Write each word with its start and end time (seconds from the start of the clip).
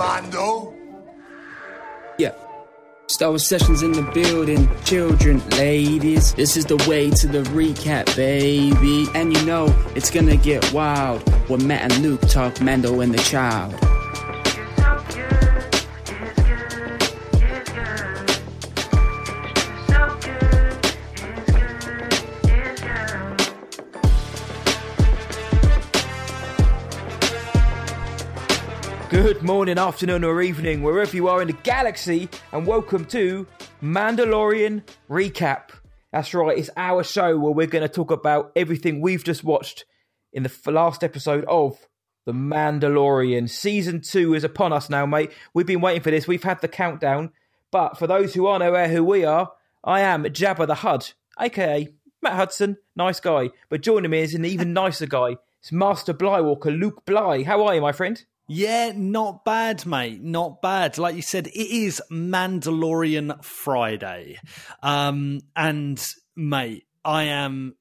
Mando. 0.00 0.72
Yeah. 2.16 2.32
Star 3.08 3.28
Wars 3.28 3.46
Sessions 3.46 3.82
in 3.82 3.92
the 3.92 4.00
building. 4.14 4.66
Children, 4.84 5.46
ladies, 5.50 6.32
this 6.32 6.56
is 6.56 6.64
the 6.64 6.78
way 6.88 7.10
to 7.10 7.26
the 7.26 7.42
recap, 7.50 8.16
baby. 8.16 9.06
And 9.14 9.36
you 9.36 9.44
know, 9.44 9.66
it's 9.94 10.10
gonna 10.10 10.38
get 10.38 10.72
wild 10.72 11.20
when 11.50 11.66
Matt 11.66 11.92
and 11.92 12.02
Luke 12.02 12.22
talk 12.28 12.62
Mando 12.62 13.00
and 13.00 13.12
the 13.12 13.22
child. 13.24 13.74
Good 29.40 29.46
morning, 29.46 29.78
afternoon, 29.78 30.22
or 30.22 30.42
evening, 30.42 30.82
wherever 30.82 31.16
you 31.16 31.26
are 31.28 31.40
in 31.40 31.46
the 31.46 31.54
galaxy, 31.54 32.28
and 32.52 32.66
welcome 32.66 33.06
to 33.06 33.46
Mandalorian 33.82 34.82
Recap. 35.08 35.70
That's 36.12 36.34
right, 36.34 36.58
it's 36.58 36.68
our 36.76 37.02
show 37.02 37.38
where 37.38 37.54
we're 37.54 37.66
going 37.66 37.80
to 37.80 37.88
talk 37.88 38.10
about 38.10 38.52
everything 38.54 39.00
we've 39.00 39.24
just 39.24 39.42
watched 39.42 39.86
in 40.34 40.42
the 40.42 40.70
last 40.70 41.02
episode 41.02 41.46
of 41.46 41.78
The 42.26 42.32
Mandalorian. 42.32 43.48
Season 43.48 44.02
2 44.02 44.34
is 44.34 44.44
upon 44.44 44.74
us 44.74 44.90
now, 44.90 45.06
mate. 45.06 45.32
We've 45.54 45.64
been 45.64 45.80
waiting 45.80 46.02
for 46.02 46.10
this, 46.10 46.28
we've 46.28 46.42
had 46.42 46.60
the 46.60 46.68
countdown. 46.68 47.30
But 47.70 47.96
for 47.96 48.06
those 48.06 48.34
who 48.34 48.46
aren't 48.46 48.62
aware 48.62 48.90
who 48.90 49.02
we 49.02 49.24
are, 49.24 49.52
I 49.82 50.00
am 50.00 50.24
Jabba 50.24 50.66
the 50.66 50.74
Hud, 50.74 51.12
aka 51.40 51.88
Matt 52.20 52.34
Hudson, 52.34 52.76
nice 52.94 53.20
guy. 53.20 53.48
But 53.70 53.80
joining 53.80 54.10
me 54.10 54.20
is 54.20 54.34
an 54.34 54.44
even 54.44 54.74
nicer 54.74 55.06
guy. 55.06 55.38
It's 55.60 55.72
Master 55.72 56.12
Blywalker, 56.12 56.78
Luke 56.78 57.06
Bly. 57.06 57.44
How 57.44 57.64
are 57.64 57.74
you, 57.74 57.80
my 57.80 57.92
friend? 57.92 58.22
Yeah, 58.52 58.90
not 58.96 59.44
bad, 59.44 59.86
mate. 59.86 60.24
Not 60.24 60.60
bad. 60.60 60.98
Like 60.98 61.14
you 61.14 61.22
said, 61.22 61.46
it 61.46 61.52
is 61.56 62.02
Mandalorian 62.10 63.44
Friday. 63.44 64.40
Um, 64.82 65.42
and 65.54 66.04
mate, 66.34 66.82
I 67.04 67.22
am, 67.26 67.76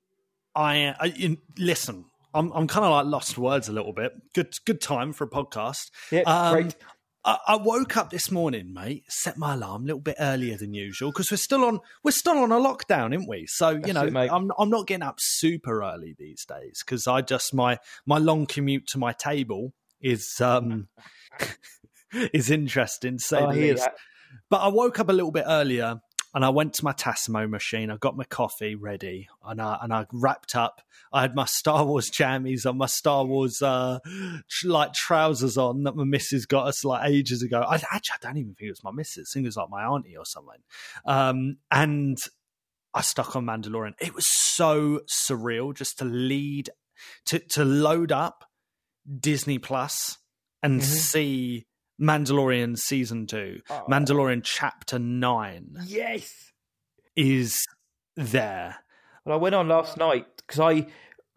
I, 0.53 0.93
I 0.99 1.07
in, 1.07 1.39
listen, 1.57 2.05
I'm, 2.35 2.51
I'm 2.51 2.67
kind 2.67 2.85
of 2.85 2.91
like 2.91 3.07
lost 3.07 3.35
words 3.35 3.67
a 3.67 3.71
little 3.71 3.93
bit. 3.93 4.13
Good, 4.35 4.53
good 4.67 4.79
time 4.79 5.11
for 5.11 5.23
a 5.23 5.27
podcast. 5.27 5.89
Yeah, 6.11 6.21
um, 6.27 6.53
great. 6.53 6.75
I, 7.25 7.37
I 7.47 7.55
woke 7.55 7.97
up 7.97 8.11
this 8.11 8.29
morning, 8.29 8.71
mate. 8.71 9.05
Set 9.09 9.39
my 9.39 9.55
alarm 9.55 9.81
a 9.81 9.85
little 9.87 10.01
bit 10.01 10.17
earlier 10.19 10.55
than 10.55 10.75
usual 10.75 11.09
because 11.09 11.31
we're 11.31 11.37
still 11.37 11.65
on 11.65 11.79
we're 12.03 12.11
still 12.11 12.37
on 12.37 12.51
a 12.51 12.59
lockdown, 12.59 13.11
aren't 13.11 13.27
we? 13.27 13.47
So 13.47 13.71
you 13.71 13.79
That's 13.79 14.11
know, 14.11 14.21
it. 14.21 14.31
I'm 14.31 14.51
I'm 14.59 14.69
not 14.69 14.85
getting 14.85 15.01
up 15.01 15.15
super 15.17 15.81
early 15.81 16.13
these 16.15 16.45
days 16.45 16.83
because 16.85 17.07
I 17.07 17.21
just 17.21 17.55
my 17.55 17.79
my 18.05 18.19
long 18.19 18.45
commute 18.45 18.85
to 18.89 18.99
my 18.99 19.13
table 19.13 19.73
is 20.01 20.39
um 20.41 20.87
is 22.13 22.49
interesting. 22.49 23.17
To 23.17 23.23
say 23.23 23.37
Oh, 23.39 23.51
the 23.51 23.59
least. 23.59 23.83
that. 23.83 23.95
But 24.49 24.57
I 24.61 24.67
woke 24.67 24.99
up 24.99 25.09
a 25.09 25.13
little 25.13 25.31
bit 25.31 25.45
earlier 25.47 26.01
and 26.33 26.45
I 26.45 26.49
went 26.49 26.75
to 26.75 26.85
my 26.85 26.93
Tassimo 26.93 27.49
machine. 27.49 27.89
I 27.89 27.97
got 27.97 28.15
my 28.15 28.23
coffee 28.23 28.75
ready 28.75 29.27
and 29.43 29.59
I, 29.59 29.79
and 29.81 29.91
I 29.91 30.05
wrapped 30.13 30.55
up. 30.55 30.81
I 31.11 31.21
had 31.21 31.33
my 31.33 31.45
Star 31.45 31.83
Wars 31.85 32.11
jammies 32.11 32.67
on, 32.67 32.77
my 32.77 32.85
Star 32.85 33.25
Wars 33.25 33.61
uh, 33.63 33.99
tr- 34.47 34.67
like 34.67 34.93
trousers 34.93 35.57
on 35.57 35.83
that 35.83 35.95
my 35.95 36.03
missus 36.03 36.45
got 36.45 36.67
us 36.67 36.85
like 36.85 37.09
ages 37.09 37.41
ago. 37.41 37.61
I 37.61 37.75
actually 37.75 38.15
I 38.21 38.27
don't 38.27 38.37
even 38.37 38.53
think 38.53 38.67
it 38.67 38.71
was 38.71 38.83
my 38.83 38.91
missus. 38.91 39.31
I 39.31 39.33
think 39.33 39.45
it 39.45 39.47
was 39.47 39.57
like 39.57 39.69
my 39.71 39.83
auntie 39.83 40.17
or 40.17 40.25
something. 40.25 40.61
Um, 41.05 41.57
and 41.71 42.17
I 42.93 43.01
stuck 43.01 43.35
on 43.35 43.45
Mandalorian. 43.45 43.93
It 43.99 44.13
was 44.13 44.27
so 44.27 45.01
surreal 45.09 45.75
just 45.75 45.97
to 45.99 46.05
lead 46.05 46.69
to 47.27 47.39
to 47.39 47.65
load 47.65 48.11
up 48.11 48.45
Disney 49.19 49.57
Plus 49.59 50.17
and 50.63 50.81
Mhm. 50.81 50.83
see 50.83 51.65
Mandalorian 52.01 52.77
season 52.77 53.27
two, 53.27 53.59
Oh. 53.69 53.85
Mandalorian 53.89 54.41
chapter 54.43 54.97
nine 54.99 55.75
Yes. 55.85 56.29
is 57.15 57.57
there. 58.15 58.77
Well, 59.25 59.37
I 59.37 59.41
went 59.41 59.55
on 59.55 59.67
last 59.67 59.97
night 59.97 60.25
because 60.37 60.59
I 60.59 60.87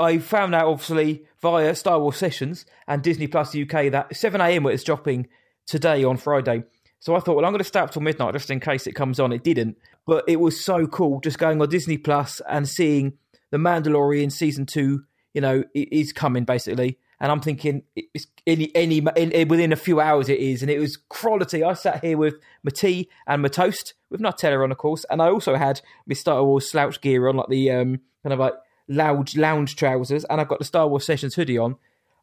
I 0.00 0.18
found 0.18 0.52
out 0.54 0.66
obviously 0.66 1.26
via 1.40 1.74
Star 1.76 2.00
Wars 2.00 2.16
Sessions 2.16 2.66
and 2.88 3.02
Disney 3.02 3.28
Plus 3.28 3.54
UK 3.54 3.88
that 3.90 4.16
7 4.16 4.40
a.m. 4.40 4.66
it's 4.66 4.82
dropping 4.82 5.28
today 5.66 6.02
on 6.02 6.16
Friday. 6.16 6.64
So 6.98 7.14
I 7.14 7.20
thought, 7.20 7.36
well, 7.36 7.44
I'm 7.44 7.52
going 7.52 7.58
to 7.58 7.64
stay 7.64 7.78
up 7.78 7.90
till 7.92 8.02
midnight 8.02 8.32
just 8.32 8.50
in 8.50 8.58
case 8.58 8.86
it 8.88 8.94
comes 8.94 9.20
on. 9.20 9.32
It 9.32 9.44
didn't, 9.44 9.76
but 10.06 10.24
it 10.26 10.40
was 10.40 10.60
so 10.64 10.86
cool 10.88 11.20
just 11.20 11.38
going 11.38 11.60
on 11.60 11.68
Disney 11.68 11.98
Plus 11.98 12.40
and 12.48 12.68
seeing 12.68 13.16
the 13.50 13.58
Mandalorian 13.58 14.32
season 14.32 14.66
two. 14.66 15.04
You 15.34 15.40
know, 15.40 15.62
is 15.74 16.12
coming 16.12 16.44
basically, 16.44 16.98
and 17.22 17.30
I'm 17.30 17.40
thinking 17.40 17.84
it's 17.94 18.26
any 18.48 18.74
any 18.74 18.98
in, 18.98 19.48
within 19.48 19.72
a 19.72 19.76
few 19.76 20.00
hours 20.00 20.28
it 20.28 20.40
is, 20.40 20.60
and 20.60 20.70
it 20.70 20.80
was 20.80 20.96
quality. 20.96 21.62
I 21.62 21.74
sat 21.74 22.04
here 22.04 22.18
with 22.18 22.34
my 22.64 22.72
tea 22.74 23.08
and 23.28 23.42
my 23.42 23.48
toast 23.48 23.94
with 24.10 24.20
Nutella 24.20 24.64
on, 24.64 24.72
of 24.72 24.78
course, 24.78 25.06
and 25.08 25.22
I 25.22 25.28
also 25.30 25.54
had 25.54 25.80
my 26.04 26.14
Star 26.14 26.44
Wars 26.44 26.68
slouch 26.68 27.00
gear 27.00 27.28
on, 27.28 27.36
like 27.36 27.48
the 27.48 27.70
um 27.70 28.00
kind 28.24 28.32
of 28.32 28.40
like 28.40 28.54
lounge 28.88 29.36
lounge 29.36 29.76
trousers, 29.76 30.24
and 30.24 30.40
I've 30.40 30.48
got 30.48 30.58
the 30.58 30.64
Star 30.64 30.88
Wars 30.88 31.06
Sessions 31.06 31.36
hoodie 31.36 31.58
on. 31.58 31.76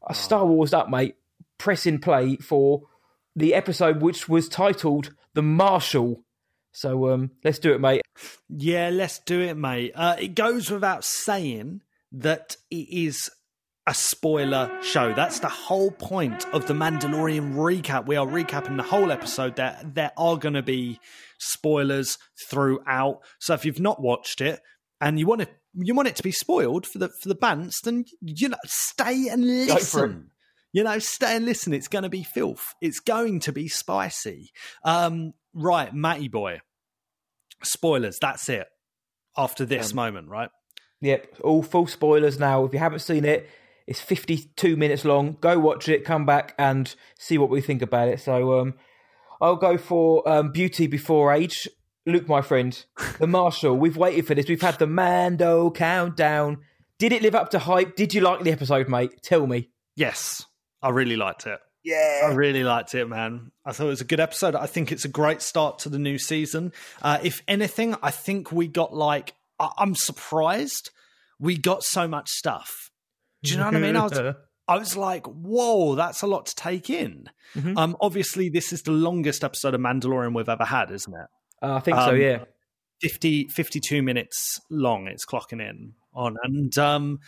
I 0.06 0.12
Star 0.12 0.46
Wars 0.46 0.74
up, 0.74 0.90
mate. 0.90 1.16
Pressing 1.58 2.00
play 2.00 2.36
for 2.36 2.84
the 3.38 3.54
episode 3.54 4.02
which 4.02 4.28
was 4.28 4.50
titled 4.50 5.16
"The 5.34 5.42
Marshal." 5.42 6.26
So 6.74 7.10
um, 7.10 7.32
let's 7.46 7.60
do 7.60 7.72
it, 7.72 7.80
mate. 7.80 8.02
Yeah, 8.50 8.90
let's 8.92 9.20
do 9.20 9.40
it, 9.40 9.56
mate. 9.56 9.94
Uh, 9.96 10.18
it 10.20 10.36
goes 10.36 10.70
without 10.70 11.06
saying 11.06 11.84
that 12.12 12.58
it 12.70 12.90
is 12.90 13.30
a 13.88 13.94
spoiler 13.94 14.72
show. 14.84 15.14
That's 15.14 15.40
the 15.40 15.50
whole 15.50 15.92
point 15.92 16.46
of 16.54 16.68
the 16.68 16.74
Mandalorian 16.74 17.56
recap. 17.56 18.06
We 18.06 18.16
are 18.18 18.28
recapping 18.28 18.78
the 18.78 18.84
whole 18.84 19.12
episode. 19.12 19.56
There, 19.56 19.80
there 19.84 20.12
are 20.18 20.38
going 20.38 20.54
to 20.54 20.62
be 20.62 21.00
spoilers 21.40 22.18
throughout. 22.50 23.20
So 23.40 23.54
if 23.54 23.66
you've 23.66 23.80
not 23.80 24.02
watched 24.02 24.42
it 24.42 24.60
and 25.02 25.18
you 25.20 25.26
want 25.26 25.42
to, 25.42 25.48
you 25.74 25.96
want 25.96 26.08
it 26.08 26.16
to 26.18 26.24
be 26.24 26.32
spoiled 26.32 26.86
for 26.86 27.00
the 27.00 27.10
for 27.22 27.30
the 27.30 27.36
bants, 27.36 27.82
then 27.84 28.06
you 28.22 28.50
know, 28.50 28.58
stay 28.66 29.28
and 29.30 29.46
listen. 29.46 30.32
You 30.72 30.84
know, 30.84 31.00
stay 31.00 31.36
and 31.36 31.46
listen. 31.46 31.74
It's 31.74 31.88
going 31.88 32.04
to 32.04 32.10
be 32.10 32.24
filth. 32.24 32.74
It's 32.80 33.00
going 33.00 33.40
to 33.42 33.52
be 33.52 33.68
spicy. 33.68 34.52
Um, 34.84 35.34
right, 35.54 35.92
Matty 35.94 36.28
boy. 36.28 36.62
Spoilers. 37.64 38.20
That's 38.22 38.48
it. 38.50 38.68
After 39.36 39.66
this 39.66 39.92
Um, 39.92 39.96
moment, 39.96 40.28
right? 40.30 40.50
Yep, 41.02 41.38
all 41.44 41.64
full 41.64 41.88
spoilers 41.88 42.40
now. 42.40 42.66
If 42.66 42.74
you 42.74 42.80
haven't 42.80 43.00
seen 43.00 43.24
it, 43.26 43.50
it's 43.90 44.00
52 44.00 44.78
minutes 44.78 45.04
long. 45.04 45.38
Go 45.42 45.58
watch 45.60 45.90
it, 45.90 46.06
come 46.06 46.26
back 46.26 46.54
and 46.58 46.94
see 47.18 47.38
what 47.38 47.50
we 47.50 47.60
think 47.62 47.82
about 47.82 48.08
it. 48.08 48.20
So 48.20 48.60
um, 48.60 48.76
I'll 49.42 49.56
go 49.56 49.78
for 49.78 50.28
um, 50.30 50.52
Beauty 50.52 50.88
Before 50.88 51.34
Age. 51.34 51.68
Luke, 52.06 52.28
my 52.28 52.42
friend, 52.42 52.86
the 53.20 53.28
Marshal. 53.38 53.76
We've 53.76 53.98
waited 53.98 54.26
for 54.26 54.36
this. 54.36 54.48
We've 54.48 54.62
had 54.62 54.80
the 54.80 54.88
Mando 54.88 55.70
countdown. 55.72 56.60
Did 56.98 57.12
it 57.14 57.22
live 57.22 57.36
up 57.36 57.50
to 57.52 57.60
hype? 57.60 57.96
Did 57.96 58.14
you 58.14 58.22
like 58.22 58.42
the 58.44 58.52
episode, 58.52 58.88
mate? 58.90 59.22
Tell 59.22 59.46
me. 59.48 59.70
Yes, 59.96 60.46
I 60.82 60.90
really 60.90 61.16
liked 61.16 61.46
it. 61.48 61.60
Yeah. 61.84 62.22
I 62.26 62.34
really 62.34 62.64
liked 62.64 62.94
it, 62.96 63.08
man. 63.08 63.52
I 63.66 63.72
thought 63.72 63.86
it 63.86 63.90
was 63.90 64.02
a 64.02 64.06
good 64.06 64.20
episode. 64.20 64.54
I 64.56 64.66
think 64.66 64.92
it's 64.92 65.06
a 65.06 65.10
great 65.10 65.42
start 65.42 65.80
to 65.80 65.90
the 65.90 66.00
new 66.00 66.18
season. 66.18 66.74
Uh, 67.02 67.20
if 67.24 67.42
anything, 67.48 67.96
I 68.04 68.12
think 68.12 68.52
we 68.52 68.68
got 68.68 68.94
like, 68.94 69.34
I- 69.60 69.72
I'm 69.78 69.96
surprised 69.96 70.90
we 71.40 71.58
got 71.58 71.84
so 71.84 72.08
much 72.08 72.30
stuff. 72.30 72.89
Do 73.44 73.52
you 73.52 73.58
know 73.58 73.66
what 73.66 73.76
I 73.76 73.80
mean? 73.80 73.96
I 73.96 74.04
was, 74.04 74.20
I 74.68 74.78
was 74.78 74.96
like, 74.98 75.26
whoa, 75.28 75.96
that's 75.96 76.22
a 76.22 76.28
lot 76.28 76.46
to 76.48 76.56
take 76.56 76.90
in. 76.90 77.26
Mhm. 77.56 77.78
Um, 77.78 77.98
obviously, 78.02 78.50
this 78.50 78.72
is 78.72 78.84
the 78.84 78.92
longest 78.92 79.44
episode 79.44 79.74
of 79.74 79.82
Mandalorian 79.82 80.36
we've 80.36 80.50
ever 80.50 80.66
had, 80.66 80.92
isn't 80.92 81.14
it? 81.14 81.28
Uh, 81.62 81.76
I 81.76 81.80
think 81.80 81.98
so, 81.98 82.10
Um, 82.12 82.22
yeah. 82.22 82.44
50, 83.02 83.48
52 83.48 84.02
minutes 84.04 84.60
long 84.70 85.08
it's 85.08 85.26
clocking 85.26 85.62
in 85.62 85.94
on 86.14 86.36
and 86.44 86.78
um 86.78 87.20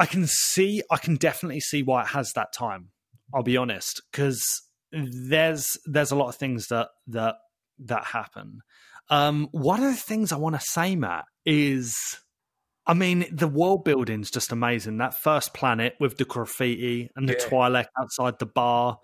i 0.00 0.04
can 0.06 0.26
see 0.26 0.82
i 0.90 0.96
can 0.96 1.14
definitely 1.14 1.60
see 1.60 1.80
why 1.84 2.02
it 2.02 2.08
has 2.08 2.32
that 2.32 2.48
time 2.52 2.88
i'll 3.32 3.44
be 3.44 3.56
honest 3.56 4.02
because 4.10 4.42
there's 4.90 5.64
there's 5.84 6.10
a 6.10 6.16
lot 6.16 6.28
of 6.28 6.34
things 6.34 6.66
that 6.68 6.88
that 7.06 7.36
that 7.78 8.02
happen 8.04 8.58
um 9.10 9.46
one 9.52 9.80
of 9.80 9.90
the 9.94 10.00
things 10.00 10.32
i 10.32 10.36
want 10.36 10.56
to 10.56 10.60
say 10.60 10.96
matt 10.96 11.24
is 11.44 11.94
I 12.86 12.94
mean, 12.94 13.26
the 13.32 13.48
world 13.48 13.84
building's 13.84 14.30
just 14.30 14.52
amazing. 14.52 14.98
That 14.98 15.14
first 15.14 15.54
planet 15.54 15.94
with 15.98 16.18
the 16.18 16.24
graffiti 16.24 17.10
and 17.16 17.28
the 17.28 17.32
Yeah. 17.32 17.48
Twi'lek 17.48 17.86
outside 18.00 18.38
the 18.38 18.46
bar. 18.46 18.98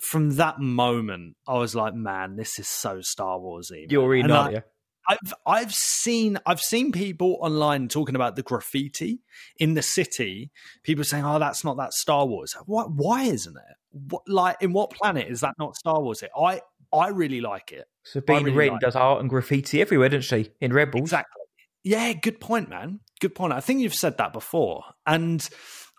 From 0.00 0.30
that 0.36 0.58
moment, 0.60 1.36
I 1.48 1.56
was 1.58 1.74
like, 1.74 1.94
"Man, 1.94 2.36
this 2.36 2.58
is 2.58 2.68
so 2.68 3.00
Star 3.00 3.38
Warsy." 3.38 3.90
You're 3.90 4.10
man." 4.16 4.24
in, 4.24 4.30
aren't 4.30 4.48
I- 4.50 4.52
you? 4.58 4.62
I've 5.08 5.34
I've 5.46 5.72
seen 5.72 6.36
I've 6.46 6.60
seen 6.60 6.90
people 6.90 7.38
online 7.40 7.86
talking 7.88 8.16
about 8.16 8.34
the 8.34 8.42
graffiti 8.42 9.20
in 9.58 9.74
the 9.74 9.82
city. 9.82 10.50
People 10.82 11.04
saying, 11.04 11.24
"Oh, 11.24 11.38
that's 11.38 11.64
not 11.64 11.76
that 11.76 11.92
Star 11.92 12.26
Wars." 12.26 12.54
Why? 12.66 12.82
Why 12.84 13.22
isn't 13.22 13.56
it? 13.56 13.76
What, 14.10 14.22
like, 14.26 14.56
in 14.60 14.72
what 14.72 14.90
planet 14.90 15.28
is 15.28 15.40
that 15.42 15.54
not 15.58 15.76
Star 15.76 16.02
Wars? 16.02 16.22
It. 16.22 16.30
I 16.36 16.60
I 16.92 17.08
really 17.08 17.40
like 17.40 17.70
it. 17.72 17.86
Sabine 18.04 18.44
really 18.44 18.56
Wren 18.56 18.72
like 18.72 18.80
does 18.80 18.96
art 18.96 19.20
and 19.20 19.30
graffiti 19.30 19.80
everywhere, 19.80 20.08
doesn't 20.08 20.22
she? 20.22 20.50
In 20.60 20.72
Rebels. 20.72 21.02
Exactly. 21.02 21.42
Yeah, 21.86 22.12
good 22.14 22.40
point, 22.40 22.68
man. 22.68 22.98
Good 23.20 23.36
point. 23.36 23.52
I 23.52 23.60
think 23.60 23.80
you've 23.80 23.94
said 23.94 24.18
that 24.18 24.32
before. 24.32 24.82
And 25.06 25.48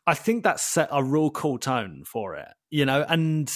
I 0.05 0.15
think 0.15 0.43
that 0.43 0.59
set 0.59 0.89
a 0.91 1.01
real 1.01 1.29
cool 1.29 1.57
tone 1.57 2.03
for 2.11 2.35
it, 2.35 2.49
you 2.69 2.85
know, 2.85 3.05
and 3.07 3.49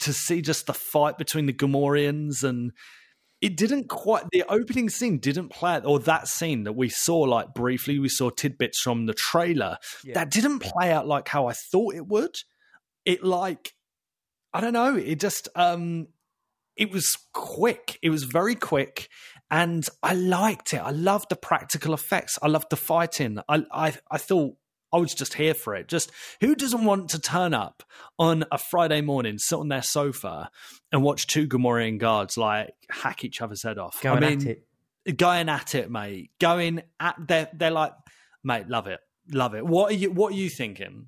to 0.00 0.12
see 0.12 0.42
just 0.42 0.66
the 0.66 0.74
fight 0.74 1.16
between 1.16 1.46
the 1.46 1.52
Gamorreans 1.52 2.42
and 2.42 2.72
it 3.40 3.56
didn't 3.56 3.88
quite 3.88 4.24
the 4.32 4.42
opening 4.48 4.88
scene 4.90 5.18
didn't 5.18 5.50
play 5.50 5.74
out 5.74 5.86
or 5.86 6.00
that 6.00 6.26
scene 6.26 6.64
that 6.64 6.72
we 6.72 6.88
saw 6.88 7.18
like 7.20 7.54
briefly 7.54 8.00
we 8.00 8.08
saw 8.08 8.30
tidbits 8.30 8.80
from 8.80 9.06
the 9.06 9.14
trailer 9.14 9.76
Yeah. 10.04 10.14
that 10.14 10.30
didn't 10.30 10.58
play 10.58 10.92
out 10.92 11.06
like 11.08 11.26
how 11.26 11.46
i 11.48 11.54
thought 11.72 11.94
it 11.94 12.06
would 12.06 12.34
it 13.04 13.24
like 13.24 13.72
i 14.52 14.60
don't 14.60 14.74
know 14.74 14.94
it 14.94 15.18
just 15.18 15.48
um 15.56 16.08
it 16.76 16.92
was 16.92 17.16
quick 17.32 17.98
it 18.02 18.10
was 18.10 18.24
very 18.24 18.54
quick 18.54 19.08
and 19.50 19.88
i 20.02 20.14
liked 20.14 20.72
it 20.72 20.78
i 20.78 20.90
loved 20.90 21.28
the 21.28 21.36
practical 21.36 21.94
effects 21.94 22.38
i 22.42 22.48
loved 22.48 22.70
the 22.70 22.76
fighting 22.76 23.38
i 23.48 23.64
i, 23.72 23.94
I 24.10 24.18
thought 24.18 24.54
I 24.92 24.98
was 24.98 25.14
just 25.14 25.34
here 25.34 25.54
for 25.54 25.74
it. 25.74 25.88
Just 25.88 26.10
who 26.40 26.54
doesn't 26.54 26.84
want 26.84 27.10
to 27.10 27.20
turn 27.20 27.54
up 27.54 27.82
on 28.18 28.44
a 28.50 28.58
Friday 28.58 29.00
morning, 29.00 29.38
sit 29.38 29.56
on 29.56 29.68
their 29.68 29.82
sofa, 29.82 30.50
and 30.90 31.02
watch 31.02 31.26
two 31.26 31.46
Gamorrean 31.46 31.98
guards 31.98 32.36
like 32.36 32.70
hack 32.90 33.24
each 33.24 33.40
other's 33.40 33.62
head 33.62 33.78
off? 33.78 34.02
Going 34.02 34.24
I 34.24 34.30
mean, 34.30 34.40
at 34.40 34.46
it. 35.06 35.16
going 35.16 35.48
at 35.48 35.74
it, 35.74 35.90
mate. 35.90 36.30
Going 36.40 36.82
at 36.98 37.16
they're 37.26 37.48
they're 37.52 37.70
like, 37.70 37.92
mate, 38.42 38.68
love 38.68 38.86
it, 38.86 39.00
love 39.32 39.54
it. 39.54 39.64
What 39.64 39.92
are 39.92 39.94
you 39.94 40.10
What 40.10 40.32
are 40.32 40.36
you 40.36 40.50
thinking? 40.50 41.06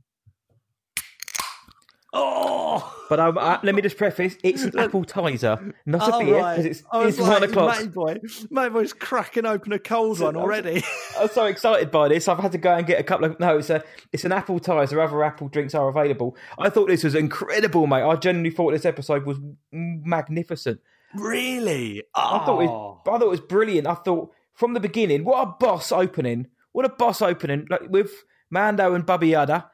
Oh, 2.14 2.94
But 3.08 3.20
um, 3.20 3.38
uh, 3.38 3.58
let 3.62 3.74
me 3.74 3.80
just 3.80 3.96
preface: 3.96 4.36
it's 4.44 4.62
an 4.64 4.78
appetizer, 4.78 5.74
not 5.86 6.08
a 6.08 6.12
all 6.12 6.20
beer, 6.20 6.36
right. 6.38 6.56
because 6.56 6.66
it's, 6.80 6.82
I 6.92 7.04
was 7.06 7.18
it's 7.18 7.26
one 7.26 7.42
o'clock. 7.42 7.78
Mate 7.80 7.92
boy, 7.92 8.20
mate 8.50 8.68
boy's 8.72 8.92
cracking 8.92 9.46
open 9.46 9.72
a 9.72 9.78
cold 9.78 10.20
one 10.20 10.36
already. 10.36 10.82
I'm 11.18 11.28
so 11.28 11.46
excited 11.46 11.90
by 11.90 12.08
this. 12.08 12.28
I've 12.28 12.38
had 12.38 12.52
to 12.52 12.58
go 12.58 12.74
and 12.74 12.86
get 12.86 13.00
a 13.00 13.02
couple 13.02 13.24
of. 13.26 13.40
No, 13.40 13.56
it's 13.58 13.70
a 13.70 13.82
it's 14.12 14.24
an 14.24 14.32
appetizer. 14.32 15.00
Other 15.00 15.24
apple 15.24 15.48
drinks 15.48 15.74
are 15.74 15.88
available. 15.88 16.36
I 16.58 16.68
thought 16.68 16.88
this 16.88 17.02
was 17.04 17.14
incredible, 17.14 17.86
mate. 17.86 18.02
I 18.02 18.14
genuinely 18.16 18.50
thought 18.50 18.72
this 18.72 18.84
episode 18.84 19.24
was 19.24 19.38
magnificent. 19.70 20.80
really? 21.14 22.02
I 22.14 22.44
thought 22.44 22.60
it, 22.62 22.68
Oh. 22.70 23.00
I 23.06 23.10
thought 23.18 23.22
it 23.22 23.28
was 23.28 23.40
brilliant. 23.40 23.86
I 23.86 23.94
thought 23.94 24.32
from 24.54 24.74
the 24.74 24.80
beginning, 24.80 25.24
what 25.24 25.42
a 25.42 25.46
boss 25.58 25.92
opening! 25.92 26.48
What 26.72 26.84
a 26.84 26.90
boss 26.90 27.22
opening! 27.22 27.66
Like 27.70 27.88
with 27.88 28.10
Mando 28.50 28.94
and 28.94 29.04
Baby 29.06 29.30
Yoda 29.30 29.66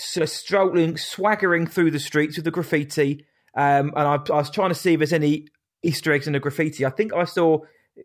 strolling, 0.00 0.96
swaggering 0.96 1.66
through 1.66 1.90
the 1.90 1.98
streets 1.98 2.36
with 2.36 2.44
the 2.44 2.50
graffiti. 2.50 3.26
Um, 3.54 3.92
and 3.96 4.06
I, 4.08 4.14
I 4.32 4.36
was 4.36 4.50
trying 4.50 4.70
to 4.70 4.74
see 4.74 4.94
if 4.94 5.00
there's 5.00 5.12
any 5.12 5.48
Easter 5.82 6.12
eggs 6.12 6.26
in 6.26 6.32
the 6.32 6.40
graffiti. 6.40 6.84
I 6.84 6.90
think 6.90 7.12
I 7.12 7.24
saw 7.24 7.60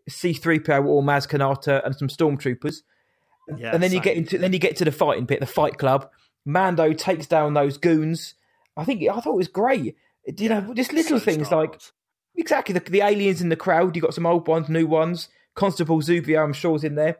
C3PO 0.08 0.84
or 0.84 1.02
Maz 1.02 1.28
Kanata 1.28 1.84
and 1.84 1.94
some 1.94 2.08
stormtroopers. 2.08 2.82
Yeah, 3.56 3.72
and 3.72 3.82
then 3.82 3.92
you 3.92 4.00
get 4.00 4.16
into 4.16 4.38
then 4.38 4.52
you 4.52 4.58
get 4.58 4.76
to 4.78 4.84
the 4.84 4.90
fighting 4.90 5.24
bit, 5.24 5.38
the 5.38 5.46
fight 5.46 5.78
club. 5.78 6.10
Mando 6.44 6.92
takes 6.92 7.26
down 7.26 7.54
those 7.54 7.78
goons. 7.78 8.34
I 8.76 8.84
think 8.84 9.02
I 9.02 9.20
thought 9.20 9.34
it 9.34 9.36
was 9.36 9.48
great. 9.48 9.96
You 10.36 10.48
know, 10.48 10.74
just 10.74 10.92
little 10.92 11.20
So 11.20 11.24
things 11.24 11.52
like 11.52 11.80
exactly 12.34 12.72
the, 12.72 12.80
the 12.80 13.02
aliens 13.02 13.40
in 13.40 13.48
the 13.48 13.56
crowd. 13.56 13.94
You 13.94 14.02
got 14.02 14.14
some 14.14 14.26
old 14.26 14.48
ones, 14.48 14.68
new 14.68 14.86
ones. 14.86 15.28
Constable 15.54 16.00
Zuvio, 16.00 16.42
I'm 16.42 16.52
sure, 16.52 16.76
is 16.76 16.84
in 16.84 16.96
there. 16.96 17.16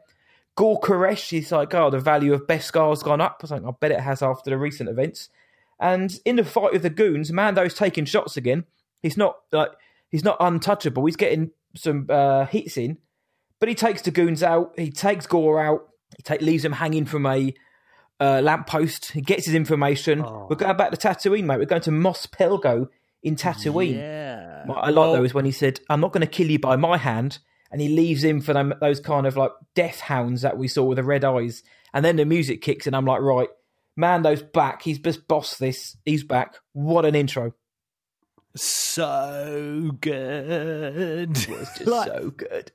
Gore 0.57 0.81
Koresh, 0.81 1.29
he's 1.29 1.51
like, 1.51 1.73
oh, 1.75 1.91
the 1.91 1.99
value 1.99 2.33
of 2.33 2.47
Beskar's 2.47 3.03
gone 3.03 3.21
up. 3.21 3.37
I 3.39 3.43
was 3.43 3.51
like, 3.51 3.63
I 3.63 3.69
bet 3.79 3.91
it 3.91 3.99
has 3.99 4.23
after 4.23 4.49
the 4.49 4.57
recent 4.57 4.89
events. 4.89 5.29
And 5.79 6.19
in 6.25 6.35
the 6.35 6.43
fight 6.43 6.73
with 6.73 6.81
the 6.81 6.89
goons, 6.89 7.31
Mando's 7.31 7.75
taking 7.75 8.05
shots 8.05 8.35
again. 8.35 8.65
He's 9.03 9.15
not 9.15 9.37
like 9.51 9.69
he's 10.09 10.23
not 10.23 10.37
untouchable. 10.39 11.05
He's 11.05 11.15
getting 11.15 11.51
some 11.75 12.07
uh, 12.09 12.47
hits 12.47 12.75
in, 12.75 12.97
but 13.59 13.69
he 13.69 13.75
takes 13.75 14.01
the 14.01 14.09
goons 14.09 14.41
out. 14.41 14.73
He 14.75 14.89
takes 14.89 15.27
Gore 15.27 15.61
out. 15.61 15.89
He 16.17 16.23
take, 16.23 16.41
leaves 16.41 16.65
him 16.65 16.71
hanging 16.71 17.05
from 17.05 17.27
a 17.27 17.53
uh, 18.19 18.41
lamppost. 18.43 19.11
He 19.11 19.21
gets 19.21 19.45
his 19.45 19.53
information. 19.53 20.23
Oh. 20.23 20.47
We're 20.49 20.55
going 20.55 20.75
back 20.75 20.89
to 20.89 20.97
Tatooine, 20.97 21.43
mate. 21.43 21.59
We're 21.59 21.65
going 21.65 21.83
to 21.83 21.91
Mos 21.91 22.25
Pelgo 22.25 22.87
in 23.21 23.35
Tatooine. 23.35 23.97
Yeah. 23.97 24.65
What 24.65 24.77
I 24.79 24.89
like 24.89 25.15
though 25.15 25.23
is 25.23 25.35
when 25.35 25.45
he 25.45 25.51
said, 25.51 25.81
"I'm 25.87 26.01
not 26.01 26.13
going 26.13 26.21
to 26.21 26.27
kill 26.27 26.49
you 26.49 26.57
by 26.57 26.77
my 26.77 26.97
hand," 26.97 27.37
and 27.71 27.81
he 27.81 27.89
leaves 27.89 28.23
him 28.23 28.41
for 28.41 28.53
them, 28.53 28.73
those 28.81 28.99
kind 28.99 29.25
of 29.27 29.35
like 29.37 29.51
death 29.75 29.99
hounds 29.99 30.41
that 30.41 30.57
we 30.57 30.67
saw 30.67 30.83
with 30.83 30.97
the 30.97 31.03
red 31.03 31.23
eyes. 31.25 31.63
And 31.93 32.03
then 32.05 32.15
the 32.17 32.25
music 32.25 32.61
kicks, 32.61 32.85
and 32.87 32.95
I'm 32.95 33.05
like, 33.05 33.21
right, 33.21 33.49
Mando's 33.95 34.43
back. 34.43 34.81
He's 34.83 34.99
just 34.99 35.27
bossed 35.27 35.59
this. 35.59 35.95
He's 36.05 36.23
back. 36.23 36.55
What 36.73 37.05
an 37.05 37.15
intro! 37.15 37.53
so 38.55 39.91
good. 40.01 41.29
It's 41.31 41.45
just 41.45 41.81
Like- 41.87 42.07
so 42.07 42.31
good. 42.31 42.71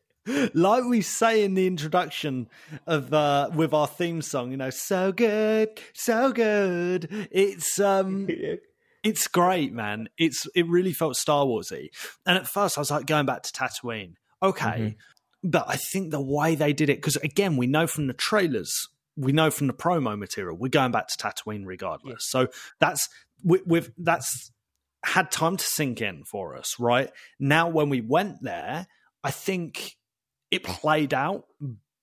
like 0.55 0.85
we 0.85 1.01
say 1.01 1.43
in 1.43 1.55
the 1.55 1.67
introduction 1.67 2.49
of 2.87 3.13
uh 3.13 3.51
with 3.53 3.75
our 3.75 3.89
theme 3.89 4.23
song 4.23 4.53
you 4.53 4.57
know 4.57 4.71
so 4.71 5.11
good 5.11 5.81
so 5.95 6.31
good 6.31 7.09
it's 7.33 7.81
um 7.81 8.29
it's 9.03 9.27
great 9.27 9.73
man 9.73 10.09
it's 10.17 10.47
it 10.55 10.65
really 10.69 10.93
felt 10.93 11.17
star 11.17 11.45
warsy 11.45 11.89
and 12.25 12.39
at 12.39 12.47
first 12.47 12.79
i 12.79 12.81
was 12.81 12.89
like 12.93 13.05
going 13.05 13.27
back 13.27 13.43
to 13.43 13.51
tatooine 13.53 14.15
okay 14.43 14.67
mm-hmm. 14.67 15.49
but 15.49 15.65
i 15.69 15.77
think 15.77 16.11
the 16.11 16.21
way 16.21 16.55
they 16.55 16.73
did 16.73 16.89
it 16.89 16.97
because 16.97 17.17
again 17.17 17.57
we 17.57 17.67
know 17.67 17.87
from 17.87 18.07
the 18.07 18.13
trailers 18.13 18.89
we 19.17 19.33
know 19.33 19.51
from 19.51 19.67
the 19.67 19.73
promo 19.73 20.19
material 20.19 20.57
we're 20.57 20.69
going 20.69 20.93
back 20.93 21.09
to 21.09 21.17
tatooine 21.17 21.65
regardless 21.67 22.29
so 22.29 22.49
that's 22.81 23.09
we, 23.45 23.61
we've 23.67 23.91
that's 23.99 24.51
had 25.05 25.31
time 25.31 25.57
to 25.57 25.65
sink 25.65 26.01
in 26.01 26.23
for 26.25 26.57
us 26.57 26.77
right 26.79 27.11
now 27.39 27.69
when 27.69 27.89
we 27.89 28.01
went 28.01 28.43
there 28.43 28.87
i 29.25 29.31
think 29.31 29.97
it 30.51 30.63
played 30.65 31.13
out 31.13 31.47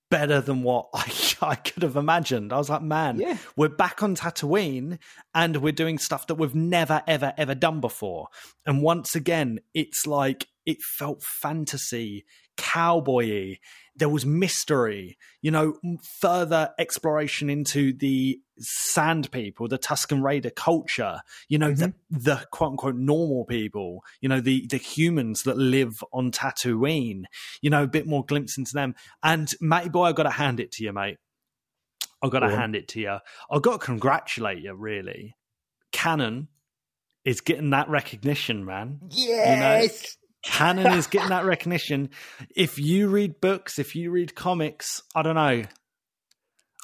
better 0.09 0.41
than 0.41 0.63
what 0.63 0.89
I, 0.93 1.11
I 1.41 1.55
could 1.55 1.83
have 1.83 1.95
imagined. 1.95 2.51
I 2.51 2.57
was 2.57 2.69
like, 2.69 2.81
man, 2.81 3.19
Yeah. 3.19 3.37
we're 3.55 3.69
back 3.69 4.03
on 4.03 4.15
Tatooine 4.15 4.99
and 5.33 5.57
we're 5.57 5.71
doing 5.71 5.97
stuff 5.97 6.27
that 6.27 6.35
we've 6.35 6.55
never, 6.55 7.01
ever, 7.07 7.33
ever 7.37 7.55
done 7.55 7.79
before. 7.79 8.27
And 8.65 8.81
once 8.81 9.15
again, 9.15 9.59
it's 9.73 10.05
like 10.05 10.47
it 10.69 10.83
felt 10.83 11.23
fantasy, 11.23 12.25
cowboy 12.55 13.57
There 13.95 14.07
was 14.07 14.25
mystery, 14.25 15.17
you 15.41 15.49
know, 15.49 15.79
further 16.21 16.69
exploration 16.77 17.49
into 17.49 17.91
the 17.91 18.39
sand 18.59 19.31
people, 19.31 19.67
the 19.67 19.79
Tusken 19.79 20.21
Raider 20.21 20.51
culture, 20.51 21.21
you 21.47 21.57
know, 21.57 21.71
the, 21.71 21.87
mm-hmm. 21.87 22.17
the 22.19 22.45
quote 22.51 22.71
unquote 22.71 22.95
normal 22.95 23.45
people, 23.45 24.03
you 24.21 24.29
know, 24.29 24.41
the, 24.41 24.67
the 24.67 24.77
humans 24.77 25.43
that 25.43 25.57
live 25.57 26.03
on 26.13 26.31
Tatooine, 26.31 27.23
you 27.61 27.71
know, 27.71 27.83
a 27.83 27.87
bit 27.87 28.05
more 28.05 28.23
glimpse 28.23 28.57
into 28.57 28.73
them. 28.73 28.93
And 29.23 29.51
Matty 29.59 29.89
Boy, 29.89 30.05
I've 30.05 30.15
got 30.15 30.23
to 30.23 30.29
hand 30.29 30.59
it 30.59 30.71
to 30.73 30.83
you, 30.83 30.93
mate. 30.93 31.17
I've 32.21 32.31
got 32.31 32.41
to 32.41 32.49
hand 32.49 32.75
it 32.75 32.89
to 32.89 32.99
you. 32.99 33.17
I've 33.49 33.61
got 33.61 33.79
to 33.79 33.85
congratulate 33.85 34.61
you, 34.61 34.73
really. 34.75 35.35
Canon 35.91 36.49
is 37.25 37.41
getting 37.41 37.71
that 37.71 37.89
recognition, 37.89 38.65
man. 38.65 38.99
Yes. 39.09 40.17
Canon 40.49 40.93
is 40.93 41.07
getting 41.07 41.29
that 41.29 41.45
recognition. 41.53 42.09
If 42.55 42.77
you 42.79 43.07
read 43.07 43.39
books, 43.41 43.79
if 43.79 43.95
you 43.95 44.11
read 44.11 44.35
comics, 44.35 45.01
I 45.15 45.21
don't 45.21 45.35
know. 45.35 45.63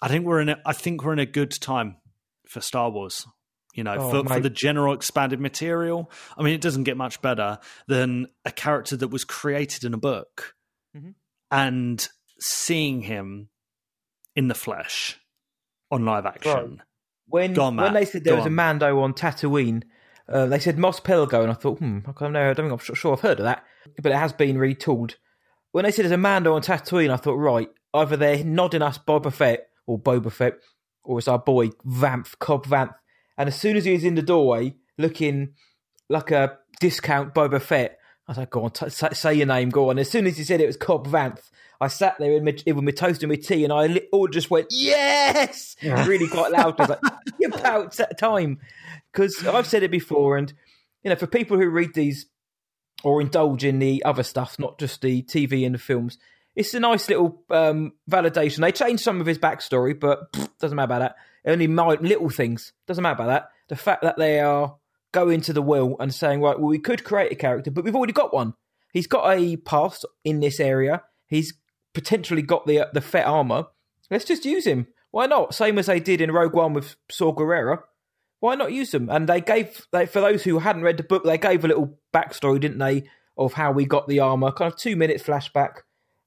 I 0.01 0.07
think 0.07 0.25
we're 0.25 0.41
in 0.41 0.49
a 0.49 0.57
I 0.65 0.73
think 0.73 1.03
we're 1.03 1.13
in 1.13 1.19
a 1.19 1.25
good 1.25 1.51
time 1.51 1.97
for 2.47 2.61
Star 2.61 2.89
Wars. 2.89 3.25
You 3.73 3.83
know, 3.83 3.95
Oh, 3.97 4.23
for, 4.23 4.29
for 4.35 4.39
the 4.39 4.49
general 4.49 4.93
expanded 4.93 5.41
material. 5.41 6.09
I 6.37 6.43
mean, 6.43 6.53
it 6.53 6.61
doesn't 6.61 6.83
get 6.85 6.95
much 6.95 7.21
better 7.21 7.59
than 7.87 8.27
a 8.45 8.51
character 8.51 8.95
that 8.97 9.09
was 9.09 9.25
created 9.25 9.83
in 9.83 9.93
a 9.93 9.97
book 9.97 10.55
Mhm. 10.95 11.15
and 11.51 12.07
seeing 12.39 13.01
him 13.01 13.49
in 14.35 14.47
the 14.47 14.53
flesh 14.55 15.19
on 15.91 16.05
live 16.05 16.25
action. 16.25 16.81
When 17.27 17.53
Go 17.53 17.63
on, 17.63 17.75
when 17.75 17.93
they 17.93 18.05
said 18.05 18.23
there 18.23 18.33
Go 18.33 18.37
was 18.37 18.45
a. 18.45 18.49
Mando 18.51 18.99
on 19.01 19.13
Tatooine, 19.13 19.83
uh, 20.27 20.45
they 20.47 20.59
said 20.59 20.77
Mos 20.77 20.99
Pelgo, 20.99 21.41
and 21.41 21.51
I 21.51 21.55
thought, 21.55 21.79
hmm, 21.79 21.99
I 22.07 22.11
don't 22.19 22.33
know, 22.33 22.49
I 22.49 22.53
don't 22.53 22.69
think 22.69 22.89
I'm 22.89 22.95
sure 22.95 23.13
I've 23.13 23.21
heard 23.21 23.39
of 23.39 23.45
that, 23.45 23.63
but 24.01 24.11
it 24.11 24.17
has 24.17 24.33
been 24.33 24.57
retooled. 24.57 25.15
When 25.71 25.85
they 25.85 25.91
said 25.91 26.05
there's 26.05 26.11
a 26.11 26.17
Mando 26.17 26.55
on 26.55 26.61
Tatooine, 26.61 27.11
I 27.11 27.17
thought, 27.17 27.35
right, 27.35 27.69
either 27.93 28.17
they're 28.17 28.43
nodding 28.43 28.81
us 28.81 28.97
Boba 28.97 29.31
Fett 29.31 29.67
or 29.85 29.99
Boba 29.99 30.31
Fett, 30.31 30.55
or 31.03 31.19
it's 31.19 31.27
our 31.27 31.39
boy 31.39 31.69
Vamp 31.83 32.27
Cobb 32.39 32.65
Vanth. 32.65 32.95
And 33.37 33.47
as 33.47 33.59
soon 33.59 33.75
as 33.75 33.85
he 33.85 33.91
was 33.91 34.03
in 34.03 34.15
the 34.15 34.21
doorway, 34.21 34.75
looking 34.97 35.53
like 36.09 36.31
a 36.31 36.57
discount 36.79 37.33
Boba 37.33 37.61
Fett, 37.61 37.99
I 38.27 38.31
was 38.31 38.37
like, 38.37 38.49
go 38.49 38.63
on, 38.63 38.71
t- 38.71 38.89
say 38.89 39.33
your 39.35 39.45
name, 39.45 39.69
go 39.69 39.89
on. 39.89 39.99
As 39.99 40.09
soon 40.09 40.25
as 40.25 40.37
he 40.37 40.43
said 40.43 40.61
it 40.61 40.67
was 40.67 40.77
Cobb 40.77 41.07
Vanth, 41.07 41.51
I 41.79 41.87
sat 41.87 42.17
there 42.19 42.33
in 42.33 42.43
my, 42.43 42.55
with 42.65 42.83
my 42.83 42.91
toast 42.91 43.23
and 43.23 43.29
my 43.29 43.35
tea, 43.35 43.63
and 43.63 43.73
I 43.73 44.01
all 44.11 44.27
just 44.27 44.49
went, 44.49 44.67
yes! 44.69 45.75
really 45.81 46.27
quite 46.27 46.51
loud. 46.51 46.79
I 46.79 46.83
was 46.83 46.89
like, 46.89 47.13
"Yeah, 47.39 47.47
about 47.49 47.93
that 47.97 48.17
time. 48.17 48.59
Because 49.11 49.45
I've 49.45 49.67
said 49.67 49.83
it 49.83 49.91
before, 49.91 50.37
and, 50.37 50.53
you 51.03 51.09
know, 51.09 51.15
for 51.15 51.27
people 51.27 51.57
who 51.57 51.69
read 51.69 51.93
these 51.93 52.25
or 53.03 53.21
indulge 53.21 53.63
in 53.63 53.79
the 53.79 54.03
other 54.03 54.23
stuff, 54.23 54.57
not 54.59 54.79
just 54.79 55.01
the 55.01 55.21
TV 55.23 55.65
and 55.65 55.75
the 55.75 55.79
films, 55.79 56.17
it's 56.55 56.73
a 56.73 56.79
nice 56.79 57.09
little 57.09 57.43
um, 57.49 57.93
validation. 58.09 58.61
They 58.61 58.71
changed 58.71 59.03
some 59.03 59.19
of 59.19 59.27
his 59.27 59.37
backstory, 59.37 59.97
but 59.99 60.31
pfft, 60.31 60.49
doesn't 60.59 60.75
matter 60.75 60.85
about 60.85 60.99
that. 60.99 61.15
Only 61.45 61.67
my 61.67 61.95
little 61.95 62.29
things. 62.29 62.73
Doesn't 62.87 63.01
matter 63.01 63.15
about 63.15 63.27
that. 63.27 63.49
The 63.67 63.75
fact 63.75 64.03
that 64.03 64.17
they 64.17 64.39
are 64.39 64.75
going 65.11 65.41
to 65.41 65.53
the 65.53 65.61
will 65.61 65.95
and 65.99 66.13
saying, 66.13 66.41
right, 66.41 66.57
well, 66.57 66.69
we 66.69 66.79
could 66.79 67.03
create 67.03 67.31
a 67.31 67.35
character, 67.35 67.71
but 67.71 67.83
we've 67.83 67.95
already 67.95 68.13
got 68.13 68.33
one. 68.33 68.53
He's 68.91 69.07
got 69.07 69.29
a 69.37 69.57
past 69.57 70.05
in 70.23 70.39
this 70.39 70.59
area. 70.59 71.03
He's 71.27 71.53
potentially 71.95 72.43
got 72.43 72.67
the 72.67 72.89
the 72.93 73.01
Fett 73.01 73.25
armor. 73.25 73.65
Let's 74.11 74.25
just 74.25 74.45
use 74.45 74.67
him. 74.67 74.87
Why 75.09 75.25
not? 75.25 75.55
Same 75.55 75.79
as 75.79 75.87
they 75.87 75.99
did 75.99 76.21
in 76.21 76.31
Rogue 76.31 76.53
One 76.53 76.73
with 76.73 76.95
Saw 77.09 77.33
Gerrera. 77.33 77.81
why 78.41 78.55
not 78.55 78.73
use 78.73 78.91
them? 78.91 79.09
And 79.09 79.27
they 79.27 79.41
gave 79.41 79.87
they, 79.91 80.05
for 80.05 80.21
those 80.21 80.43
who 80.43 80.59
hadn't 80.59 80.83
read 80.83 80.97
the 80.97 81.03
book, 81.03 81.23
they 81.23 81.37
gave 81.37 81.63
a 81.63 81.67
little 81.67 81.97
backstory, 82.13 82.59
didn't 82.59 82.77
they, 82.77 83.09
of 83.37 83.53
how 83.53 83.71
we 83.71 83.85
got 83.85 84.07
the 84.07 84.19
armor, 84.19 84.51
kind 84.51 84.71
of 84.71 84.77
two 84.77 84.95
minute 84.95 85.23
flashback. 85.23 85.77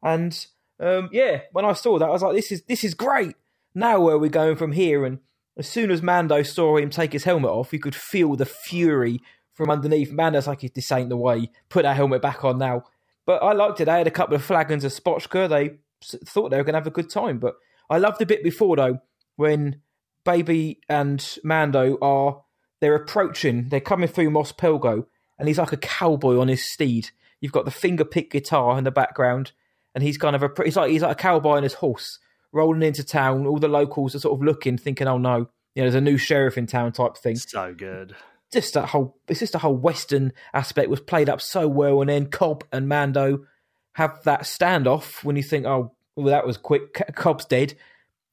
And 0.02 0.46
um, 0.80 1.10
yeah, 1.12 1.42
when 1.52 1.64
I 1.64 1.74
saw 1.74 1.98
that, 1.98 2.06
I 2.08 2.10
was 2.10 2.22
like, 2.22 2.34
this 2.34 2.50
is 2.50 2.62
this 2.62 2.82
is 2.82 2.94
great. 2.94 3.36
Now 3.74 4.00
where 4.00 4.14
are 4.16 4.18
we 4.18 4.28
going 4.28 4.56
from 4.56 4.72
here? 4.72 5.04
And 5.04 5.18
as 5.56 5.68
soon 5.68 5.90
as 5.90 6.02
Mando 6.02 6.42
saw 6.42 6.76
him 6.76 6.90
take 6.90 7.12
his 7.12 7.24
helmet 7.24 7.50
off, 7.50 7.72
you 7.72 7.78
could 7.78 7.94
feel 7.94 8.36
the 8.36 8.46
fury 8.46 9.20
from 9.52 9.70
underneath. 9.70 10.12
Mando's 10.12 10.46
like, 10.46 10.60
this 10.60 10.92
ain't 10.92 11.08
the 11.08 11.16
way. 11.16 11.50
Put 11.68 11.82
that 11.82 11.96
helmet 11.96 12.22
back 12.22 12.44
on 12.44 12.58
now. 12.58 12.84
But 13.28 13.42
I 13.42 13.52
liked 13.52 13.78
it. 13.82 13.84
They 13.84 13.98
had 13.98 14.06
a 14.06 14.10
couple 14.10 14.34
of 14.34 14.42
flagons 14.42 14.84
of 14.84 14.92
Spotchka. 14.92 15.50
They 15.50 15.80
thought 16.24 16.48
they 16.48 16.56
were 16.56 16.64
going 16.64 16.72
to 16.72 16.78
have 16.78 16.86
a 16.86 16.90
good 16.90 17.10
time. 17.10 17.38
But 17.38 17.56
I 17.90 17.98
loved 17.98 18.18
the 18.18 18.24
bit 18.24 18.42
before, 18.42 18.74
though, 18.74 19.00
when 19.36 19.82
Baby 20.24 20.80
and 20.88 21.36
Mando 21.44 21.98
are 22.00 22.42
they're 22.80 22.94
approaching. 22.94 23.68
They're 23.68 23.80
coming 23.80 24.08
through 24.08 24.30
Mos 24.30 24.52
Pelgo, 24.52 25.04
and 25.38 25.46
he's 25.46 25.58
like 25.58 25.72
a 25.72 25.76
cowboy 25.76 26.38
on 26.38 26.48
his 26.48 26.72
steed. 26.72 27.10
You've 27.38 27.52
got 27.52 27.66
the 27.66 27.70
finger 27.70 28.06
pick 28.06 28.30
guitar 28.30 28.78
in 28.78 28.84
the 28.84 28.90
background, 28.90 29.52
and 29.94 30.02
he's 30.02 30.16
kind 30.16 30.34
of 30.34 30.42
a 30.42 30.50
he's 30.64 30.76
like 30.76 30.90
he's 30.90 31.02
like 31.02 31.12
a 31.12 31.22
cowboy 31.22 31.56
on 31.58 31.64
his 31.64 31.74
horse 31.74 32.18
rolling 32.50 32.82
into 32.82 33.04
town. 33.04 33.46
All 33.46 33.58
the 33.58 33.68
locals 33.68 34.14
are 34.14 34.20
sort 34.20 34.40
of 34.40 34.42
looking, 34.42 34.78
thinking, 34.78 35.06
"Oh 35.06 35.18
no, 35.18 35.50
you 35.74 35.82
know, 35.82 35.90
there's 35.90 35.94
a 35.96 36.00
new 36.00 36.16
sheriff 36.16 36.56
in 36.56 36.66
town," 36.66 36.92
type 36.92 37.18
thing. 37.18 37.36
So 37.36 37.74
good. 37.74 38.16
Just 38.52 38.74
that 38.74 38.86
whole 38.88 39.18
it's 39.28 39.40
just 39.40 39.52
the 39.52 39.58
whole 39.58 39.76
Western 39.76 40.32
aspect 40.54 40.88
was 40.88 41.00
played 41.00 41.28
up 41.28 41.40
so 41.40 41.68
well, 41.68 42.00
and 42.00 42.08
then 42.08 42.26
Cobb 42.30 42.64
and 42.72 42.88
Mando 42.88 43.44
have 43.92 44.22
that 44.24 44.42
standoff 44.42 45.22
when 45.24 45.36
you 45.36 45.42
think, 45.42 45.66
"Oh, 45.66 45.92
well, 46.16 46.26
that 46.26 46.46
was 46.46 46.56
quick. 46.56 46.94
Cobb's 47.14 47.44
dead." 47.44 47.74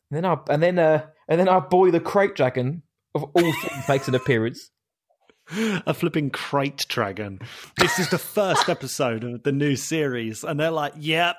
And 0.10 0.17
then 0.17 0.25
our 0.25 0.41
and 0.50 0.63
then 0.63 0.79
uh 0.79 1.05
and 1.27 1.39
then 1.39 1.50
our 1.50 1.62
boy 1.62 1.91
the 1.91 2.00
Krayt 2.00 2.36
Dragon 2.36 2.84
of 3.13 3.24
all 3.24 3.34
things 3.62 3.89
makes 3.89 4.07
an 4.07 4.15
appearance. 4.15 4.69
A 5.86 5.93
flipping 5.93 6.31
Krayt 6.31 6.88
Dragon. 6.88 7.39
This 7.77 8.00
is 8.00 8.10
the 8.10 8.17
first 8.17 8.67
episode 8.67 9.24
of 9.24 9.43
the 9.43 9.51
new 9.51 9.75
series, 9.75 10.43
and 10.43 10.60
they're 10.60 10.72
like, 10.72 10.93
"Yep, 10.98 11.36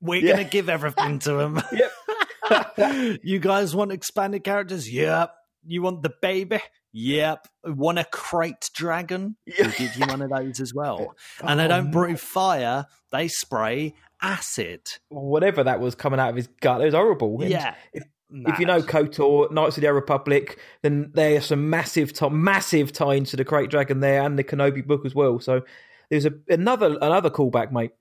we're 0.00 0.22
Yeah. 0.24 0.32
gonna 0.36 0.44
give 0.48 0.68
everything 0.68 1.18
to 1.20 1.38
him." 1.40 1.60
Yep. 1.72 3.18
you 3.22 3.38
guys 3.38 3.74
want 3.76 3.92
expanded 3.92 4.44
characters? 4.44 4.90
Yep. 4.90 5.34
You 5.66 5.82
want 5.82 6.02
the 6.02 6.12
baby? 6.22 6.60
Yep. 6.92 7.46
Want 7.64 7.98
a 7.98 8.04
Krayt 8.12 8.72
Dragon? 8.72 9.36
We'll 9.58 9.70
give 9.70 9.94
you 9.96 10.06
one 10.06 10.22
of 10.22 10.30
those 10.30 10.60
as 10.60 10.74
well. 10.74 11.14
Oh, 11.42 11.46
and 11.46 11.60
they 11.60 11.64
Oh, 11.66 11.68
don't 11.68 11.90
breathe 11.90 12.18
fire; 12.18 12.86
they 13.12 13.28
spray 13.28 13.94
acid. 14.20 14.80
Whatever 15.08 15.64
that 15.64 15.80
was 15.80 15.94
coming 15.94 16.20
out 16.20 16.30
of 16.30 16.36
his 16.36 16.48
gut, 16.60 16.80
it 16.82 16.86
was 16.86 16.94
horrible. 16.94 17.38
Yeah. 17.42 17.74
If, 17.92 18.04
if 18.32 18.58
you 18.60 18.66
know 18.66 18.80
KOTOR, 18.82 19.50
Knights 19.50 19.76
of 19.76 19.80
the 19.82 19.88
Old 19.88 19.94
Republic, 19.96 20.58
then 20.82 21.10
there's 21.14 21.46
some 21.46 21.68
massive, 21.70 22.12
t- 22.12 22.28
massive 22.28 22.92
tie 22.92 23.14
into 23.14 23.36
the 23.36 23.44
Krayt 23.44 23.70
Dragon 23.70 24.00
there 24.00 24.22
and 24.22 24.38
the 24.38 24.44
Kenobi 24.44 24.86
book 24.86 25.04
as 25.06 25.14
well. 25.14 25.40
So 25.40 25.62
there's 26.10 26.26
a, 26.26 26.32
another 26.48 26.96
another 27.00 27.30
callback, 27.30 27.72
mate. 27.72 27.92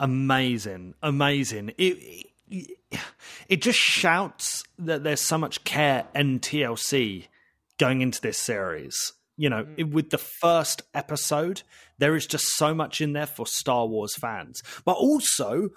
amazing, 0.00 0.94
amazing. 1.02 1.70
It, 1.78 2.26
it 2.50 3.00
it 3.48 3.62
just 3.62 3.78
shouts 3.78 4.64
that 4.78 5.02
there's 5.04 5.20
so 5.20 5.38
much 5.38 5.64
care 5.64 6.06
and 6.14 6.40
TLC 6.40 7.26
going 7.78 8.02
into 8.02 8.20
this 8.20 8.38
series. 8.38 9.12
You 9.36 9.50
know, 9.50 9.66
it- 9.76 9.90
with 9.90 10.10
the 10.10 10.18
first 10.18 10.82
episode, 10.94 11.62
there 11.98 12.14
is 12.16 12.26
just 12.26 12.46
so 12.56 12.72
much 12.74 13.00
in 13.00 13.12
there 13.14 13.26
for 13.26 13.46
Star 13.46 13.86
Wars 13.86 14.14
fans, 14.16 14.62
but 14.84 14.96
also. 14.96 15.70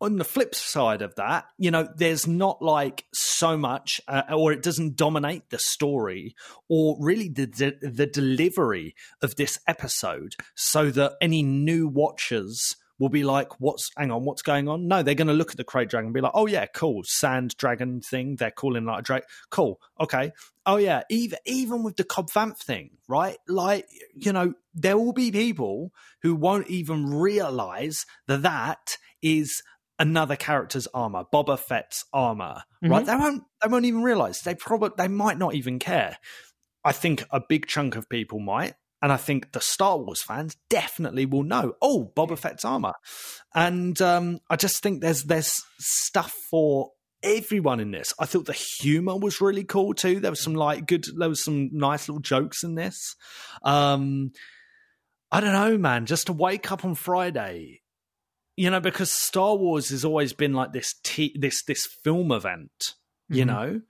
On 0.00 0.14
the 0.14 0.22
flip 0.24 0.54
side 0.54 1.02
of 1.02 1.16
that, 1.16 1.46
you 1.58 1.72
know, 1.72 1.88
there's 1.96 2.24
not 2.24 2.62
like 2.62 3.06
so 3.12 3.56
much, 3.56 4.00
uh, 4.06 4.22
or 4.32 4.52
it 4.52 4.62
doesn't 4.62 4.94
dominate 4.94 5.50
the 5.50 5.58
story, 5.58 6.36
or 6.68 6.96
really 7.00 7.28
the 7.28 7.48
de- 7.48 7.80
the 7.82 8.06
delivery 8.06 8.94
of 9.22 9.34
this 9.34 9.58
episode, 9.66 10.36
so 10.54 10.92
that 10.92 11.14
any 11.20 11.42
new 11.42 11.88
watchers 11.88 12.76
will 13.00 13.08
be 13.08 13.24
like, 13.24 13.60
"What's 13.60 13.90
hang 13.96 14.12
on? 14.12 14.24
What's 14.24 14.42
going 14.42 14.68
on?" 14.68 14.86
No, 14.86 15.02
they're 15.02 15.16
going 15.16 15.26
to 15.26 15.34
look 15.34 15.50
at 15.50 15.56
the 15.56 15.64
Krayt 15.64 15.88
Dragon 15.88 16.06
and 16.06 16.14
be 16.14 16.20
like, 16.20 16.30
"Oh 16.32 16.46
yeah, 16.46 16.66
cool, 16.66 17.02
sand 17.04 17.56
dragon 17.56 18.00
thing. 18.00 18.36
They're 18.36 18.52
calling 18.52 18.84
like 18.84 19.00
a 19.00 19.02
dragon. 19.02 19.26
Cool, 19.50 19.80
okay. 20.00 20.30
Oh 20.68 20.76
yeah, 20.76 21.02
even 21.08 21.38
even 21.46 21.82
with 21.82 21.96
the 21.96 22.04
Cobb 22.04 22.28
Vanth 22.30 22.58
thing, 22.58 22.90
right? 23.08 23.38
Like 23.48 23.86
you 24.14 24.32
know, 24.34 24.52
there 24.74 24.98
will 24.98 25.14
be 25.14 25.32
people 25.32 25.92
who 26.22 26.34
won't 26.34 26.68
even 26.68 27.10
realize 27.10 28.04
that 28.28 28.42
that 28.42 28.98
is." 29.22 29.62
Another 30.00 30.36
character's 30.36 30.86
armor, 30.94 31.24
Boba 31.34 31.58
Fett's 31.58 32.04
armor, 32.12 32.62
right? 32.80 33.04
They 33.04 33.16
won't. 33.16 33.42
They 33.60 33.68
won't 33.68 33.84
even 33.84 34.04
realize. 34.04 34.38
They 34.38 34.54
probably. 34.54 34.90
They 34.96 35.08
might 35.08 35.38
not 35.38 35.56
even 35.56 35.80
care. 35.80 36.18
I 36.84 36.92
think 36.92 37.24
a 37.32 37.40
big 37.40 37.66
chunk 37.66 37.96
of 37.96 38.08
people 38.08 38.38
might, 38.38 38.74
and 39.02 39.10
I 39.10 39.16
think 39.16 39.50
the 39.50 39.60
Star 39.60 39.98
Wars 39.98 40.22
fans 40.22 40.56
definitely 40.70 41.26
will 41.26 41.42
know. 41.42 41.74
Oh, 41.82 42.12
Boba 42.16 42.38
Fett's 42.38 42.64
armor, 42.64 42.92
and 43.56 44.00
um, 44.00 44.38
I 44.48 44.54
just 44.54 44.84
think 44.84 45.00
there's 45.00 45.24
there's 45.24 45.52
stuff 45.80 46.32
for 46.48 46.92
everyone 47.22 47.80
in 47.80 47.90
this. 47.90 48.12
I 48.18 48.26
thought 48.26 48.46
the 48.46 48.52
humor 48.52 49.16
was 49.16 49.40
really 49.40 49.64
cool 49.64 49.94
too. 49.94 50.20
There 50.20 50.30
was 50.30 50.42
some 50.42 50.54
like 50.54 50.86
good. 50.86 51.06
There 51.16 51.28
was 51.28 51.42
some 51.44 51.70
nice 51.72 52.08
little 52.08 52.20
jokes 52.22 52.62
in 52.62 52.74
this. 52.74 53.14
Um, 53.62 54.32
I 55.30 55.40
don't 55.40 55.52
know, 55.52 55.76
man. 55.78 56.06
Just 56.06 56.26
to 56.26 56.32
wake 56.32 56.72
up 56.72 56.84
on 56.84 56.94
Friday, 56.94 57.82
you 58.56 58.70
know, 58.70 58.80
because 58.80 59.10
Star 59.12 59.54
Wars 59.56 59.90
has 59.90 60.04
always 60.04 60.32
been 60.32 60.54
like 60.54 60.72
this 60.72 60.94
t- 61.04 61.36
this 61.38 61.62
this 61.64 61.86
film 62.04 62.32
event, 62.32 62.94
you 63.28 63.44
Mhm. 63.44 63.46
know 63.46 63.80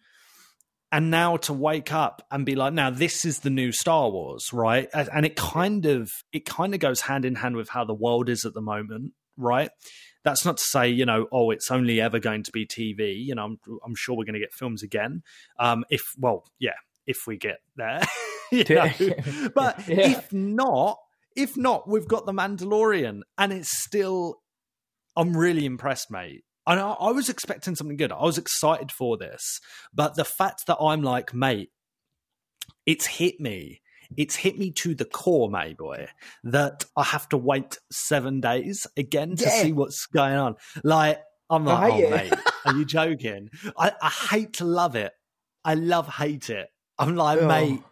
and 0.91 1.11
now 1.11 1.37
to 1.37 1.53
wake 1.53 1.93
up 1.93 2.27
and 2.31 2.47
be 2.47 2.55
like 2.55 2.73
now 2.73 2.89
this 2.89 3.27
is 3.27 3.41
the 3.41 3.51
new 3.51 3.71
star 3.71 4.09
wars 4.11 4.49
right 4.55 4.89
and 4.95 5.27
it 5.27 5.37
kind 5.37 5.85
of 5.85 6.11
it 6.33 6.47
kind 6.47 6.73
of 6.73 6.81
goes 6.81 7.03
hand 7.03 7.27
in 7.27 7.35
hand 7.35 7.55
with 7.57 7.69
how 7.69 7.85
the 7.85 7.93
world 7.93 8.31
is 8.31 8.47
at 8.47 8.55
the 8.55 8.61
moment 8.63 9.13
right 9.37 9.69
that's 10.25 10.45
not 10.45 10.57
to 10.59 10.65
say 10.65 10.89
you 10.89 11.07
know 11.07 11.27
oh 11.33 11.51
it's 11.51 11.71
only 11.71 12.01
ever 12.01 12.19
going 12.19 12.43
to 12.43 12.51
be 12.53 12.67
tv 12.67 13.15
you 13.25 13.35
know 13.35 13.45
i'm, 13.45 13.59
I'm 13.85 13.95
sure 13.97 14.17
we're 14.17 14.25
going 14.25 14.35
to 14.35 14.41
get 14.41 14.53
films 14.53 14.83
again 14.83 15.23
um 15.59 15.85
if 15.91 16.03
well 16.19 16.45
yeah 16.59 16.73
if 17.07 17.19
we 17.27 17.37
get 17.37 17.59
there 17.77 18.01
you 18.53 18.65
know? 18.69 18.91
but 19.55 19.87
Yeah. 19.89 20.09
if 20.11 20.33
not 20.33 20.99
if 21.37 21.57
not 21.57 21.89
we've 21.89 22.09
got 22.09 22.27
the 22.27 22.33
mandalorian 22.33 23.21
and 23.37 23.53
it's 23.53 23.83
still 23.83 24.41
i'm 25.17 25.37
really 25.37 25.65
impressed 25.65 26.11
mate 26.11 26.45
and 26.67 26.79
I, 26.81 26.91
I 26.91 27.13
was 27.13 27.31
expecting 27.31 27.75
something 27.77 27.97
good. 27.97 28.13
I 28.13 28.21
was 28.25 28.37
excited 28.37 28.93
for 28.93 29.17
this, 29.17 29.59
but 29.95 30.17
the 30.17 30.25
fact 30.27 30.67
that 30.67 30.77
I'm 30.79 31.01
like, 31.01 31.33
mate, 31.33 31.71
it's 32.85 33.07
hit 33.07 33.41
me. 33.41 33.81
It's 34.17 34.37
hit 34.37 34.59
me 34.59 34.71
to 34.73 34.95
the 34.95 35.05
core, 35.05 35.51
mate, 35.51 35.77
boy, 35.77 36.09
that 36.45 36.85
I 36.97 37.05
have 37.05 37.29
to 37.31 37.37
wait 37.37 37.79
seven 37.93 38.41
days 38.41 38.87
again 38.97 39.37
to 39.37 39.43
Yeah. 39.45 39.51
see 39.51 39.73
what's 39.73 40.07
going 40.07 40.35
on. 40.35 40.57
Like, 40.83 41.21
I'm 41.51 41.65
like, 41.65 41.91
oh, 41.93 42.01
mate, 42.11 42.33
are 42.65 42.71
you 42.71 42.85
joking? 42.85 43.51
I, 43.77 43.93
I 44.01 44.09
hate 44.09 44.55
to 44.55 44.65
love 44.65 44.97
it. 44.97 45.13
I 45.65 45.75
love 45.75 46.09
hate 46.09 46.51
it. 46.51 46.69
I'm 46.99 47.17
like, 47.17 47.41
Oh. 47.41 47.47
mate, 47.47 47.83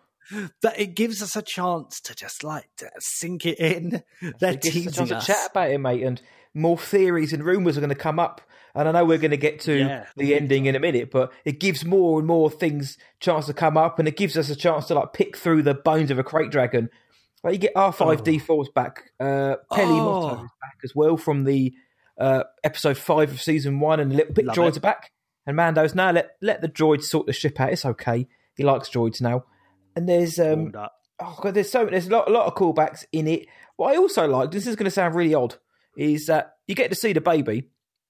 that 0.62 0.78
it 0.80 0.94
gives 0.96 1.22
us 1.22 1.36
a 1.36 1.42
chance 1.42 2.00
to 2.00 2.14
just 2.14 2.42
like 2.42 2.68
to 2.78 2.90
sink 2.98 3.46
it 3.46 3.58
in. 3.60 4.02
They're 4.40 4.54
It 4.54 4.62
gives 4.62 4.76
us 4.76 4.86
a 4.86 4.90
teasing 4.90 5.06
to 5.08 5.20
chat 5.20 5.50
about 5.50 5.70
it, 5.70 5.78
mate, 5.78 6.02
and 6.02 6.20
more 6.54 6.78
theories 6.78 7.32
and 7.32 7.44
rumours 7.44 7.76
are 7.76 7.80
going 7.80 7.90
to 7.90 7.94
come 7.94 8.18
up. 8.18 8.40
And 8.76 8.88
I 8.88 8.92
know 8.92 9.04
we're 9.04 9.18
going 9.18 9.30
to 9.30 9.36
get 9.38 9.60
to 9.60 9.74
Yeah. 9.76 10.06
the 10.16 10.34
ending 10.34 10.66
in 10.66 10.76
a 10.76 10.80
minute, 10.80 11.10
but 11.10 11.32
it 11.44 11.58
gives 11.58 11.84
more 11.84 12.18
and 12.18 12.28
more 12.28 12.50
things 12.50 12.98
chance 13.20 13.46
to 13.46 13.54
come 13.54 13.76
up, 13.76 13.98
and 13.98 14.06
it 14.06 14.16
gives 14.16 14.36
us 14.36 14.50
a 14.50 14.56
chance 14.56 14.86
to 14.88 14.94
like 14.94 15.12
pick 15.14 15.36
through 15.36 15.62
the 15.62 15.74
bones 15.74 16.10
of 16.10 16.18
a 16.18 16.24
Krayt 16.24 16.50
dragon. 16.50 16.90
Like 17.42 17.54
you 17.54 17.58
get 17.58 17.72
R 17.74 17.92
five 17.92 18.22
D 18.22 18.38
fours 18.38 18.68
back, 18.68 19.10
uh, 19.18 19.56
Peli 19.72 19.92
Motto 19.94 20.36
Oh. 20.40 20.44
is 20.44 20.50
back 20.60 20.76
as 20.84 20.94
well 20.94 21.16
from 21.16 21.44
the 21.44 21.72
uh, 22.18 22.44
episode 22.64 22.96
five 22.98 23.30
of 23.30 23.40
season 23.40 23.80
one, 23.80 23.98
and 24.00 24.10
the 24.12 24.16
little 24.16 24.32
bit 24.34 24.44
Love 24.46 24.56
droids 24.56 24.70
it. 24.70 24.76
are 24.78 24.80
back. 24.80 25.12
And 25.46 25.56
Mando's 25.56 25.94
now 25.94 26.10
let 26.10 26.32
let 26.42 26.60
the 26.60 26.68
droids 26.68 27.04
sort 27.04 27.26
the 27.26 27.32
ship 27.32 27.60
out. 27.60 27.72
It's 27.72 27.84
okay. 27.84 28.26
He 28.56 28.62
likes 28.64 28.88
droids 28.90 29.20
now. 29.20 29.44
And 29.94 30.08
there's 30.08 30.38
um, 30.40 30.72
oh 31.20 31.38
god, 31.40 31.54
there's 31.54 31.70
so 31.70 31.86
there's 31.86 32.08
a 32.08 32.10
lot, 32.10 32.28
a 32.28 32.32
lot 32.32 32.46
of 32.46 32.54
callbacks 32.54 33.04
in 33.12 33.26
it. 33.28 33.46
What 33.76 33.94
I 33.94 33.96
also 33.98 34.26
like, 34.26 34.50
this 34.50 34.66
is 34.66 34.74
going 34.76 34.86
to 34.86 34.90
sound 34.90 35.14
really 35.14 35.34
odd, 35.34 35.54
is 35.96 36.26
that 36.26 36.56
you 36.66 36.74
get 36.74 36.88
to 36.90 36.96
see 36.96 37.12
the 37.12 37.20
baby, 37.20 37.68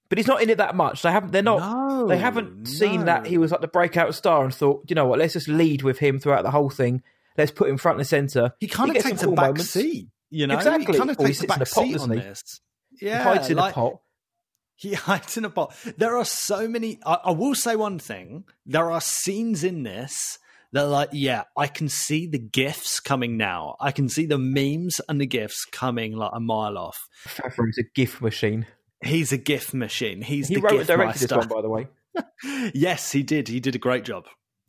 but 0.08 0.18
he's 0.18 0.26
not 0.26 0.42
in 0.42 0.50
it 0.50 0.58
that 0.58 0.75
much. 0.75 1.02
They 1.02 1.10
haven't, 1.10 1.32
they're 1.32 1.42
not, 1.42 1.60
No, 1.60 2.06
they 2.06 2.18
haven't 2.18 2.66
seen 2.66 3.00
no. 3.00 3.06
that 3.06 3.26
he 3.26 3.38
was 3.38 3.50
like 3.50 3.60
the 3.60 3.68
breakout 3.68 4.14
star 4.14 4.44
and 4.44 4.54
thought, 4.54 4.84
you 4.88 4.94
know 4.94 5.06
what, 5.06 5.18
let's 5.18 5.32
just 5.34 5.48
lead 5.48 5.82
with 5.82 5.98
him 5.98 6.18
throughout 6.18 6.42
the 6.42 6.50
whole 6.50 6.70
thing. 6.70 7.02
Let's 7.36 7.50
put 7.50 7.68
him 7.68 7.76
front 7.76 7.98
and 7.98 8.06
center. 8.06 8.52
He 8.60 8.66
kind 8.68 8.96
of 8.96 9.02
takes 9.02 9.22
a 9.22 9.26
cool 9.26 9.34
back 9.34 9.48
moments. 9.48 9.70
seat, 9.70 10.08
you 10.30 10.46
know. 10.46 10.54
Exactly. 10.56 10.92
He 10.94 10.98
kind 10.98 11.10
of 11.10 11.18
Or 11.20 11.26
takes 11.26 11.42
a 11.42 11.46
back 11.46 11.58
pot, 11.58 11.68
seat 11.68 11.98
on 11.98 12.10
he? 12.12 12.18
this. 12.20 12.60
He 12.98 13.06
Yeah, 13.06 13.22
hides 13.22 13.50
in 13.50 13.56
like, 13.58 13.72
a 13.72 13.75
pot. 13.75 14.00
He 14.76 14.94
hides 14.94 15.36
in 15.36 15.44
a 15.44 15.50
pot. 15.50 15.75
There 15.98 16.16
are 16.16 16.25
so 16.25 16.66
many. 16.68 16.98
I, 17.04 17.14
I 17.26 17.30
will 17.32 17.54
say 17.54 17.76
one 17.76 17.98
thing. 17.98 18.44
There 18.64 18.90
are 18.90 19.00
scenes 19.00 19.64
in 19.64 19.82
this 19.82 20.38
that, 20.72 20.84
are 20.84 20.88
like, 20.88 21.10
yeah, 21.12 21.44
I 21.56 21.66
can 21.66 21.88
see 21.88 22.26
the 22.26 22.38
gifs 22.38 23.00
coming 23.00 23.36
now. 23.36 23.76
I 23.80 23.92
can 23.92 24.08
see 24.08 24.26
the 24.26 24.38
memes 24.38 25.00
and 25.08 25.20
the 25.20 25.26
gifs 25.26 25.64
coming 25.64 26.16
like 26.16 26.32
a 26.34 26.40
mile 26.40 26.76
off. 26.78 27.08
Favreau's 27.26 27.78
a 27.78 27.84
gift 27.94 28.20
machine. 28.20 28.66
He's 29.05 29.33
a 29.33 29.37
gif 29.38 29.75
machine. 29.75 30.23
He's 30.23 30.49
He 30.49 30.57
the 30.57 30.61
wrote 30.62 30.71
and 30.73 30.79
gif 30.81 30.87
directed 30.88 31.29
this 31.29 31.37
one, 31.37 31.49
by 31.49 31.61
the 31.62 31.69
way. 31.69 31.88
yes, 32.75 33.12
he 33.12 33.23
did. 33.23 33.49
He 33.49 33.61
did 33.61 33.75
a 33.75 33.79
great 33.79 34.05
job. 34.05 34.26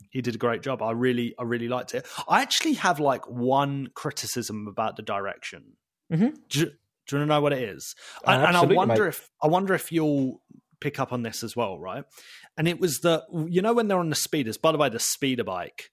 he 0.09 0.21
did 0.21 0.35
a 0.35 0.37
great 0.37 0.61
job. 0.61 0.81
I 0.81 0.91
really, 0.91 1.33
I 1.39 1.43
really 1.43 1.67
liked 1.67 1.93
it. 1.95 2.05
I 2.27 2.41
actually 2.41 2.73
have 2.73 2.99
like 2.99 3.27
one 3.29 3.87
criticism 3.93 4.67
about 4.67 4.95
the 4.95 5.01
direction. 5.03 5.73
Mhm. 6.11 6.35
Do, 6.49 6.59
you- 6.59 6.71
do 7.07 7.15
you 7.15 7.19
want 7.21 7.29
to 7.29 7.35
know 7.35 7.41
what 7.41 7.53
it 7.53 7.63
is? 7.63 7.95
Uh, 8.25 8.31
and, 8.31 8.43
and 8.47 8.57
I 8.57 8.65
wonder 8.65 9.03
mate. 9.03 9.09
if 9.09 9.29
I 9.41 9.47
wonder 9.47 9.73
if 9.73 9.91
you'll 9.93 10.41
pick 10.81 10.99
up 10.99 11.13
on 11.13 11.23
this 11.23 11.41
as 11.41 11.55
well, 11.55 11.79
right? 11.79 12.03
And 12.57 12.67
it 12.67 12.81
was 12.81 12.99
the 12.99 13.23
you 13.47 13.61
know 13.61 13.73
when 13.73 13.87
they're 13.87 13.97
on 13.99 14.09
the 14.09 14.15
speeders. 14.15 14.57
By 14.57 14.73
the 14.73 14.77
way, 14.77 14.89
the 14.89 14.99
speeder 14.99 15.45
bike 15.45 15.91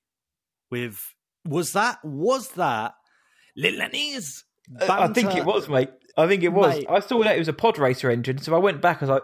with 0.72 1.00
was 1.46 1.72
that 1.74 1.98
was 2.04 2.48
that 2.52 2.94
Annie's 3.62 4.42
Uh, 4.42 4.53
I 4.80 5.08
think 5.08 5.34
it 5.36 5.44
was, 5.44 5.68
mate. 5.68 5.90
I 6.16 6.26
think 6.26 6.42
it 6.42 6.52
was. 6.52 6.76
Mate. 6.76 6.86
I 6.88 7.00
saw 7.00 7.22
that 7.24 7.36
it 7.36 7.38
was 7.38 7.48
a 7.48 7.52
pod 7.52 7.78
racer 7.78 8.10
engine, 8.10 8.38
so 8.38 8.54
I 8.54 8.58
went 8.58 8.80
back. 8.80 8.98
I 8.98 9.06
was 9.06 9.10
like, 9.10 9.22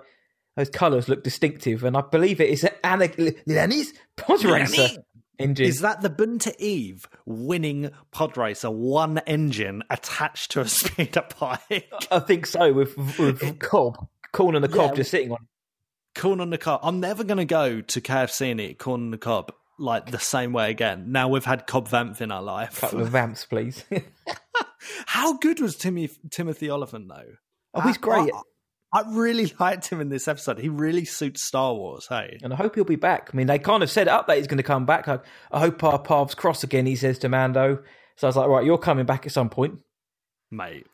those 0.57 0.71
colours 0.71 1.09
look 1.09 1.23
distinctive, 1.23 1.85
and 1.85 1.97
I 1.97 2.03
believe 2.03 2.41
it 2.41 2.51
is 2.51 2.65
an 2.65 3.11
Lenny's 3.47 3.95
pod 4.17 4.45
racer 4.45 4.89
engine. 5.39 5.67
Is 5.67 5.81
that 5.81 6.01
the 6.03 6.11
Boonta 6.11 6.53
Eve 6.59 7.09
winning 7.25 7.91
pod 8.11 8.37
racer 8.37 8.71
one 8.71 9.19
engine 9.27 9.83
attached 9.89 10.51
to 10.53 10.61
a 10.61 10.69
speeder 10.69 11.25
bike? 11.39 11.91
I 12.11 12.19
think 12.19 12.47
so. 12.47 12.73
With 12.73 12.97
with 13.19 13.59
Cobb, 13.61 14.09
Corn 14.33 14.55
and 14.57 14.65
the 14.65 14.69
Cobb 14.69 14.91
Yeah. 14.91 14.97
just 14.97 15.11
sitting 15.11 15.33
on. 15.33 15.47
Corn 16.17 16.41
on 16.41 16.51
the 16.51 16.59
cob. 16.59 16.81
I'm 16.83 16.99
never 16.99 17.23
going 17.23 17.39
to 17.39 17.45
go 17.45 17.81
to 17.81 18.01
KFC 18.01 18.51
and 18.51 18.61
eat 18.61 18.79
corn 18.81 19.01
on 19.03 19.11
the 19.13 19.17
cob 19.19 19.53
like 19.81 20.11
the 20.11 20.19
same 20.19 20.53
way 20.53 20.71
again. 20.71 21.13
Now 21.13 21.29
we've 21.29 21.45
had 21.45 21.67
Cobb 21.67 21.89
Vamp 21.89 22.21
in 22.21 22.31
our 22.31 22.43
life. 22.43 22.81
couple 22.81 23.01
of 23.01 23.09
vamps, 23.09 23.45
please. 23.47 23.85
How 25.07 25.35
good 25.35 25.61
was 25.61 25.77
Timmy, 25.77 26.11
Timothy 26.31 26.71
Olyphant 26.71 27.09
though? 27.09 27.35
oh, 27.75 27.81
he's 27.83 27.99
great, 27.99 28.31
I, 28.93 29.01
I 29.01 29.05
really 29.09 29.53
liked 29.61 29.89
him 29.89 30.01
in 30.01 30.09
this 30.09 30.27
episode. 30.27 30.59
He 30.59 30.69
really 30.69 31.05
suits 31.05 31.45
Star 31.45 31.75
Wars. 31.75 32.07
Hey, 32.09 32.39
and 32.43 32.53
I 32.53 32.57
hope 32.57 32.75
he'll 32.75 32.85
be 32.85 32.97
back. 32.97 33.31
I 33.33 33.37
mean, 33.37 33.47
they 33.47 33.59
kind 33.59 33.83
of 33.83 33.91
set 33.91 34.09
it 34.09 34.11
up 34.11 34.27
that 34.27 34.37
he's 34.37 34.49
going 34.49 34.57
to 34.59 34.63
come 34.65 34.85
back. 34.87 35.07
I, 35.07 35.21
I 35.53 35.61
hope 35.61 35.83
our 35.85 35.99
paths 35.99 36.35
cross 36.35 36.65
again. 36.65 36.87
He 36.87 36.97
says 36.97 37.19
to 37.21 37.29
Mando. 37.29 37.83
So 38.17 38.27
I 38.27 38.29
was 38.29 38.37
like, 38.37 38.49
right, 38.49 38.65
you're 38.65 38.79
coming 38.79 39.07
back 39.07 39.27
at 39.27 39.33
some 39.33 39.49
point. 39.49 39.79
mate, 40.51 40.87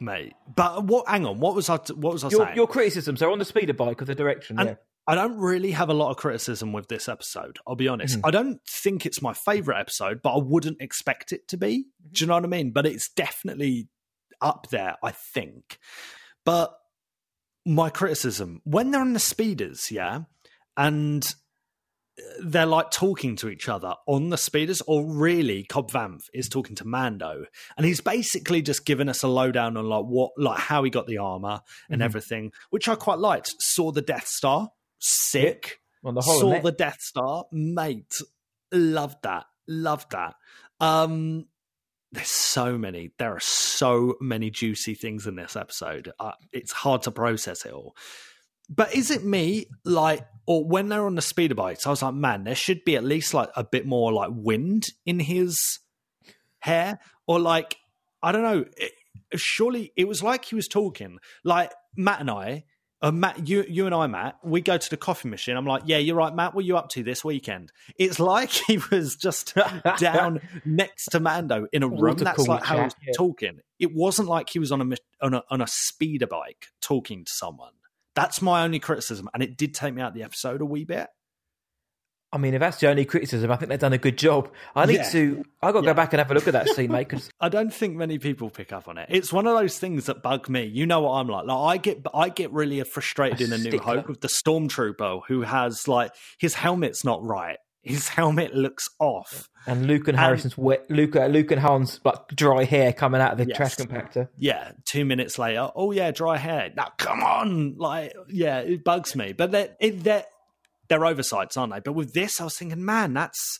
mate. 0.00 0.32
But 0.54 0.84
what? 0.84 1.08
Hang 1.08 1.26
on. 1.26 1.38
What 1.38 1.54
was 1.54 1.70
I? 1.70 1.76
What 1.76 2.12
was 2.14 2.24
I 2.24 2.28
Your, 2.30 2.44
saying? 2.44 2.56
your 2.56 2.66
criticisms 2.66 3.22
are 3.22 3.30
on 3.30 3.38
the 3.38 3.44
speeder 3.44 3.72
bike 3.74 4.00
of 4.00 4.06
the 4.08 4.14
direction. 4.16 4.58
And 4.58 4.70
yeah. 4.70 4.74
I 5.08 5.14
don't 5.14 5.38
really 5.38 5.70
have 5.70 5.88
a 5.88 5.94
lot 5.94 6.10
of 6.10 6.18
criticism 6.18 6.74
with 6.74 6.88
this 6.88 7.08
episode. 7.08 7.58
I'll 7.66 7.76
be 7.76 7.88
honest. 7.88 8.18
Mm. 8.18 8.20
I 8.24 8.30
don't 8.30 8.60
think 8.68 9.06
it's 9.06 9.22
my 9.22 9.32
favorite 9.32 9.80
episode, 9.80 10.20
but 10.22 10.34
I 10.34 10.38
wouldn't 10.38 10.82
expect 10.82 11.32
it 11.32 11.48
to 11.48 11.56
be. 11.56 11.78
Mm-hmm. 11.78 12.12
Do 12.12 12.20
you 12.24 12.26
know 12.28 12.34
what 12.34 12.44
I 12.44 12.48
mean? 12.48 12.72
But 12.72 12.84
it's 12.84 13.08
definitely 13.08 13.88
up 14.42 14.66
there, 14.70 14.96
I 15.02 15.12
think. 15.12 15.78
But 16.44 16.74
my 17.64 17.88
criticism 17.88 18.60
when 18.64 18.90
they're 18.90 19.00
on 19.00 19.14
the 19.14 19.18
speeders, 19.18 19.90
yeah, 19.90 20.24
and 20.76 21.26
uh, 22.18 22.22
they're 22.44 22.66
like 22.66 22.90
talking 22.90 23.34
to 23.36 23.48
each 23.48 23.66
other 23.66 23.94
on 24.06 24.28
the 24.28 24.36
speeders, 24.36 24.82
or 24.86 25.06
really, 25.06 25.64
Cobb 25.64 25.90
Vanth 25.90 26.24
is 26.34 26.48
mm-hmm. 26.48 26.58
talking 26.58 26.76
to 26.76 26.86
Mando, 26.86 27.46
and 27.78 27.86
he's 27.86 28.02
basically 28.02 28.60
just 28.60 28.84
giving 28.84 29.08
us 29.08 29.22
a 29.22 29.28
lowdown 29.28 29.78
on 29.78 29.86
like 29.86 30.04
what, 30.04 30.32
like 30.36 30.58
how 30.58 30.82
he 30.82 30.90
got 30.90 31.06
the 31.06 31.16
armor 31.16 31.60
and 31.88 32.02
Mhm. 32.02 32.04
everything, 32.04 32.52
which 32.68 32.88
I 32.88 32.94
quite 32.94 33.18
liked. 33.18 33.54
Saw 33.58 33.90
the 33.90 34.02
Death 34.02 34.26
Star, 34.26 34.68
sick. 34.98 35.80
On 36.04 36.14
the 36.14 36.20
Saw 36.20 36.40
whole, 36.40 36.60
the 36.60 36.72
Death 36.72 37.00
Star, 37.00 37.46
mate. 37.50 38.14
Loved 38.72 39.22
that. 39.24 39.46
Loved 39.66 40.12
that. 40.12 40.34
Um, 40.80 41.46
there's 42.12 42.30
so 42.30 42.78
many. 42.78 43.10
There 43.18 43.34
are 43.34 43.40
so 43.40 44.14
many 44.20 44.50
juicy 44.50 44.94
things 44.94 45.26
in 45.26 45.34
this 45.34 45.56
episode. 45.56 46.12
Uh, 46.18 46.32
it's 46.52 46.72
hard 46.72 47.02
to 47.02 47.10
process 47.10 47.66
it 47.66 47.72
all. 47.72 47.96
But 48.68 48.94
is 48.94 49.10
it 49.10 49.24
me, 49.24 49.66
like, 49.84 50.26
or 50.46 50.64
when 50.64 50.88
they're 50.88 51.06
on 51.06 51.14
the 51.14 51.22
speeder 51.22 51.54
bikes, 51.54 51.86
I 51.86 51.90
was 51.90 52.02
like, 52.02 52.14
man, 52.14 52.44
there 52.44 52.54
should 52.54 52.84
be 52.84 52.96
at 52.96 53.04
least 53.04 53.34
like 53.34 53.50
a 53.56 53.64
bit 53.64 53.86
more 53.86 54.12
like 54.12 54.30
wind 54.32 54.84
in 55.04 55.20
his 55.20 55.80
hair, 56.60 56.98
or 57.26 57.40
like, 57.40 57.76
I 58.22 58.30
don't 58.30 58.42
know. 58.42 58.64
It, 58.76 58.92
surely 59.36 59.92
it 59.96 60.06
was 60.06 60.22
like 60.22 60.44
he 60.44 60.54
was 60.54 60.68
talking, 60.68 61.18
like 61.44 61.72
Matt 61.96 62.20
and 62.20 62.30
I. 62.30 62.64
Uh, 63.00 63.12
Matt, 63.12 63.48
you, 63.48 63.64
you 63.68 63.86
and 63.86 63.94
I, 63.94 64.06
Matt, 64.08 64.38
we 64.42 64.60
go 64.60 64.76
to 64.76 64.90
the 64.90 64.96
coffee 64.96 65.28
machine. 65.28 65.56
I'm 65.56 65.66
like, 65.66 65.82
yeah, 65.86 65.98
you're 65.98 66.16
right, 66.16 66.34
Matt. 66.34 66.54
What 66.54 66.64
are 66.64 66.66
you 66.66 66.76
up 66.76 66.88
to 66.90 67.04
this 67.04 67.24
weekend? 67.24 67.70
It's 67.96 68.18
like 68.20 68.50
he 68.50 68.80
was 68.90 69.14
just 69.14 69.56
down 69.98 70.40
next 70.64 71.06
to 71.12 71.20
Mando 71.20 71.66
in 71.72 71.82
a 71.82 71.88
room. 71.88 72.16
That's 72.16 72.36
cooler 72.36 72.56
like 72.56 72.64
how 72.64 72.78
he 72.78 72.82
was 72.84 72.94
talking. 73.16 73.60
It 73.78 73.94
wasn't 73.94 74.28
like 74.28 74.50
he 74.50 74.58
was 74.58 74.72
on 74.72 74.80
a, 74.80 74.96
on 75.22 75.34
a 75.34 75.42
on 75.50 75.60
a 75.60 75.66
speeder 75.68 76.26
bike 76.26 76.66
talking 76.80 77.24
to 77.24 77.32
someone. 77.32 77.72
That's 78.16 78.42
my 78.42 78.64
only 78.64 78.80
criticism, 78.80 79.28
and 79.32 79.44
it 79.44 79.56
did 79.56 79.74
take 79.74 79.94
me 79.94 80.02
out 80.02 80.12
the 80.12 80.24
episode 80.24 80.60
a 80.60 80.64
wee 80.64 80.84
bit. 80.84 81.06
I 82.32 82.36
mean, 82.38 82.52
if 82.52 82.60
that's 82.60 82.78
the 82.78 82.88
only 82.90 83.06
criticism, 83.06 83.50
I 83.50 83.56
think 83.56 83.70
they've 83.70 83.78
done 83.78 83.94
a 83.94 83.98
good 83.98 84.18
job. 84.18 84.50
I 84.76 84.84
need 84.84 84.96
Yeah. 84.96 85.10
to. 85.10 85.44
I 85.62 85.72
got 85.72 85.80
to 85.80 85.86
Yeah. 85.86 85.92
go 85.92 85.96
back 85.96 86.12
and 86.12 86.18
have 86.18 86.30
a 86.30 86.34
look 86.34 86.46
at 86.46 86.52
that 86.52 86.68
scene, 86.68 86.92
mate. 86.92 87.08
Because 87.08 87.30
I 87.40 87.48
don't 87.48 87.72
think 87.72 87.96
many 87.96 88.18
people 88.18 88.50
pick 88.50 88.70
up 88.72 88.86
on 88.86 88.98
it. 88.98 89.06
It's 89.08 89.32
one 89.32 89.46
of 89.46 89.56
those 89.58 89.78
things 89.78 90.06
that 90.06 90.22
bug 90.22 90.48
me. 90.48 90.64
You 90.64 90.84
know 90.86 91.00
what 91.00 91.12
I'm 91.12 91.28
like. 91.28 91.46
Like 91.46 91.56
I 91.56 91.76
get, 91.78 92.02
I 92.12 92.28
get 92.28 92.52
really 92.52 92.82
frustrated 92.82 93.40
A 93.40 93.44
in 93.54 93.66
A 93.66 93.70
New. 93.70 93.78
Hope 93.78 94.08
with 94.08 94.20
the 94.20 94.28
stormtrooper 94.28 95.22
who 95.28 95.42
has 95.42 95.88
like 95.88 96.12
his 96.38 96.54
helmet's 96.54 97.04
not 97.04 97.24
right. 97.24 97.56
His 97.82 98.08
helmet 98.08 98.54
looks 98.54 98.88
off. 98.98 99.48
and 99.66 99.86
Luke 99.86 100.08
and 100.08 100.18
Harrison's 100.18 100.58
wet. 100.58 100.90
Luke, 100.90 101.14
uh, 101.16 101.26
Luke 101.26 101.50
and 101.50 101.60
Hans 101.60 102.00
like 102.04 102.26
dry 102.28 102.64
hair 102.64 102.92
coming 102.92 103.20
out 103.20 103.32
of 103.32 103.38
the 103.38 103.46
Yes. 103.46 103.56
trash 103.56 103.76
compactor. 103.76 104.28
Yeah, 104.36 104.72
two 104.84 105.04
minutes 105.06 105.38
later, 105.38 105.70
oh 105.74 105.92
yeah, 105.92 106.10
dry 106.10 106.36
hair. 106.36 106.70
Now 106.76 106.88
come 106.98 107.22
on, 107.22 107.76
like 107.78 108.12
yeah, 108.28 108.58
it 108.58 108.84
bugs 108.84 109.14
me. 109.16 109.32
But 109.32 109.52
they're 109.52 109.70
it, 109.80 110.04
they're 110.04 110.24
they're 110.88 111.06
oversights, 111.06 111.56
aren't 111.56 111.72
they? 111.72 111.80
But 111.80 111.92
with 111.92 112.14
this, 112.14 112.40
I 112.40 112.44
was 112.44 112.56
thinking, 112.56 112.84
man, 112.84 113.14
that's 113.14 113.58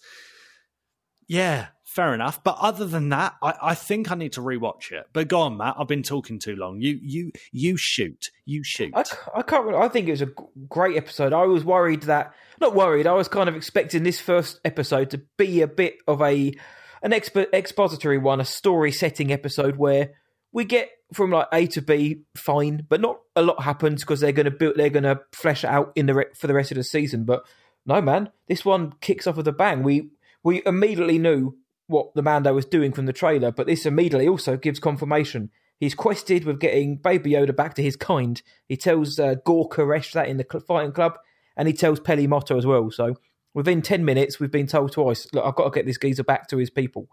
yeah, 1.29 1.67
fair 1.85 2.15
enough. 2.15 2.43
But 2.43 2.57
other 2.59 2.87
than 2.87 3.11
that, 3.11 3.35
I, 3.43 3.55
I 3.63 3.75
think 3.75 4.11
I 4.11 4.15
need 4.15 4.33
to 4.33 4.41
rewatch 4.41 4.91
it. 4.91 5.07
But 5.13 5.29
go 5.29 5.41
on, 5.41 5.59
Matt. 5.59 5.77
I've 5.79 5.87
been 5.87 6.03
talking 6.03 6.39
too 6.39 6.57
long. 6.57 6.81
You 6.81 6.99
you 7.03 7.33
you 7.53 7.77
shoot, 7.77 8.31
you 8.47 8.63
shoot. 8.65 8.93
I 8.95 9.43
can't. 9.43 9.67
Really, 9.67 9.79
I 9.79 9.89
think 9.89 10.09
it 10.09 10.13
was 10.13 10.23
a 10.23 10.31
great 10.69 10.97
episode. 10.97 11.33
I 11.33 11.45
was 11.45 11.65
worried 11.65 12.03
that 12.05 12.35
not 12.61 12.75
worried. 12.75 13.07
I 13.07 13.13
was 13.13 13.29
kind 13.29 13.49
of 13.49 13.57
expecting 13.57 14.03
this 14.03 14.21
first 14.21 14.59
episode 14.65 15.11
to 15.11 15.23
be 15.37 15.61
a 15.61 15.69
bit 15.69 15.97
of 16.09 16.23
a 16.23 16.55
an 17.03 17.13
expo- 17.13 17.53
expository 17.53 18.19
one, 18.19 18.41
a 18.41 18.45
story 18.45 18.91
setting 18.91 19.31
episode 19.31 19.77
where 19.77 20.15
we 20.53 20.65
get 20.65 20.91
from 21.13 21.31
like 21.31 21.49
A 21.53 21.67
to 21.69 21.83
B 21.83 22.23
fine, 22.37 22.87
but 22.89 23.01
not 23.01 23.21
a 23.35 23.43
lot 23.43 23.63
happens 23.63 24.03
because 24.03 24.21
they're 24.21 24.33
going 24.33 24.45
to 24.45 24.51
build. 24.51 24.77
They're 24.77 24.91
going 24.91 25.05
to 25.05 25.21
flesh 25.33 25.65
out 25.65 25.93
in 25.95 26.07
the 26.07 26.15
re- 26.15 26.35
for 26.35 26.47
the 26.47 26.55
rest 26.55 26.71
of 26.71 26.77
the 26.77 26.85
season. 26.85 27.25
But 27.25 27.47
no, 27.87 28.01
man, 28.03 28.31
this 28.47 28.65
one 28.65 28.93
kicks 29.01 29.27
off 29.27 29.37
with 29.37 29.49
a 29.49 29.53
bang. 29.53 29.83
We 29.83 30.11
we 30.43 30.63
immediately 30.67 31.19
knew 31.19 31.57
what 31.87 32.15
the 32.15 32.23
Mando 32.23 32.53
was 32.53 32.67
doing 32.67 32.93
from 32.93 33.07
the 33.07 33.13
trailer, 33.13 33.51
but 33.51 33.67
this 33.67 33.87
immediately 33.87 34.29
also 34.29 34.57
gives 34.57 34.79
confirmation. 34.79 35.51
He's 35.81 35.95
quested 35.95 36.45
with 36.45 36.61
getting 36.61 36.97
Baby 36.97 37.31
Yoda 37.31 37.55
back 37.55 37.75
to 37.75 37.83
his 37.83 37.97
kind. 37.97 38.43
He 38.69 38.77
tells 38.77 39.19
uh, 39.19 39.37
Gore 39.45 39.69
that 40.13 40.29
in 40.29 40.37
the 40.37 40.47
cl- 40.51 40.65
fighting 40.65 40.93
club, 40.93 41.19
and 41.57 41.69
he 41.69 41.75
tells 41.75 42.01
Peli 42.01 42.27
Motto 42.27 42.59
as 42.59 42.67
well. 42.67 42.91
So 42.91 43.17
within 43.55 43.81
10 43.81 44.05
minutes, 44.05 44.39
we've 44.39 44.51
been 44.51 44.67
told 44.67 44.93
twice, 44.93 45.27
look, 45.33 45.45
I've 45.45 45.55
got 45.55 45.65
to 45.65 45.71
get 45.71 45.87
this 45.87 45.99
geezer 45.99 46.25
back 46.25 46.49
to 46.49 46.59
his 46.59 46.71
people. 46.71 47.09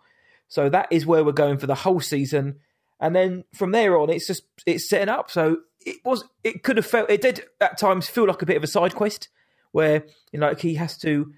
So 0.47 0.69
that 0.69 0.88
is 0.91 1.05
where 1.05 1.23
we're 1.23 1.31
going 1.31 1.58
for 1.58 1.67
the 1.67 1.75
whole 1.75 1.99
season. 1.99 2.60
And 2.99 3.15
then 3.15 3.43
from 3.53 3.71
there 3.71 3.97
on, 3.97 4.10
it's 4.10 4.27
just 4.27 4.43
it's 4.65 4.89
setting 4.89 5.10
up. 5.10 5.29
So 5.29 5.58
it 5.86 5.97
was 6.03 6.23
it 6.43 6.63
could 6.63 6.77
have 6.77 6.86
felt 6.86 7.10
it 7.10 7.21
did 7.21 7.43
at 7.62 7.77
times 7.77 8.08
feel 8.08 8.27
like 8.27 8.41
a 8.41 8.45
bit 8.45 8.58
of 8.58 8.63
a 8.63 8.67
side 8.67 8.95
quest 8.95 9.29
where 9.71 10.05
you 10.31 10.39
know 10.39 10.47
like 10.47 10.60
he 10.60 10.75
has 10.75 10.97
to 10.99 11.34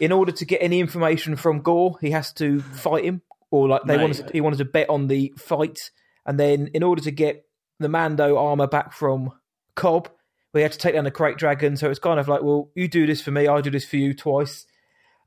in 0.00 0.12
order 0.12 0.32
to 0.32 0.44
get 0.44 0.62
any 0.62 0.80
information 0.80 1.36
from 1.36 1.60
Gore, 1.60 1.96
he 2.00 2.10
has 2.10 2.32
to 2.34 2.60
fight 2.60 3.04
him, 3.04 3.22
or 3.50 3.68
like 3.68 3.82
they 3.84 3.96
Mate. 3.96 4.02
wanted 4.02 4.26
to, 4.26 4.32
he 4.32 4.40
wanted 4.40 4.58
to 4.58 4.64
bet 4.64 4.88
on 4.90 5.06
the 5.06 5.32
fight, 5.36 5.90
and 6.24 6.38
then 6.38 6.68
in 6.68 6.82
order 6.82 7.02
to 7.02 7.10
get 7.10 7.46
the 7.78 7.88
Mando 7.88 8.36
armor 8.36 8.66
back 8.66 8.92
from 8.92 9.32
Cobb, 9.74 10.08
we 10.52 10.62
had 10.62 10.72
to 10.72 10.78
take 10.78 10.94
down 10.94 11.04
the 11.04 11.10
Krayt 11.10 11.36
Dragon. 11.36 11.76
So 11.76 11.90
it's 11.90 11.98
kind 11.98 12.18
of 12.18 12.28
like, 12.28 12.42
well, 12.42 12.70
you 12.74 12.88
do 12.88 13.06
this 13.06 13.20
for 13.20 13.30
me, 13.30 13.46
I 13.46 13.60
do 13.60 13.70
this 13.70 13.84
for 13.84 13.96
you 13.96 14.14
twice. 14.14 14.66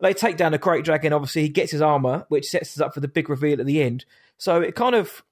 They 0.01 0.13
take 0.13 0.37
down 0.37 0.53
the 0.53 0.59
Krayt 0.59 0.83
Dragon. 0.83 1.13
Obviously, 1.13 1.43
he 1.43 1.49
gets 1.49 1.71
his 1.71 1.81
armor, 1.81 2.25
which 2.29 2.47
sets 2.47 2.77
us 2.77 2.81
up 2.81 2.93
for 2.93 3.01
the 3.01 3.07
big 3.07 3.29
reveal 3.29 3.59
at 3.59 3.65
the 3.65 3.81
end. 3.81 4.05
So 4.37 4.61
it 4.61 4.75
kind 4.75 4.95
of 4.95 5.23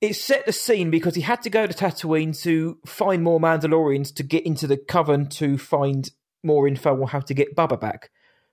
it 0.00 0.14
set 0.14 0.46
the 0.46 0.52
scene 0.52 0.90
because 0.90 1.14
he 1.14 1.22
had 1.22 1.42
to 1.42 1.50
go 1.50 1.66
to 1.66 1.72
Tatooine 1.72 2.38
to 2.42 2.78
find 2.84 3.22
more 3.22 3.40
Mandalorians 3.40 4.14
to 4.16 4.22
get 4.22 4.44
into 4.44 4.66
the 4.66 4.76
Coven 4.76 5.28
to 5.30 5.56
find 5.56 6.10
more 6.42 6.68
info 6.68 7.00
on 7.00 7.08
how 7.08 7.20
to 7.20 7.34
get 7.34 7.56
Bubba 7.56 7.80
back. 7.80 8.10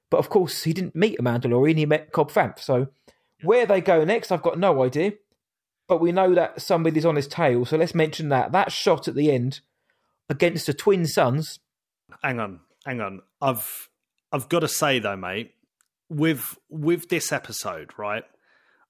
But 0.09 0.17
of 0.17 0.29
course, 0.29 0.63
he 0.63 0.73
didn't 0.73 0.95
meet 0.95 1.19
a 1.19 1.23
Mandalorian; 1.23 1.77
he 1.77 1.85
met 1.85 2.11
Cobb 2.11 2.31
Vanth. 2.31 2.59
So 2.59 2.87
where 3.43 3.65
they 3.65 3.81
go 3.81 4.03
next, 4.03 4.31
I've 4.31 4.41
got 4.41 4.59
no 4.59 4.83
idea. 4.83 5.13
But 5.87 5.99
we 5.99 6.11
know 6.11 6.33
that 6.35 6.61
somebody's 6.61 7.05
on 7.05 7.15
his 7.17 7.27
tail, 7.27 7.65
so 7.65 7.77
let's 7.77 7.95
mention 7.95 8.29
that. 8.29 8.51
That 8.51 8.71
shot 8.71 9.07
at 9.07 9.15
the 9.15 9.31
end 9.31 9.61
against 10.29 10.67
the 10.67 10.73
twin 10.73 11.05
suns. 11.05 11.59
hang 12.23 12.39
on, 12.39 12.61
hang 12.85 13.01
on. 13.01 13.21
I've 13.41 13.89
I've 14.31 14.47
got 14.47 14.59
to 14.59 14.67
say 14.67 14.99
though, 14.99 15.17
mate, 15.17 15.53
with 16.09 16.57
with 16.69 17.09
this 17.09 17.31
episode, 17.31 17.91
right? 17.97 18.23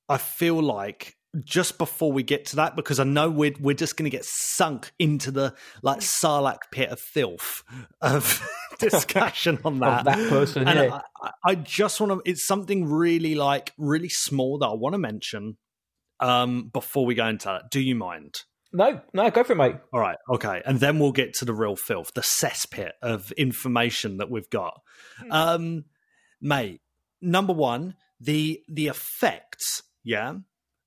I 0.09 0.17
feel 0.17 0.61
like 0.61 1.17
just 1.45 1.77
before 1.77 2.11
we 2.11 2.23
get 2.23 2.45
to 2.47 2.57
that, 2.57 2.75
because 2.75 2.99
I 2.99 3.03
know 3.03 3.29
we're 3.29 3.53
we're 3.59 3.75
just 3.75 3.97
going 3.97 4.09
to 4.09 4.15
get 4.15 4.25
sunk 4.25 4.91
into 4.99 5.31
the 5.31 5.53
like 5.81 5.99
Sarlacc 5.99 6.59
pit 6.71 6.89
of 6.89 6.99
filth 6.99 7.63
of 8.01 8.45
discussion 8.79 9.59
on 9.63 9.79
that. 9.79 10.05
that 10.05 10.29
person, 10.29 10.67
and 10.67 10.79
yeah. 10.79 10.99
I, 11.21 11.31
I 11.43 11.55
just 11.55 11.99
want 12.01 12.11
to. 12.11 12.29
It's 12.29 12.45
something 12.45 12.85
really 12.89 13.35
like 13.35 13.71
really 13.77 14.09
small 14.09 14.57
that 14.59 14.67
I 14.67 14.73
want 14.73 14.93
to 14.93 14.99
mention 14.99 15.57
um, 16.19 16.69
before 16.71 17.05
we 17.05 17.15
go 17.15 17.27
into 17.27 17.45
that. 17.47 17.71
Do 17.71 17.79
you 17.79 17.95
mind? 17.95 18.43
No, 18.73 19.01
no, 19.13 19.29
go 19.29 19.43
for 19.43 19.53
it, 19.53 19.57
mate. 19.57 19.75
All 19.93 19.99
right, 19.99 20.17
okay, 20.29 20.61
and 20.65 20.79
then 20.79 20.99
we'll 20.99 21.11
get 21.11 21.33
to 21.35 21.45
the 21.45 21.53
real 21.53 21.75
filth, 21.75 22.13
the 22.13 22.21
cesspit 22.21 22.91
of 23.01 23.31
information 23.33 24.17
that 24.17 24.29
we've 24.29 24.49
got. 24.49 24.79
Um, 25.29 25.85
mate, 26.41 26.81
number 27.21 27.53
one, 27.53 27.95
the 28.19 28.61
the 28.69 28.87
effects, 28.87 29.83
yeah, 30.03 30.35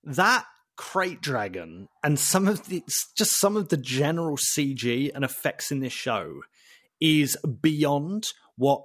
that 0.05 0.47
Krayt 0.79 1.21
dragon 1.21 1.89
and 2.03 2.19
some 2.19 2.49
of 2.49 2.67
the 2.67 2.83
just 3.17 3.39
some 3.39 3.57
of 3.57 3.69
the 3.69 3.77
general 3.77 4.37
CG 4.37 5.11
and 5.15 5.25
effects 5.25 5.71
in 5.71 5.81
this 5.81 5.93
show 5.93 6.41
is 7.01 7.37
beyond 7.63 8.33
what 8.57 8.85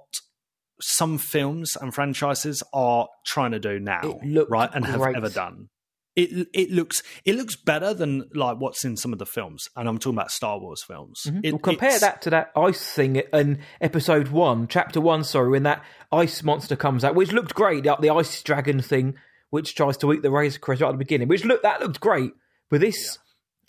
some 0.80 1.18
films 1.18 1.76
and 1.80 1.94
franchises 1.94 2.62
are 2.72 3.08
trying 3.24 3.52
to 3.52 3.58
do 3.58 3.78
now, 3.78 4.18
right, 4.48 4.70
and 4.72 4.84
have 4.86 5.00
ever 5.02 5.28
done. 5.28 5.68
It 6.16 6.48
it 6.52 6.70
looks 6.70 7.02
it 7.24 7.36
looks 7.36 7.54
better 7.56 7.94
than 7.94 8.28
like 8.34 8.58
what's 8.58 8.84
in 8.84 8.96
some 8.96 9.12
of 9.12 9.18
the 9.18 9.26
films, 9.26 9.68
and 9.76 9.88
I'm 9.88 9.98
talking 9.98 10.16
about 10.16 10.30
Star 10.30 10.58
Wars 10.58 10.82
films. 10.82 11.22
Mm-hmm. 11.26 11.50
well, 11.52 11.58
compare 11.58 11.98
that 11.98 12.22
to 12.22 12.30
that 12.30 12.50
ice 12.56 12.84
thing 12.84 13.16
in 13.32 13.60
episode 13.80 14.28
one, 14.28 14.66
chapter 14.66 15.00
one, 15.00 15.22
sorry, 15.22 15.50
when 15.50 15.62
that 15.62 15.84
ice 16.10 16.42
monster 16.42 16.76
comes 16.76 17.04
out, 17.04 17.14
which 17.14 17.32
looked 17.32 17.54
great, 17.54 17.84
like 17.84 18.00
the 18.00 18.10
ice 18.10 18.42
dragon 18.42 18.80
thing, 18.82 19.16
which 19.50 19.74
tries 19.74 19.96
to 19.98 20.12
eat 20.12 20.22
the 20.22 20.30
Razor 20.30 20.58
Crest 20.58 20.80
right 20.80 20.88
at 20.88 20.92
the 20.92 20.98
beginning, 20.98 21.28
which 21.28 21.44
looked 21.44 21.62
that 21.62 21.80
looked 21.80 22.00
great, 22.00 22.32
but 22.70 22.80
this 22.80 23.18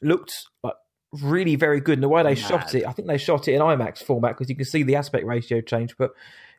looked 0.02 0.34
like 0.64 0.76
really 1.22 1.56
very 1.56 1.82
good. 1.82 1.94
And 1.94 2.04
the 2.04 2.10
way 2.10 2.24
they 2.24 2.36
shot 2.36 2.74
it, 2.74 2.86
I 2.86 2.92
think 2.92 3.08
they 3.08 3.18
shot 3.18 3.48
it 3.48 3.54
in 3.54 3.62
IMAX 3.62 4.04
format 4.04 4.38
because 4.38 4.50
you 4.50 4.56
can 4.56 4.66
see 4.66 4.84
the 4.84 4.96
aspect 4.96 5.26
ratio 5.26 5.62
change, 5.62 5.98
but 5.98 6.12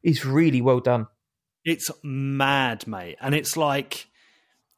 it's 0.03 0.25
really 0.25 0.61
well 0.61 0.81
done. 0.81 1.07
It's 1.65 1.91
mad, 2.03 2.87
mate. 2.87 3.17
And 3.21 3.35
it's 3.35 3.57
like 3.57 4.09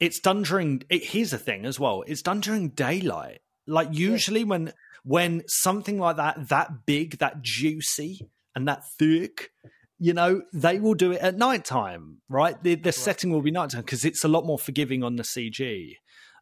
it's 0.01 0.21
done 0.21 0.43
during 0.43 0.83
it, 0.91 1.05
here's 1.05 1.31
the 1.31 1.39
thing 1.39 1.65
as 1.65 1.81
well. 1.81 2.05
It's 2.07 2.23
done 2.23 2.41
during 2.41 2.69
daylight. 2.71 3.41
Like 3.67 3.89
usually 3.93 4.45
when 4.45 4.73
when 5.05 5.43
something 5.47 5.99
like 5.99 6.17
that 6.17 6.49
that 6.49 6.87
big, 6.87 7.19
that 7.19 7.43
juicy 7.43 8.29
and 8.55 8.69
that 8.69 8.83
thick, 8.99 9.51
you 9.99 10.13
know, 10.13 10.43
they 10.53 10.79
will 10.81 10.95
do 10.95 11.13
it 11.13 11.21
at 11.21 11.37
nighttime, 11.37 12.19
right? 12.29 12.61
The 12.63 12.75
the 12.75 12.93
setting 12.93 13.31
will 13.33 13.43
be 13.43 13.51
nighttime 13.51 13.83
because 13.83 14.05
it's 14.05 14.25
a 14.25 14.29
lot 14.29 14.45
more 14.45 14.59
forgiving 14.59 15.03
on 15.05 15.17
the 15.17 15.23
CG. 15.23 15.93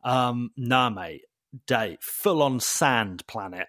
Um, 0.04 0.50
nah, 0.56 0.90
mate. 0.90 1.22
Day 1.66 1.98
full 2.00 2.42
on 2.42 2.60
sand 2.60 3.26
planet. 3.26 3.66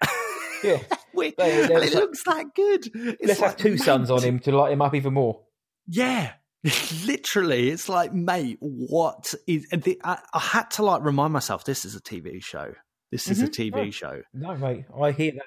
Yeah. 0.63 0.79
We- 1.15 1.27
and 1.27 1.35
there's 1.37 1.69
it 1.69 1.93
like- 1.93 1.93
looks 1.93 2.23
that 2.25 2.45
good. 2.55 2.87
It's 2.95 3.21
Let's 3.27 3.39
have 3.41 3.49
like, 3.51 3.57
two 3.59 3.77
suns 3.77 4.09
on 4.09 4.23
him 4.23 4.39
to 4.39 4.51
light 4.57 4.71
him 4.71 4.81
up 4.81 4.95
even 4.95 5.13
more. 5.13 5.41
yeah, 5.87 6.31
literally, 7.05 7.69
it's 7.69 7.87
like, 7.89 8.13
mate, 8.13 8.57
what 8.61 9.33
is? 9.47 9.67
and 9.71 9.83
The, 9.83 9.99
I, 10.03 10.17
I 10.33 10.39
had 10.39 10.71
to 10.71 10.83
like 10.83 11.03
remind 11.03 11.33
myself, 11.33 11.65
this 11.65 11.85
is 11.85 11.95
a 11.95 12.01
TV 12.01 12.43
show. 12.43 12.73
This 13.11 13.29
is 13.29 13.41
a 13.43 13.47
TV 13.47 13.87
Oh. 13.87 13.91
show. 13.91 14.21
No, 14.33 14.55
mate, 14.55 14.85
I 14.99 15.11
hear 15.11 15.33
that. 15.33 15.43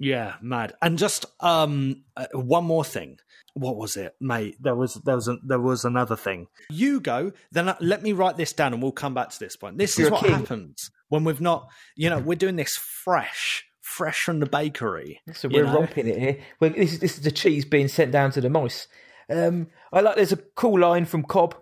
Yeah, 0.00 0.36
mad. 0.40 0.72
And 0.80 0.96
just 0.98 1.26
um, 1.40 2.04
uh, 2.16 2.26
one 2.32 2.64
more 2.64 2.84
thing. 2.84 3.18
What 3.52 3.76
was 3.76 3.96
it, 3.96 4.14
mate? 4.18 4.56
There 4.58 4.74
was 4.74 4.94
there 4.94 5.16
was 5.16 5.28
a, 5.28 5.36
there 5.44 5.60
was 5.60 5.84
another 5.84 6.16
thing. 6.16 6.46
You 6.70 7.00
go, 7.00 7.32
then 7.52 7.74
let 7.80 8.02
me 8.02 8.12
write 8.12 8.38
this 8.38 8.54
down, 8.54 8.72
and 8.72 8.82
we'll 8.82 8.92
come 8.92 9.12
back 9.12 9.28
to 9.28 9.38
this 9.38 9.56
point. 9.56 9.76
This 9.76 9.98
You're 9.98 10.06
is 10.06 10.12
what 10.12 10.22
king. 10.22 10.32
happens 10.32 10.90
when 11.10 11.24
we've 11.24 11.40
not, 11.40 11.68
you 11.96 12.08
know, 12.08 12.18
we're 12.18 12.36
doing 12.36 12.56
this 12.56 12.76
fresh, 12.76 13.64
fresh 13.82 14.20
from 14.20 14.40
the 14.40 14.46
bakery. 14.46 15.20
So 15.34 15.48
we're 15.48 15.64
know? 15.66 15.80
romping 15.80 16.08
it 16.08 16.18
here. 16.18 16.38
Well, 16.60 16.70
this 16.70 16.94
is 16.94 17.00
this 17.00 17.18
is 17.18 17.24
the 17.24 17.30
cheese 17.30 17.66
being 17.66 17.88
sent 17.88 18.10
down 18.10 18.30
to 18.32 18.40
the 18.40 18.48
mice. 18.48 18.88
Um, 19.28 19.66
I 19.92 20.00
like. 20.00 20.16
There's 20.16 20.32
a 20.32 20.36
cool 20.36 20.78
line 20.78 21.04
from 21.04 21.24
Cobb 21.24 21.56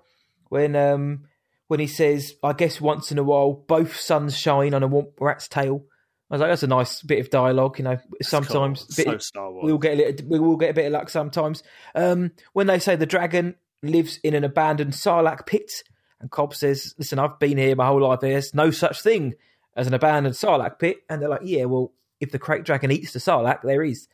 when 0.48 0.76
um, 0.76 1.24
when 1.66 1.80
he 1.80 1.88
says, 1.88 2.34
"I 2.44 2.52
guess 2.52 2.80
once 2.80 3.10
in 3.10 3.18
a 3.18 3.24
while 3.24 3.52
both 3.52 3.96
suns 3.96 4.38
shine 4.38 4.74
on 4.74 4.84
a 4.84 5.02
rat's 5.18 5.48
tail." 5.48 5.82
I 6.30 6.34
was 6.34 6.40
like, 6.40 6.50
"That's 6.50 6.62
a 6.62 6.66
nice 6.66 7.02
bit 7.02 7.20
of 7.20 7.30
dialogue, 7.30 7.78
You 7.78 7.84
know, 7.84 7.98
sometimes 8.22 8.84
Cool. 8.84 9.18
so 9.20 9.50
Wars. 9.50 9.64
we'll 9.64 9.78
get 9.78 9.94
a 9.94 9.96
little, 9.96 10.26
we 10.28 10.38
will 10.38 10.56
get 10.56 10.70
a 10.70 10.74
bit 10.74 10.86
of 10.86 10.92
luck 10.92 11.08
sometimes. 11.08 11.62
Um, 11.94 12.32
when 12.52 12.66
they 12.66 12.78
say 12.78 12.96
the 12.96 13.06
dragon 13.06 13.54
lives 13.82 14.18
in 14.22 14.34
an 14.34 14.44
abandoned 14.44 14.92
sarlacc 14.92 15.46
pit, 15.46 15.72
and 16.20 16.30
Cobb 16.30 16.54
says, 16.54 16.94
"Listen, 16.98 17.18
I've 17.18 17.38
been 17.38 17.56
here 17.58 17.74
my 17.76 17.86
whole 17.86 18.02
life. 18.02 18.20
There's 18.20 18.52
no 18.54 18.70
such 18.70 19.00
thing 19.02 19.34
as 19.76 19.86
an 19.86 19.94
abandoned 19.94 20.34
sarlacc 20.34 20.78
pit." 20.78 20.98
And 21.08 21.22
they're 21.22 21.28
like, 21.30 21.42
"Yeah, 21.44 21.64
well, 21.64 21.92
if 22.20 22.30
the 22.30 22.38
Krayt 22.38 22.64
dragon 22.64 22.90
eats 22.90 23.12
the 23.12 23.20
sarlacc, 23.20 23.62
there 23.62 23.82
is." 23.82 24.06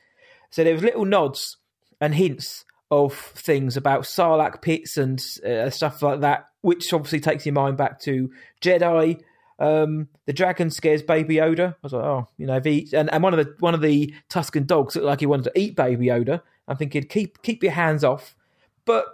So 0.50 0.62
there 0.62 0.74
was 0.74 0.83
little 0.85 1.05
nods 1.05 1.57
and 2.00 2.14
hints 2.14 2.64
of 2.90 3.12
things 3.14 3.77
about 3.77 4.03
sarlacc 4.03 4.62
pits 4.62 4.96
and 4.96 5.18
uh, 5.44 5.68
stuff 5.70 6.00
like 6.03 6.20
that, 6.20 6.48
which 6.61 6.92
obviously 6.92 7.18
takes 7.18 7.44
your 7.44 7.55
mind 7.55 7.77
back 7.77 7.98
to 8.03 8.31
Jedi. 8.61 9.20
Um, 9.59 10.09
the 10.27 10.33
dragon 10.33 10.71
scares 10.71 11.03
Baby 11.03 11.37
Yoda. 11.37 11.75
I 11.75 11.77
was 11.83 11.93
like, 11.93 12.05
oh, 12.05 12.29
you 12.37 12.47
know, 12.47 12.57
if 12.57 12.64
he, 12.64 12.88
and, 12.93 13.12
and 13.12 13.23
one 13.23 13.35
of 13.35 13.45
the 13.45 13.55
one 13.61 13.75
of 13.75 13.81
the 13.81 14.12
Tusken 14.29 14.67
dogs 14.67 14.97
looked 14.97 15.07
like 15.07 15.21
he 15.21 15.27
wanted 15.27 15.45
to 15.45 15.59
eat 15.59 15.77
Baby 15.77 16.07
Yoda. 16.07 16.43
I'm 16.67 16.77
thinking, 16.77 17.05
keep 17.05 17.43
keep 17.43 17.62
your 17.62 17.73
hands 17.73 18.03
off. 18.03 18.35
But 18.85 19.07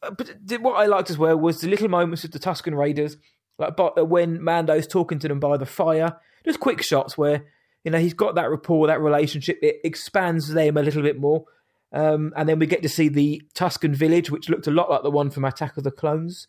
but 0.00 0.34
what 0.60 0.74
I 0.74 0.86
liked 0.86 1.10
as 1.10 1.18
well 1.18 1.36
was 1.36 1.60
the 1.60 1.68
little 1.68 1.88
moments 1.88 2.22
with 2.22 2.32
the 2.32 2.38
Tusken 2.38 2.76
Raiders, 2.76 3.16
like 3.58 3.76
but 3.76 4.08
when 4.08 4.42
Mando's 4.42 4.86
talking 4.86 5.18
to 5.20 5.28
them 5.28 5.40
by 5.40 5.56
the 5.56 5.66
fire, 5.66 6.16
just 6.44 6.60
quick 6.60 6.82
shots 6.82 7.16
where 7.18 7.44
you 7.84 7.90
know 7.90 7.98
he's 7.98 8.14
got 8.14 8.34
that 8.36 8.50
rapport, 8.50 8.86
that 8.86 9.00
relationship. 9.00 9.58
It 9.62 9.80
expands 9.84 10.48
them 10.48 10.76
a 10.76 10.82
little 10.82 11.02
bit 11.02 11.20
more, 11.20 11.44
um, 11.92 12.32
and 12.36 12.48
then 12.48 12.58
we 12.58 12.66
get 12.66 12.82
to 12.82 12.88
see 12.88 13.08
the 13.08 13.42
Tusken 13.54 13.94
village, 13.94 14.30
which 14.30 14.48
looked 14.48 14.66
a 14.66 14.72
lot 14.72 14.90
like 14.90 15.02
the 15.02 15.10
one 15.10 15.30
from 15.30 15.44
Attack 15.44 15.76
of 15.76 15.84
the 15.84 15.90
Clones. 15.90 16.48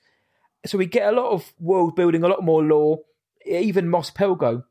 So 0.65 0.77
we 0.77 0.86
get 0.86 1.12
a 1.13 1.15
lot 1.15 1.32
of 1.32 1.53
world 1.60 1.95
building, 1.95 2.23
a 2.23 2.27
lot 2.27 2.43
more 2.43 2.63
lore. 2.63 3.01
Even 3.45 3.89
Mos 3.89 4.12
Pelgo, 4.12 4.63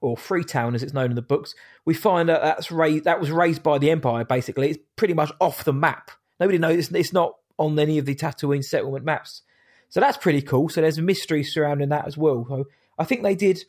or 0.00 0.16
Freetown 0.16 0.74
as 0.74 0.82
it's 0.82 0.92
known 0.92 1.10
in 1.10 1.16
the 1.16 1.22
books, 1.22 1.54
we 1.84 1.94
find 1.94 2.28
that 2.28 2.42
that's 2.42 2.70
raised, 2.70 3.04
that 3.04 3.20
was 3.20 3.30
raised 3.30 3.62
by 3.62 3.78
the 3.78 3.90
Empire. 3.90 4.24
Basically, 4.24 4.70
it's 4.70 4.78
pretty 4.96 5.14
much 5.14 5.32
off 5.40 5.64
the 5.64 5.72
map. 5.72 6.10
Nobody 6.38 6.58
knows 6.58 6.78
it's, 6.78 6.92
it's 6.92 7.12
not 7.12 7.34
on 7.58 7.78
any 7.78 7.98
of 7.98 8.06
the 8.06 8.14
Tatooine 8.14 8.64
settlement 8.64 9.04
maps. 9.04 9.42
So 9.88 10.00
that's 10.00 10.16
pretty 10.16 10.42
cool. 10.42 10.68
So 10.68 10.80
there's 10.80 10.98
a 10.98 11.02
mystery 11.02 11.42
surrounding 11.42 11.88
that 11.88 12.06
as 12.06 12.16
well. 12.16 12.46
So 12.48 12.66
I 12.98 13.04
think 13.04 13.22
they 13.22 13.34
did 13.34 13.64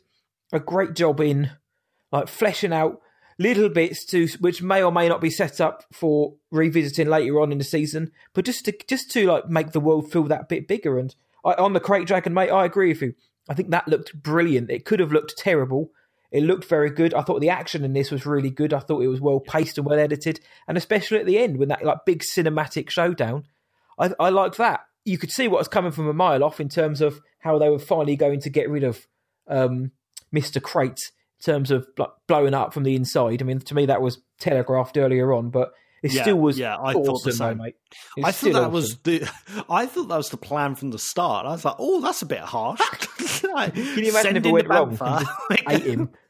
a 0.52 0.60
great 0.60 0.94
job 0.94 1.20
in 1.20 1.50
like 2.12 2.28
fleshing 2.28 2.72
out 2.72 3.00
little 3.38 3.70
bits 3.70 4.04
to 4.04 4.28
which 4.38 4.60
may 4.60 4.82
or 4.82 4.92
may 4.92 5.08
not 5.08 5.20
be 5.20 5.30
set 5.30 5.60
up 5.60 5.84
for 5.92 6.34
revisiting 6.50 7.08
later 7.08 7.40
on 7.40 7.52
in 7.52 7.58
the 7.58 7.64
season, 7.64 8.12
but 8.34 8.44
just 8.44 8.66
to 8.66 8.76
just 8.86 9.10
to 9.12 9.26
like 9.26 9.48
make 9.48 9.72
the 9.72 9.80
world 9.80 10.12
feel 10.12 10.24
that 10.24 10.48
bit 10.48 10.68
bigger. 10.68 10.98
And 10.98 11.14
I, 11.44 11.54
on 11.54 11.72
the 11.72 11.80
Krayt 11.80 12.06
Dragon, 12.06 12.34
mate, 12.34 12.50
I 12.50 12.66
agree 12.66 12.88
with 12.88 13.02
you. 13.02 13.14
I 13.50 13.54
think 13.54 13.70
that 13.70 13.88
looked 13.88 14.22
brilliant. 14.22 14.70
It 14.70 14.84
could 14.84 15.00
have 15.00 15.12
looked 15.12 15.36
terrible. 15.36 15.90
It 16.30 16.44
looked 16.44 16.66
very 16.66 16.90
good. 16.90 17.12
I 17.12 17.22
thought 17.22 17.40
the 17.40 17.50
action 17.50 17.84
in 17.84 17.92
this 17.92 18.12
was 18.12 18.24
really 18.24 18.50
good. 18.50 18.72
I 18.72 18.78
thought 18.78 19.02
it 19.02 19.08
was 19.08 19.20
well 19.20 19.40
paced 19.40 19.76
and 19.76 19.86
well 19.86 19.98
edited, 19.98 20.38
and 20.68 20.78
especially 20.78 21.18
at 21.18 21.26
the 21.26 21.38
end 21.38 21.58
when 21.58 21.68
that 21.70 21.84
like 21.84 22.06
big 22.06 22.20
cinematic 22.20 22.88
showdown, 22.88 23.48
I, 23.98 24.12
I 24.20 24.28
liked 24.28 24.56
that. 24.58 24.82
You 25.04 25.18
could 25.18 25.32
see 25.32 25.48
what 25.48 25.58
was 25.58 25.66
coming 25.66 25.90
from 25.90 26.06
a 26.06 26.12
mile 26.12 26.44
off 26.44 26.60
in 26.60 26.68
terms 26.68 27.00
of 27.00 27.20
how 27.40 27.58
they 27.58 27.68
were 27.68 27.80
finally 27.80 28.14
going 28.14 28.38
to 28.42 28.50
get 28.50 28.70
rid 28.70 28.84
of 28.84 29.08
um, 29.48 29.90
Mister 30.30 30.60
Krayt 30.60 31.10
in 31.40 31.44
terms 31.44 31.72
of 31.72 31.88
like 31.98 32.10
blowing 32.28 32.54
up 32.54 32.72
from 32.72 32.84
the 32.84 32.94
inside. 32.94 33.42
I 33.42 33.44
mean, 33.44 33.58
to 33.58 33.74
me 33.74 33.86
that 33.86 34.00
was 34.00 34.22
telegraphed 34.38 34.96
earlier 34.96 35.32
on, 35.32 35.50
but 35.50 35.72
it 36.02 36.12
Yeah, 36.12 36.22
still 36.22 36.36
was 36.38 36.58
yeah, 36.58 36.76
I 36.76 36.92
awesome, 36.94 37.04
thought 37.04 37.24
the 37.24 37.30
though, 37.30 37.36
same. 37.36 37.58
mate. 37.58 37.74
It's 38.16 38.26
I 38.28 38.32
thought 38.32 38.52
that 38.52 38.60
awesome. 38.62 38.72
was 38.72 38.98
the. 39.04 39.30
I 39.70 39.86
thought 39.86 40.08
that 40.08 40.16
was 40.16 40.30
the 40.30 40.36
plan 40.36 40.74
from 40.74 40.90
the 40.90 40.98
start. 40.98 41.46
I 41.46 41.50
was 41.50 41.64
like, 41.64 41.76
"Oh, 41.78 42.00
that's 42.00 42.22
a 42.22 42.26
bit 42.26 42.40
harsh." 42.40 42.80
Can 43.40 43.70
Can 43.72 44.02
you 44.04 44.10
imagine 44.10 44.36
if 44.36 44.46
it 44.46 44.50
went 44.52 44.68
wrong 44.68 44.98
ate 45.68 45.82
him? 45.82 46.10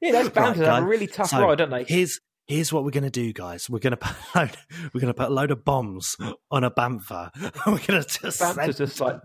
Yeah, 0.00 0.10
that's 0.12 0.30
bound 0.30 0.56
Right, 0.58 0.64
to 0.66 0.72
have 0.72 0.82
a 0.82 0.86
really 0.86 1.06
tough 1.06 1.28
So, 1.28 1.40
ride, 1.46 1.58
don't 1.58 1.70
they? 1.70 1.84
Here's 1.84 2.18
here's 2.48 2.72
what 2.72 2.82
we're 2.82 2.90
gonna 2.90 3.08
do, 3.08 3.32
guys. 3.32 3.70
We're 3.70 3.78
gonna 3.78 3.96
put 3.96 4.16
a 4.34 4.38
load, 4.40 4.56
we're 4.92 5.00
gonna 5.00 5.14
put 5.14 5.28
a 5.28 5.32
load 5.32 5.52
of 5.52 5.64
bombs 5.64 6.16
on 6.50 6.64
a 6.64 6.72
bantha. 6.72 7.30
we're 7.68 7.78
gonna 7.78 8.02
just 8.02 8.18
Bantha's 8.40 8.54
send, 8.56 8.76
just 8.76 9.00
like, 9.00 9.20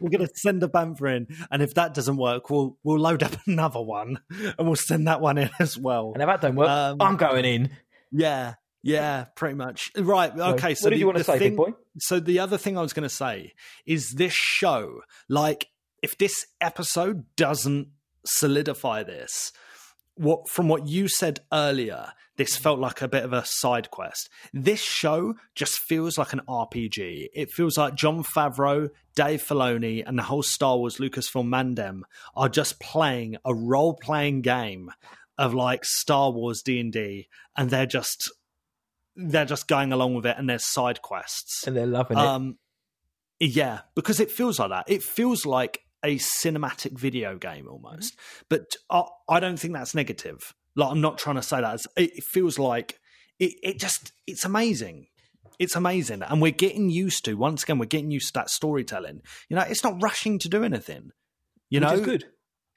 we're 0.00 0.10
gonna 0.10 0.28
send 0.34 0.60
a 0.64 0.66
bantha 0.68 1.16
in, 1.16 1.28
and 1.52 1.62
if 1.62 1.74
that 1.74 1.94
doesn't 1.94 2.16
work, 2.16 2.50
we'll 2.50 2.76
we'll 2.82 2.98
load 2.98 3.22
up 3.22 3.36
another 3.46 3.80
one, 3.80 4.18
and 4.30 4.66
we'll 4.66 4.74
send 4.74 5.06
that 5.06 5.20
one 5.20 5.38
in 5.38 5.48
as 5.60 5.78
well. 5.78 6.10
and 6.14 6.22
if 6.24 6.26
that 6.26 6.40
don't 6.40 6.56
work, 6.56 6.68
Um, 6.68 6.96
I'm 7.00 7.16
going 7.16 7.44
in. 7.44 7.70
Yeah, 8.10 8.54
yeah, 8.82 9.24
pretty 9.36 9.54
much. 9.54 9.90
Right. 9.96 10.32
Okay. 10.36 10.74
So 10.74 10.86
what 10.86 10.90
did 10.90 10.96
the- 10.96 11.00
you 11.00 11.06
want 11.06 11.18
to 11.18 11.24
say, 11.24 11.38
thing- 11.38 11.50
big 11.52 11.56
boy? 11.56 11.72
so 11.98 12.20
the 12.20 12.38
other 12.38 12.58
thing 12.58 12.78
I 12.78 12.82
was 12.82 12.92
going 12.92 13.08
to 13.08 13.14
say 13.14 13.52
is 13.86 14.10
this 14.16 14.32
show, 14.32 15.00
like, 15.28 15.68
if 16.02 16.16
this 16.18 16.46
episode 16.60 17.24
doesn't 17.36 17.88
solidify 18.24 19.02
this, 19.02 19.52
what 20.14 20.48
from 20.48 20.68
what 20.68 20.86
you 20.86 21.08
said 21.08 21.40
earlier, 21.52 22.12
this 22.36 22.56
felt 22.56 22.78
like 22.78 23.00
a 23.02 23.08
bit 23.08 23.24
of 23.24 23.32
a 23.32 23.44
side 23.44 23.90
quest. 23.90 24.28
This 24.52 24.80
show 24.80 25.34
just 25.54 25.78
feels 25.78 26.16
like 26.18 26.32
an 26.32 26.40
RPG. 26.48 27.28
It 27.34 27.50
feels 27.50 27.76
like 27.78 27.94
Jon 27.94 28.22
Favreau, 28.24 28.88
Dave 29.14 29.42
Filoni, 29.42 30.02
and 30.06 30.18
the 30.18 30.22
whole 30.24 30.42
Star 30.42 30.76
Wars 30.78 30.96
Lucasfilm 30.96 31.48
Mandem 31.48 32.00
are 32.34 32.48
just 32.48 32.80
playing 32.80 33.36
a 33.44 33.54
role-playing 33.54 34.42
game 34.42 34.90
of 35.38 35.54
like 35.54 35.84
Star 35.84 36.30
Wars 36.30 36.62
D 36.62 36.80
and 36.80 36.92
D, 36.92 37.28
and 37.56 37.70
they're 37.70 37.86
just 37.86 38.30
they're 39.28 39.44
just 39.44 39.68
going 39.68 39.92
along 39.92 40.14
with 40.14 40.26
it, 40.26 40.36
and 40.38 40.48
there's 40.48 40.66
side 40.66 41.02
quests. 41.02 41.66
and 41.66 41.76
they're 41.76 41.86
loving 41.86 42.18
it. 42.18 42.24
Um, 42.24 42.58
yeah, 43.38 43.80
because 43.94 44.20
it 44.20 44.30
feels 44.30 44.58
like 44.58 44.70
that. 44.70 44.84
It 44.88 45.02
feels 45.02 45.46
like 45.46 45.80
a 46.04 46.16
cinematic 46.16 46.98
video 46.98 47.36
game 47.36 47.68
almost. 47.68 48.16
But 48.48 48.76
I, 48.90 49.04
I 49.28 49.40
don't 49.40 49.58
think 49.58 49.74
that's 49.74 49.94
negative. 49.94 50.54
Like 50.76 50.90
I'm 50.90 51.00
not 51.00 51.18
trying 51.18 51.36
to 51.36 51.42
say 51.42 51.60
that. 51.60 51.74
It's- 51.74 51.86
It, 51.96 52.24
feels 52.24 52.58
like 52.58 52.98
it, 53.38 53.54
it 53.62 53.78
just 53.78 54.12
it's 54.26 54.44
amazing. 54.44 55.06
It's 55.58 55.76
amazing, 55.76 56.22
and 56.22 56.40
we're 56.40 56.52
getting 56.52 56.88
used 56.88 57.24
to. 57.26 57.34
Once 57.34 57.62
again, 57.64 57.78
we're 57.78 57.84
getting 57.84 58.10
used 58.10 58.28
to 58.28 58.32
that 58.34 58.48
storytelling. 58.50 59.20
You 59.50 59.56
know, 59.56 59.62
it's 59.62 59.84
not 59.84 60.02
rushing 60.02 60.38
to 60.38 60.48
do 60.48 60.64
anything. 60.64 61.10
You 61.68 61.80
know. 61.80 61.90
which 61.90 61.96
know, 61.96 62.00
is 62.00 62.06
good. 62.06 62.24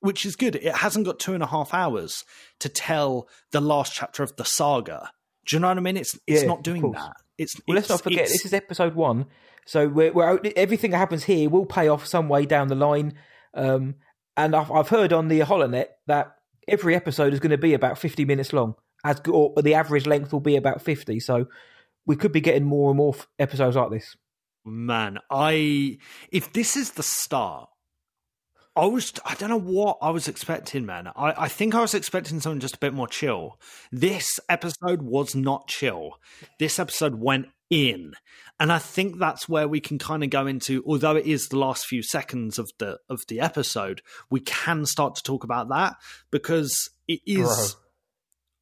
which 0.01 0.25
is 0.25 0.35
good. 0.35 0.55
It 0.57 0.75
hasn't 0.75 1.05
got 1.05 1.19
two 1.19 1.33
and 1.33 1.41
a 1.43 1.47
half 1.47 1.73
hours 1.73 2.25
to 2.59 2.67
tell 2.67 3.29
the 3.51 3.61
last 3.61 3.93
chapter 3.93 4.21
of 4.21 4.35
the 4.35 4.43
saga. 4.43 5.11
Do 5.45 5.55
you 5.55 5.59
know 5.59 5.67
what 5.67 5.77
I 5.77 5.81
mean? 5.81 5.97
It's 5.97 6.17
it's 6.27 6.41
Yeah, 6.41 6.47
not 6.47 6.63
doing 6.63 6.91
that. 6.91 7.15
It's 7.37 7.59
Well, 7.67 7.75
let's 7.75 7.89
not 7.89 8.01
forget 8.01 8.27
this 8.27 8.45
is 8.45 8.53
episode 8.53 8.95
one, 8.95 9.25
so 9.65 9.87
we're, 9.87 10.13
we're 10.13 10.39
everything 10.55 10.91
that 10.91 10.97
happens 10.97 11.23
here 11.23 11.49
will 11.49 11.65
pay 11.65 11.87
off 11.87 12.05
some 12.05 12.29
way 12.29 12.45
down 12.45 12.67
the 12.67 12.75
line. 12.75 13.15
Um, 13.53 13.95
and 14.37 14.55
I've, 14.55 14.71
I've 14.71 14.89
heard 14.89 15.13
on 15.13 15.27
the 15.27 15.41
Holonet 15.41 15.87
that 16.07 16.35
every 16.67 16.95
episode 16.95 17.33
is 17.33 17.39
going 17.39 17.51
to 17.51 17.57
be 17.57 17.73
about 17.73 17.97
fifty 17.97 18.25
minutes 18.25 18.53
long, 18.53 18.75
as 19.03 19.21
or 19.27 19.53
the 19.61 19.73
average 19.73 20.05
length 20.05 20.31
will 20.31 20.39
be 20.39 20.55
about 20.55 20.81
fifty. 20.81 21.19
So 21.19 21.47
we 22.05 22.15
could 22.15 22.31
be 22.31 22.41
getting 22.41 22.63
more 22.63 22.89
and 22.89 22.97
more 22.97 23.15
episodes 23.39 23.75
like 23.75 23.91
this. 23.91 24.15
Man, 24.65 25.19
I 25.29 25.97
if 26.31 26.53
this 26.53 26.77
is 26.77 26.91
the 26.91 27.03
start, 27.03 27.69
I 28.75 28.85
was 28.85 29.13
I 29.23 29.35
don't 29.35 29.49
know 29.49 29.59
what 29.59 29.97
I 30.01 30.09
was 30.09 30.27
expecting, 30.27 30.85
man. 30.85 31.07
I, 31.15 31.43
I 31.43 31.47
think 31.47 31.75
I 31.75 31.81
was 31.81 31.93
expecting 31.93 32.39
something 32.39 32.59
just 32.59 32.75
a 32.75 32.79
bit 32.79 32.93
more 32.93 33.07
chill. 33.07 33.59
This 33.91 34.39
episode 34.49 35.03
was 35.03 35.35
not 35.35 35.67
chill. 35.67 36.19
This 36.59 36.79
episode 36.79 37.15
went 37.15 37.47
in. 37.69 38.13
And 38.59 38.71
I 38.71 38.79
think 38.79 39.17
that's 39.17 39.49
where 39.49 39.67
we 39.67 39.79
can 39.79 39.99
kind 39.99 40.23
of 40.23 40.29
go 40.29 40.47
into, 40.47 40.83
although 40.87 41.15
it 41.15 41.25
is 41.25 41.47
the 41.47 41.57
last 41.57 41.85
few 41.85 42.01
seconds 42.01 42.57
of 42.57 42.71
the 42.79 42.97
of 43.09 43.21
the 43.27 43.39
episode, 43.39 44.01
we 44.31 44.39
can 44.39 44.85
start 44.85 45.15
to 45.15 45.23
talk 45.23 45.43
about 45.43 45.69
that 45.69 45.95
because 46.31 46.89
it 47.07 47.21
is 47.25 47.75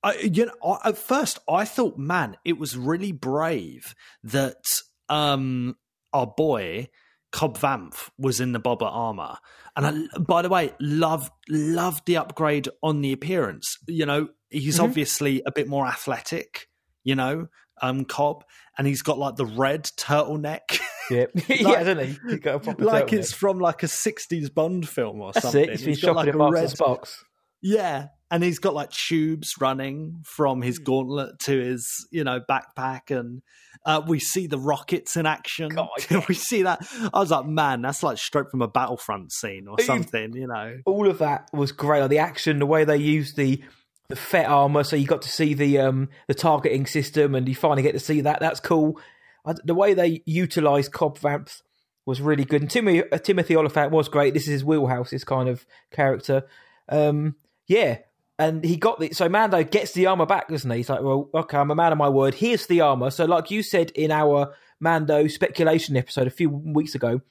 I, 0.04 0.16
you 0.16 0.48
know, 0.48 0.54
I, 0.64 0.90
at 0.90 0.98
first 0.98 1.40
I 1.48 1.66
thought, 1.66 1.98
man, 1.98 2.36
it 2.44 2.58
was 2.58 2.76
really 2.76 3.12
brave 3.12 3.96
that 4.24 4.64
um, 5.10 5.78
our 6.12 6.28
boy 6.28 6.90
Cobb 7.32 7.58
Vanth 7.58 8.10
was 8.18 8.40
in 8.40 8.52
the 8.52 8.60
Boba 8.60 8.84
armor, 8.92 9.38
and 9.76 10.10
I, 10.14 10.20
by 10.20 10.42
the 10.42 10.50
way, 10.50 10.74
love 10.80 11.32
loved 11.50 12.06
the 12.06 12.18
upgrade 12.18 12.68
on 12.84 13.02
the 13.02 13.14
appearance. 13.14 13.78
You 13.88 14.06
know, 14.06 14.30
he's 14.50 14.80
Mhm. 14.80 14.84
obviously 14.84 15.42
a 15.46 15.52
bit 15.52 15.68
more 15.68 15.88
athletic. 15.88 16.68
You 17.04 17.16
know, 17.16 17.48
um, 17.82 18.06
Cobb, 18.06 18.44
and 18.78 18.86
he's 18.86 19.02
got 19.02 19.18
like 19.18 19.36
the 19.38 19.46
red 19.46 19.86
turtleneck, 19.98 20.80
Yeah, 21.10 21.26
yeah, 21.48 21.78
hasn't 21.80 22.02
he? 22.02 22.18
He's 22.30 22.40
got 22.40 22.56
a 22.56 22.60
proper 22.60 22.84
like 22.86 23.08
turtleneck. 23.08 23.14
it's 23.14 23.34
from 23.34 23.60
like 23.60 23.82
a 23.84 23.88
'60s 23.88 24.54
Bond 24.54 24.88
film 24.88 25.22
or 25.22 25.32
That's 25.32 25.44
something. 25.44 25.64
it. 25.64 25.70
He's 25.80 25.86
He's 25.86 26.02
got, 26.02 26.16
like, 26.16 26.34
a 26.34 26.38
red- 26.38 26.70
Sparks. 26.70 27.24
Yeah, 27.62 28.08
and 28.32 28.44
he's 28.44 28.60
got 28.60 28.74
like 28.74 28.90
tubes 28.92 29.54
running 29.60 30.24
from 30.26 30.62
his 30.62 30.80
gauntlet 30.80 31.38
to 31.44 31.60
his, 31.60 31.88
you 32.12 32.24
know, 32.24 32.40
backpack, 32.40 33.16
and 33.16 33.42
uh, 33.86 34.02
we 34.08 34.20
see 34.20 34.48
the 34.48 34.58
rockets 34.58 35.16
in 35.18 35.26
action. 35.26 35.70
God, 35.70 35.90
we 36.30 36.36
see 36.36 36.64
that. 36.64 36.88
I 37.14 37.20
was 37.20 37.32
like, 37.32 37.46
man, 37.46 37.82
that's 37.82 38.04
like 38.04 38.18
straight 38.18 38.50
from 38.50 38.62
a 38.62 38.68
Battlefront 38.68 39.32
scene 39.32 39.68
or 39.68 39.80
something, 39.82 40.34
you 40.34 40.48
know. 40.48 40.78
all 40.86 41.08
of 41.08 41.20
that 41.20 41.50
was 41.54 41.72
great. 41.72 42.02
Like 42.02 42.10
the 42.10 42.20
action, 42.20 42.60
the 42.60 42.66
way 42.66 42.84
they 42.84 42.98
used 42.98 43.36
the 43.36 43.62
the 44.08 44.16
Fett 44.18 44.48
armor, 44.48 44.84
so 44.84 44.96
you 44.96 45.08
got 45.08 45.22
to 45.22 45.30
see 45.30 45.54
the 45.54 45.80
um 45.80 46.10
the 46.28 46.34
targeting 46.34 46.86
system, 46.86 47.36
and 47.36 47.48
you 47.48 47.56
finally 47.56 47.82
get 47.84 47.94
to 47.94 48.00
see 48.00 48.22
that. 48.22 48.40
That's 48.40 48.60
cool. 48.60 49.00
I, 49.46 49.56
the 49.64 49.76
way 49.76 49.94
they 49.94 50.22
utilized 50.26 50.92
Cobb 50.92 51.18
Vanth 51.18 51.62
was 52.06 52.22
really 52.22 52.46
good, 52.46 52.62
and 52.62 52.70
Timothy 52.70 53.04
uh, 53.12 53.18
Timothy 53.18 53.56
Olyphant 53.56 53.92
was 53.92 54.10
great. 54.10 54.34
This 54.34 54.44
is 54.44 54.50
his 54.50 54.66
wheelhouse, 54.66 55.12
his 55.12 55.24
kind 55.24 55.50
of 55.50 55.66
character. 55.92 56.44
Um, 56.90 57.36
yeah. 57.72 58.00
And 58.38 58.64
he 58.64 58.76
got 58.76 59.00
the 59.00 59.14
so 59.14 59.30
Mando 59.30 59.64
gets 59.64 59.92
the 59.94 60.08
armor 60.08 60.26
back, 60.26 60.50
doesn't 60.50 60.70
he? 60.70 60.78
He's 60.78 60.90
like, 60.90 61.02
well, 61.02 61.30
okay, 61.34 61.58
I'm 61.58 61.72
a 61.72 61.76
man 61.76 61.92
of 61.92 61.98
my 61.98 62.10
word. 62.10 62.34
Here's 62.34 62.66
the 62.66 62.82
armor. 62.82 63.12
So, 63.12 63.26
like 63.26 63.52
you 63.52 63.62
said 63.64 63.92
in 63.92 64.12
our 64.12 64.56
Mando 64.80 65.28
speculation 65.28 65.96
episode 65.96 66.28
a 66.28 66.32
few 66.32 66.50
weeks 66.50 66.96
ago, 66.96 67.22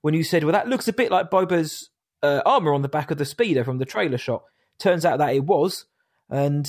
when 0.00 0.14
you 0.14 0.24
said, 0.24 0.42
well, 0.42 0.52
that 0.52 0.68
looks 0.68 0.88
a 0.88 0.92
bit 0.92 1.10
like 1.10 1.30
Boba's 1.30 1.90
uh, 2.22 2.40
armor 2.46 2.72
on 2.72 2.82
the 2.82 2.88
back 2.88 3.10
of 3.10 3.18
the 3.18 3.24
speeder 3.26 3.62
from 3.62 3.78
the 3.78 3.84
trailer 3.84 4.18
shot. 4.18 4.42
Turns 4.78 5.04
out 5.04 5.18
that 5.18 5.34
it 5.34 5.44
was, 5.44 5.84
and 6.30 6.66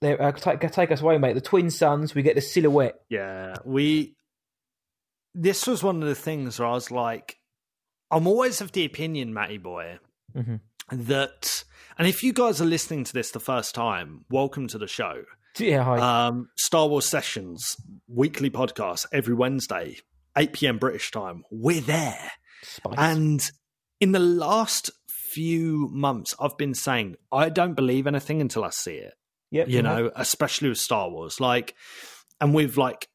they 0.00 0.18
uh, 0.18 0.32
take, 0.32 0.60
take 0.72 0.90
us 0.90 1.00
away, 1.00 1.16
mate. 1.16 1.34
The 1.34 1.40
twin 1.40 1.70
suns. 1.70 2.14
We 2.14 2.22
get 2.22 2.34
the 2.34 2.42
silhouette. 2.42 3.00
Yeah, 3.08 3.54
we. 3.64 4.16
This 5.34 5.66
was 5.66 5.82
one 5.82 6.02
of 6.02 6.08
the 6.08 6.14
things 6.14 6.58
where 6.58 6.68
I 6.68 6.72
was 6.72 6.90
like, 6.90 7.38
I'm 8.10 8.26
always 8.26 8.60
of 8.60 8.72
the 8.72 8.84
opinion, 8.84 9.32
Matty 9.32 9.58
boy, 9.58 9.98
Mm 10.36 10.46
Mhm. 10.46 10.60
That, 10.90 11.64
and 11.98 12.06
if 12.08 12.22
you 12.22 12.32
guys 12.32 12.60
are 12.60 12.66
listening 12.66 13.04
to 13.04 13.12
this 13.12 13.30
the 13.30 13.40
first 13.40 13.74
time, 13.74 14.24
welcome 14.30 14.66
to 14.68 14.78
the 14.78 14.86
show. 14.88 15.24
Yeah, 15.58 15.84
hi. 15.84 16.26
Um, 16.26 16.48
Star 16.56 16.88
Wars 16.88 17.06
Sessions 17.06 17.76
weekly 18.08 18.50
podcast 18.50 19.06
every 19.12 19.34
Wednesday, 19.34 19.98
8 20.36 20.52
p.m. 20.52 20.78
British 20.78 21.10
time. 21.10 21.44
We're 21.50 21.80
there. 21.80 22.32
Spice. 22.62 22.94
And 22.98 23.50
in 24.00 24.12
the 24.12 24.18
last 24.18 24.90
few 25.08 25.88
months, 25.92 26.34
I've 26.40 26.56
been 26.56 26.74
saying 26.74 27.16
I 27.30 27.48
don't 27.48 27.74
believe 27.74 28.06
anything 28.06 28.40
until 28.40 28.64
I 28.64 28.70
see 28.70 28.94
it. 28.94 29.14
Yep, 29.50 29.68
You 29.68 29.82
know, 29.82 30.10
especially 30.16 30.68
with 30.68 30.78
Star 30.78 31.08
Wars, 31.08 31.38
like, 31.38 31.76
and 32.40 32.52
with 32.52 32.76
like 32.76 33.08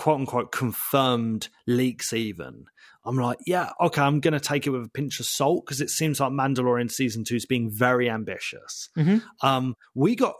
quote 0.00 0.20
unquote 0.20 0.50
confirmed 0.50 1.48
leaks. 1.66 2.12
Even 2.12 2.64
I'm 3.04 3.16
like, 3.16 3.38
yeah, 3.46 3.70
okay, 3.80 4.00
I'm 4.00 4.20
going 4.20 4.32
to 4.34 4.40
take 4.40 4.66
it 4.66 4.70
with 4.70 4.84
a 4.84 4.88
pinch 4.88 5.20
of 5.20 5.26
salt 5.26 5.64
because 5.64 5.80
it 5.80 5.90
seems 5.90 6.20
like 6.20 6.32
Mandalorian 6.32 6.90
season 6.90 7.22
two 7.24 7.36
is 7.36 7.46
being 7.46 7.70
very 7.70 8.08
ambitious. 8.10 8.88
Mhm. 8.96 9.22
Um, 9.42 9.74
we 9.94 10.16
got 10.16 10.34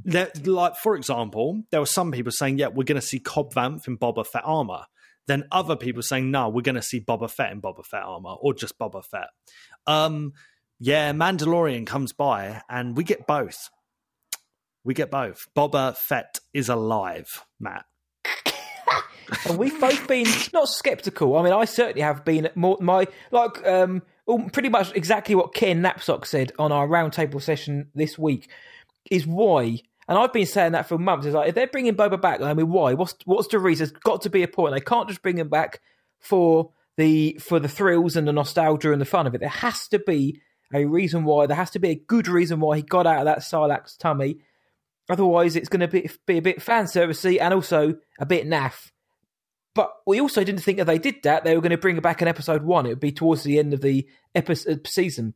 there, 0.00 0.30
like 0.44 0.76
for 0.76 0.96
example, 0.96 1.62
there 1.70 1.80
were 1.80 1.86
some 1.86 2.10
people 2.10 2.32
saying, 2.32 2.58
yeah, 2.58 2.68
we're 2.68 2.84
going 2.84 3.00
to 3.00 3.06
see 3.06 3.20
Cobb 3.20 3.54
Vanth 3.54 3.86
in 3.86 3.96
Boba 3.96 4.26
Fett 4.26 4.42
armor. 4.44 4.84
Then 5.26 5.44
other 5.50 5.76
people 5.76 6.02
saying, 6.02 6.30
no, 6.30 6.48
we're 6.48 6.60
going 6.62 6.74
to 6.74 6.82
see 6.82 7.00
Boba 7.00 7.30
Fett 7.30 7.52
in 7.52 7.62
Boba 7.62 7.84
Fett 7.86 8.02
armor 8.02 8.34
or 8.40 8.52
just 8.52 8.78
Boba 8.78 9.02
Fett. 9.04 9.28
Um, 9.86 10.32
yeah, 10.80 11.12
Mandalorian 11.12 11.86
comes 11.86 12.12
by 12.12 12.62
and 12.68 12.96
we 12.96 13.04
get 13.04 13.26
both. 13.26 13.56
We 14.84 14.92
get 14.92 15.10
both. 15.10 15.46
Boba 15.56 15.96
Fett 15.96 16.40
is 16.52 16.68
alive, 16.68 17.46
Matt. 17.58 17.86
And 19.46 19.58
we've 19.58 19.78
both 19.80 20.06
been 20.06 20.26
not 20.52 20.68
skeptical. 20.68 21.36
I 21.36 21.42
mean, 21.42 21.52
I 21.52 21.64
certainly 21.64 22.02
have 22.02 22.24
been 22.24 22.48
more 22.54 22.78
my 22.80 23.06
like 23.30 23.66
um 23.66 24.02
pretty 24.52 24.68
much 24.68 24.92
exactly 24.94 25.34
what 25.34 25.54
Ken 25.54 25.82
Knapsack 25.82 26.26
said 26.26 26.52
on 26.58 26.72
our 26.72 26.88
roundtable 26.88 27.42
session 27.42 27.88
this 27.94 28.18
week 28.18 28.48
is 29.10 29.26
why. 29.26 29.80
And 30.06 30.18
I've 30.18 30.32
been 30.32 30.46
saying 30.46 30.72
that 30.72 30.86
for 30.86 30.98
months. 30.98 31.26
It's 31.26 31.34
like 31.34 31.48
if 31.48 31.54
they're 31.54 31.66
bringing 31.66 31.94
Boba 31.94 32.20
back, 32.20 32.40
I 32.40 32.52
mean, 32.54 32.70
why? 32.70 32.94
What's 32.94 33.14
what's 33.24 33.48
the 33.48 33.58
reason? 33.58 33.86
There's 33.86 34.02
got 34.02 34.22
to 34.22 34.30
be 34.30 34.42
a 34.42 34.48
point. 34.48 34.74
They 34.74 34.80
can't 34.80 35.08
just 35.08 35.22
bring 35.22 35.38
him 35.38 35.48
back 35.48 35.80
for 36.20 36.70
the 36.96 37.38
for 37.40 37.58
the 37.58 37.68
thrills 37.68 38.16
and 38.16 38.28
the 38.28 38.32
nostalgia 38.32 38.92
and 38.92 39.00
the 39.00 39.06
fun 39.06 39.26
of 39.26 39.34
it. 39.34 39.40
There 39.40 39.48
has 39.48 39.88
to 39.88 39.98
be 39.98 40.40
a 40.72 40.84
reason 40.84 41.24
why. 41.24 41.46
There 41.46 41.56
has 41.56 41.70
to 41.70 41.78
be 41.78 41.90
a 41.90 41.94
good 41.94 42.28
reason 42.28 42.60
why 42.60 42.76
he 42.76 42.82
got 42.82 43.06
out 43.06 43.18
of 43.20 43.24
that 43.26 43.38
Sarlacc's 43.38 43.96
tummy. 43.96 44.38
Otherwise, 45.08 45.54
it's 45.54 45.68
going 45.68 45.80
to 45.80 45.88
be, 45.88 46.08
be 46.26 46.38
a 46.38 46.42
bit 46.42 46.62
fan 46.62 46.84
servicey 46.84 47.38
and 47.40 47.52
also 47.52 47.94
a 48.18 48.26
bit 48.26 48.46
naff. 48.46 48.90
But 49.74 49.92
we 50.06 50.20
also 50.20 50.44
didn't 50.44 50.62
think 50.62 50.78
that 50.78 50.86
they 50.86 50.98
did 50.98 51.22
that. 51.24 51.44
They 51.44 51.54
were 51.54 51.60
going 51.60 51.70
to 51.70 51.78
bring 51.78 51.96
it 51.96 52.02
back 52.02 52.22
in 52.22 52.28
episode 52.28 52.62
one. 52.62 52.86
It 52.86 52.90
would 52.90 53.00
be 53.00 53.12
towards 53.12 53.42
the 53.42 53.58
end 53.58 53.74
of 53.74 53.80
the 53.80 54.06
episode 54.34 54.80
uh, 54.86 54.88
season. 54.88 55.34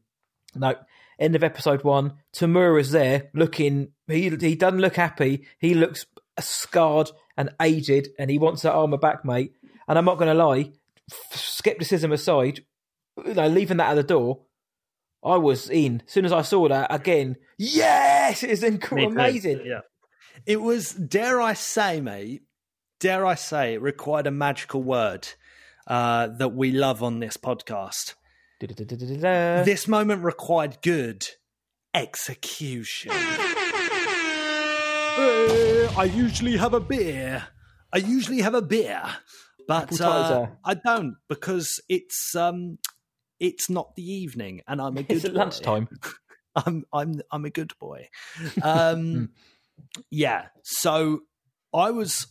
No, 0.54 0.76
end 1.18 1.34
of 1.34 1.42
episode 1.42 1.82
one. 1.82 2.14
Temuera's 2.32 2.92
there 2.92 3.30
looking. 3.34 3.92
He 4.06 4.30
he 4.30 4.54
doesn't 4.54 4.80
look 4.80 4.96
happy. 4.96 5.46
He 5.58 5.74
looks 5.74 6.06
scarred 6.38 7.10
and 7.36 7.50
aged, 7.60 8.08
and 8.18 8.30
he 8.30 8.38
wants 8.38 8.62
that 8.62 8.72
armor 8.74 8.96
back, 8.96 9.24
mate. 9.24 9.52
And 9.88 9.98
I'm 9.98 10.04
not 10.04 10.18
going 10.18 10.28
to 10.28 10.44
lie. 10.44 10.72
Skepticism 11.32 12.12
aside, 12.12 12.64
you 13.24 13.34
know, 13.34 13.48
leaving 13.48 13.78
that 13.78 13.90
at 13.90 13.94
the 13.94 14.02
door, 14.02 14.42
I 15.24 15.36
was 15.36 15.68
in. 15.70 16.02
As 16.06 16.12
soon 16.12 16.26
as 16.26 16.32
I 16.32 16.42
saw 16.42 16.68
that 16.68 16.94
again, 16.94 17.36
yes, 17.56 18.42
it's 18.42 18.62
inc- 18.62 19.06
amazing. 19.06 19.62
Yeah. 19.64 19.80
It 20.46 20.60
was, 20.60 20.92
dare 20.92 21.40
I 21.40 21.54
say, 21.54 22.00
mate, 22.00 22.42
dare 23.00 23.24
I 23.26 23.34
say, 23.34 23.74
it 23.74 23.82
required 23.82 24.26
a 24.26 24.30
magical 24.30 24.82
word 24.82 25.28
uh, 25.86 26.28
that 26.28 26.50
we 26.50 26.72
love 26.72 27.02
on 27.02 27.20
this 27.20 27.36
podcast. 27.36 28.14
Da-da-da-da-da-da. 28.60 29.64
This 29.64 29.86
moment 29.86 30.24
required 30.24 30.78
good 30.82 31.26
execution. 31.94 33.12
Uh, 35.20 35.92
I 35.96 36.10
usually 36.12 36.56
have 36.56 36.74
a 36.74 36.80
beer. 36.80 37.48
I 37.92 37.98
usually 37.98 38.40
have 38.40 38.54
a 38.54 38.62
beer, 38.62 39.02
but 39.66 40.00
uh. 40.00 40.46
I 40.64 40.74
don't 40.74 41.16
because 41.28 41.80
it's 41.88 42.34
um, 42.36 42.78
it's 43.40 43.70
not 43.70 43.94
the 43.96 44.08
evening, 44.08 44.62
and 44.68 44.80
I'm 44.80 44.96
a 44.96 45.02
good 45.02 45.16
It's 45.16 45.24
at 45.24 45.34
lunchtime. 45.34 45.88
I'm 46.56 46.84
I'm 46.92 47.20
I'm 47.30 47.44
a 47.44 47.50
good 47.50 47.72
boy. 47.78 48.08
Um, 48.62 49.30
yeah. 50.10 50.46
So 50.62 51.20
I 51.72 51.90
was 51.90 52.26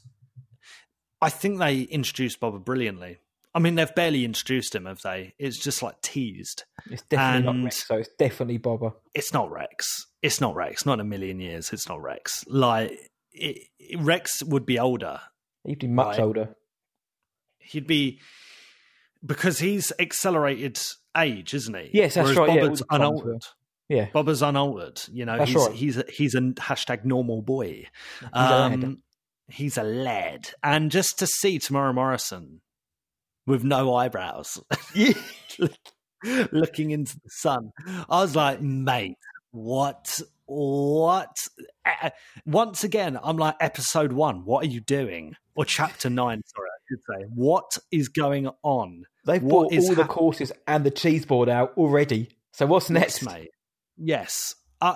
I 1.22 1.30
think 1.30 1.60
they 1.60 1.82
introduced 1.82 2.40
Boba 2.40 2.64
brilliantly. 2.64 3.18
I 3.56 3.60
mean, 3.60 3.74
they've 3.76 3.94
barely 3.96 4.24
introduced 4.24 4.76
him, 4.76 4.86
have 4.86 5.02
they? 5.02 5.34
It's 5.40 5.58
just 5.58 5.82
like 5.82 6.00
teased. 6.02 6.64
It's 6.92 7.02
definitely 7.04 7.48
And- 7.50 7.62
not 7.62 7.66
Rex, 7.66 7.88
so 7.88 7.96
it's 7.98 8.10
definitely 8.20 8.60
Boba. 8.60 8.94
It's 9.16 9.34
not 9.34 9.50
Rex. 9.52 10.06
It's 10.22 10.40
not 10.40 10.56
Rex. 10.56 10.86
Not 10.86 10.94
in 10.96 11.00
a 11.00 11.04
million 11.04 11.40
years. 11.40 11.74
It's 11.74 11.90
not 11.90 12.00
Rex. 12.02 12.44
Like 12.48 12.92
it, 13.32 13.58
it- 13.80 14.00
Rex 14.00 14.44
would 14.44 14.66
be 14.66 14.78
older. 14.78 15.22
He'd 15.64 15.80
be 15.80 15.88
much 15.88 16.18
Right. 16.18 16.20
older. 16.20 16.56
He'd 17.60 17.88
be 17.88 18.22
because 19.26 19.58
he's 19.60 19.92
accelerated 20.00 20.80
age, 21.18 21.54
isn't 21.56 21.76
he? 21.76 21.90
Yes, 21.94 22.14
that's 22.14 22.30
Whereas 22.30 22.38
right, 22.38 22.56
yeah, 22.58 22.62
Boba's 22.62 22.80
times 22.82 22.86
unaltered. 22.92 23.44
Yeah. 23.90 24.10
Boba's 24.12 24.42
unaltered. 24.44 25.02
You 25.12 25.26
know, 25.26 25.38
That's 25.38 25.50
he's 25.52 25.58
right. 25.68 25.72
he's 25.76 25.98
a, 25.98 26.06
he's 26.10 26.36
a 26.36 26.42
hashtag 26.42 27.06
normal 27.06 27.42
boy. 27.42 27.88
Um, 28.34 29.02
he's 29.48 29.78
a 29.78 29.84
lad, 29.84 30.52
and 30.64 30.92
just 30.92 31.20
to 31.20 31.28
see 31.28 31.60
Temuera 31.60 31.94
Morrison 31.94 32.62
with 33.46 33.64
no 33.64 33.96
eyebrows, 33.96 34.60
looking 36.52 36.92
into 36.92 37.16
the 37.16 37.30
sun, 37.30 37.72
I 38.10 38.22
was 38.22 38.36
like, 38.36 38.62
mate, 38.62 39.18
what? 39.52 40.22
What? 40.46 41.36
Once 42.46 42.84
again, 42.84 43.20
I'm 43.22 43.38
like, 43.38 43.56
episode 43.60 44.14
one, 44.14 44.46
what 44.46 44.64
are 44.64 44.70
you 44.70 44.80
doing? 44.80 45.36
Or 45.56 45.66
chapter 45.66 46.10
nine, 46.10 46.42
sorry, 46.46 46.70
I 46.70 46.80
should 46.88 47.00
say. 47.10 47.26
What 47.34 47.78
is 47.92 48.10
going 48.10 48.50
on? 48.64 49.04
They've 49.26 49.42
What 49.42 49.72
bought 49.72 49.80
all 49.80 49.96
the 49.96 50.06
courses 50.06 50.52
and 50.68 50.86
the 50.86 50.92
cheese 50.92 51.26
board 51.26 51.50
out 51.50 51.74
already. 51.78 52.30
So 52.54 52.66
what's 52.66 52.90
next? 52.90 53.22
Yes, 53.22 53.34
mate. 53.34 53.50
Yes. 53.98 54.56
Uh, 54.80 54.96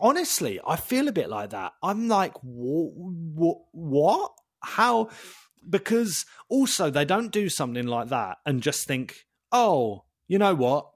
honestly, 0.00 0.60
I 0.66 0.76
feel 0.76 1.08
a 1.08 1.12
bit 1.12 1.28
like 1.30 1.50
that. 1.50 1.72
I'm 1.82 2.08
like, 2.08 2.34
what? 2.42 3.58
What? 3.72 4.32
How? 4.62 5.08
Because 5.68 6.26
also, 6.48 6.90
they 6.90 7.04
don't 7.04 7.32
do 7.32 7.48
something 7.48 7.86
like 7.86 8.08
that 8.08 8.38
and 8.44 8.62
just 8.62 8.86
think, 8.86 9.24
oh, 9.52 10.04
you 10.28 10.38
know 10.38 10.54
what? 10.54 10.88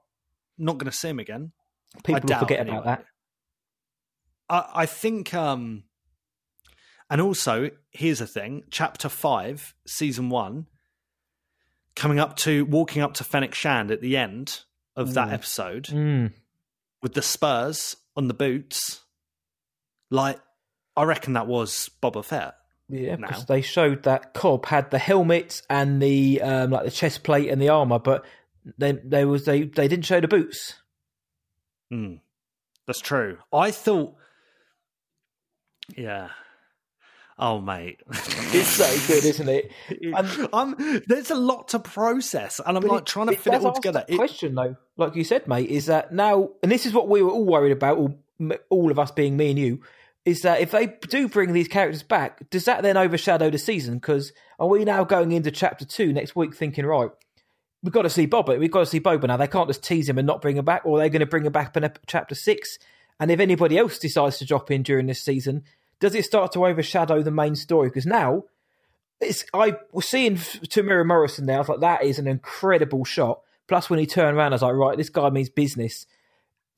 not 0.59 0.79
going 0.79 0.89
to 0.91 0.97
see 0.97 1.09
him 1.09 1.19
again. 1.19 1.51
People 2.03 2.21
forget 2.39 2.59
anyway. 2.61 2.77
about 2.77 2.85
that. 2.85 3.05
I, 4.49 4.81
I 4.81 4.85
think, 4.87 5.33
um, 5.33 5.83
and 7.09 7.21
also 7.21 7.69
here's 7.91 8.19
the 8.19 8.27
thing: 8.27 8.63
Chapter 8.71 9.07
Five, 9.09 9.75
Season 9.85 10.29
One, 10.29 10.65
coming 11.95 12.19
up 12.19 12.35
to 12.37 12.65
walking 12.65 13.01
up 13.01 13.13
to 13.15 13.23
Fennec 13.23 13.53
Shand 13.53 13.91
at 13.91 14.01
the 14.01 14.17
end 14.17 14.61
of 14.95 15.13
that 15.13 15.27
Mm. 15.29 15.33
episode 15.33 15.83
Mm. 15.87 16.33
with 17.03 17.13
the 17.13 17.21
spurs 17.21 17.95
on 18.17 18.27
the 18.27 18.33
boots. 18.33 19.01
Like, 20.09 20.39
I 20.95 21.03
reckon 21.03 21.33
that 21.33 21.47
was 21.47 21.89
Boba 22.01 22.25
Fett. 22.25 22.55
Yeah, 22.89 23.17
because 23.17 23.45
they 23.45 23.61
showed 23.61 24.03
that 24.03 24.33
Cobb 24.33 24.65
had 24.65 24.91
the 24.91 24.97
helmet 24.97 25.61
and 25.69 26.01
the 26.01 26.41
um, 26.41 26.71
like 26.71 26.85
the 26.85 26.91
chest 26.91 27.23
plate 27.23 27.49
and 27.49 27.61
the 27.61 27.67
armor, 27.69 27.99
but 27.99 28.25
then 28.77 29.01
they 29.03 29.25
was 29.25 29.43
they 29.43 29.63
they 29.63 29.89
didn't 29.89 30.05
show 30.05 30.21
the 30.21 30.27
boots. 30.29 30.75
Mm, 31.91 32.21
that's 32.85 33.01
true. 33.01 33.39
I 33.51 33.71
thought, 33.71 34.15
yeah. 35.97 36.29
Oh, 37.39 37.61
mate, 37.61 38.01
It's 38.09 38.67
so 38.67 38.87
good, 39.07 39.23
isn't 39.23 39.47
it? 39.49 39.71
And- 40.01 40.49
I'm, 40.53 41.01
there's 41.07 41.29
a 41.29 41.35
lot 41.35 41.67
to 41.69 41.79
process, 41.79 42.59
and 42.65 42.75
I'm 42.77 42.83
like 42.83 43.01
it- 43.01 43.05
trying 43.05 43.27
to 43.27 43.33
it 43.33 43.39
fit 43.41 43.53
it 43.53 43.63
all 43.63 43.73
together. 43.73 44.03
It- 44.07 44.15
question 44.15 44.55
though, 44.55 44.75
like 44.97 45.15
you 45.15 45.23
said, 45.23 45.47
mate, 45.47 45.69
is 45.69 45.85
that 45.85 46.11
now, 46.11 46.49
and 46.63 46.71
this 46.71 46.85
is 46.85 46.93
what 46.93 47.07
we 47.07 47.21
were 47.21 47.29
all 47.29 47.45
worried 47.45 47.71
about, 47.71 47.97
all, 47.97 48.19
all 48.69 48.89
of 48.91 48.97
us 48.97 49.11
being 49.11 49.37
me 49.37 49.51
and 49.51 49.59
you, 49.59 49.81
is 50.25 50.41
that 50.41 50.61
if 50.61 50.71
they 50.71 50.87
do 51.07 51.29
bring 51.29 51.53
these 51.53 51.67
characters 51.67 52.03
back, 52.03 52.49
does 52.49 52.65
that 52.65 52.81
then 52.81 52.97
overshadow 52.97 53.49
the 53.49 53.57
season? 53.57 53.95
Because 53.95 54.33
are 54.59 54.67
we 54.67 54.83
now 54.83 55.03
going 55.03 55.31
into 55.31 55.51
chapter 55.51 55.85
two 55.85 56.11
next 56.11 56.35
week 56.35 56.55
thinking, 56.55 56.85
right, 56.85 57.09
we've 57.83 57.93
got 57.93 58.01
to 58.01 58.09
see 58.09 58.27
Boba, 58.27 58.59
we've 58.59 58.71
got 58.71 58.79
to 58.81 58.85
see 58.87 58.99
Boba 58.99 59.27
now. 59.27 59.37
They 59.37 59.47
can't 59.47 59.69
just 59.69 59.83
tease 59.83 60.09
him 60.09 60.17
and 60.17 60.25
not 60.27 60.41
bring 60.41 60.57
him 60.57 60.65
back, 60.65 60.81
or 60.85 60.97
they're 60.97 61.09
going 61.09 61.19
to 61.19 61.27
bring 61.27 61.45
him 61.45 61.53
back 61.53 61.77
in 61.77 61.89
chapter 62.07 62.35
six. 62.35 62.77
And 63.19 63.31
if 63.31 63.39
anybody 63.39 63.77
else 63.77 63.99
decides 63.99 64.39
to 64.39 64.45
drop 64.45 64.69
in 64.71 64.83
during 64.83 65.05
this 65.05 65.21
season, 65.23 65.63
does 65.99 66.15
it 66.15 66.25
start 66.25 66.51
to 66.53 66.65
overshadow 66.65 67.21
the 67.21 67.31
main 67.31 67.55
story? 67.55 67.89
Because 67.89 68.05
now 68.05 68.43
it's 69.19 69.45
I 69.53 69.75
was 69.91 70.07
seeing 70.07 70.35
Temuera 70.35 71.05
Morrison 71.05 71.45
there. 71.45 71.57
I 71.57 71.59
was 71.59 71.69
like, 71.69 71.79
that 71.79 72.03
is 72.03 72.19
an 72.19 72.27
incredible 72.27 73.03
shot. 73.03 73.41
Plus, 73.67 73.89
when 73.89 73.99
he 73.99 74.05
turned 74.05 74.37
around, 74.37 74.53
I 74.53 74.55
was 74.55 74.61
like, 74.61 74.73
right, 74.73 74.97
this 74.97 75.09
guy 75.09 75.29
means 75.29 75.49
business. 75.49 76.05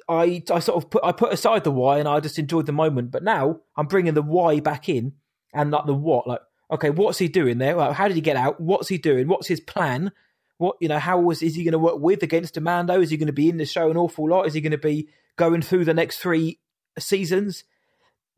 I 0.08 0.42
I 0.52 0.60
sort 0.60 0.84
of 0.84 0.90
put 0.90 1.04
I 1.04 1.12
put 1.12 1.34
aside 1.34 1.64
the 1.64 1.72
why 1.72 2.00
and 2.00 2.08
I 2.08 2.20
just 2.20 2.40
enjoyed 2.40 2.66
the 2.66 2.72
moment. 2.72 3.12
But 3.12 3.24
now 3.24 3.60
I'm 3.76 3.88
bringing 3.88 4.14
the 4.14 4.22
why 4.22 4.60
back 4.60 4.90
in 4.90 5.14
and 5.54 5.72
like 5.72 5.86
the 5.86 5.94
what. 5.94 6.28
Like, 6.28 6.42
okay, 6.72 6.90
what's 6.90 7.20
he 7.20 7.28
doing 7.28 7.58
there? 7.58 7.76
Like, 7.76 7.94
how 7.94 8.08
did 8.08 8.16
he 8.16 8.22
get 8.22 8.36
out? 8.36 8.60
What's 8.60 8.88
he 8.88 8.98
doing? 8.98 9.28
What's 9.28 9.48
his 9.48 9.60
plan? 9.60 10.12
What 10.58 10.78
you 10.80 10.88
know? 10.88 11.00
How 11.00 11.20
was 11.20 11.44
is 11.44 11.56
he 11.56 11.64
going 11.64 11.74
to 11.74 11.80
work 11.80 12.00
with 12.00 12.24
against 12.24 12.56
Amando? 12.56 13.02
Is 13.02 13.12
he 13.12 13.18
going 13.18 13.28
to 13.28 13.34
be 13.34 13.50
in 13.50 13.58
the 13.58 13.66
show 13.66 13.92
an 13.92 13.98
awful 13.98 14.30
lot? 14.30 14.48
Is 14.48 14.54
he 14.54 14.62
going 14.62 14.72
to 14.72 14.78
be 14.78 15.10
going 15.36 15.62
through 15.62 15.86
the 15.86 15.94
next 15.94 16.18
three 16.18 16.60
seasons? 16.98 17.66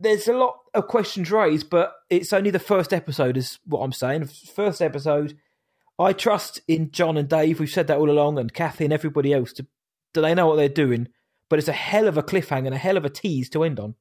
There's 0.02 0.28
a 0.28 0.34
lot 0.34 0.58
of 0.74 0.88
questions 0.88 1.32
raised, 1.32 1.70
but 1.70 1.94
it's 2.10 2.34
only 2.34 2.50
the 2.50 2.60
first 2.60 2.92
episode, 2.92 3.38
is 3.38 3.60
what 3.66 3.82
I'm 3.82 3.92
saying. 3.92 4.26
First 4.26 4.82
episode. 4.82 5.38
I 6.00 6.14
trust 6.14 6.62
in 6.68 6.92
Jon 6.92 7.18
and 7.18 7.30
Dave. 7.30 7.60
We've 7.60 7.70
said 7.70 7.88
that 7.88 8.00
all 8.00 8.10
along, 8.10 8.40
and 8.40 8.52
Kathy 8.52 8.86
and 8.86 8.94
everybody 8.94 9.34
else. 9.34 9.54
To, 9.54 9.68
do 10.14 10.22
they 10.22 10.34
know 10.34 10.48
what 10.48 10.56
they're 10.56 10.70
doing? 10.70 11.08
But 11.50 11.60
it's 11.60 11.68
a 11.68 11.74
hell 11.74 12.08
of 12.08 12.18
a 12.18 12.24
cliffhanger 12.24 12.68
and 12.68 12.76
a 12.76 12.80
hell 12.80 12.98
of 12.98 13.06
a 13.06 13.10
tease 13.10 13.50
to 13.50 13.64
end 13.64 13.80
on. 13.80 13.96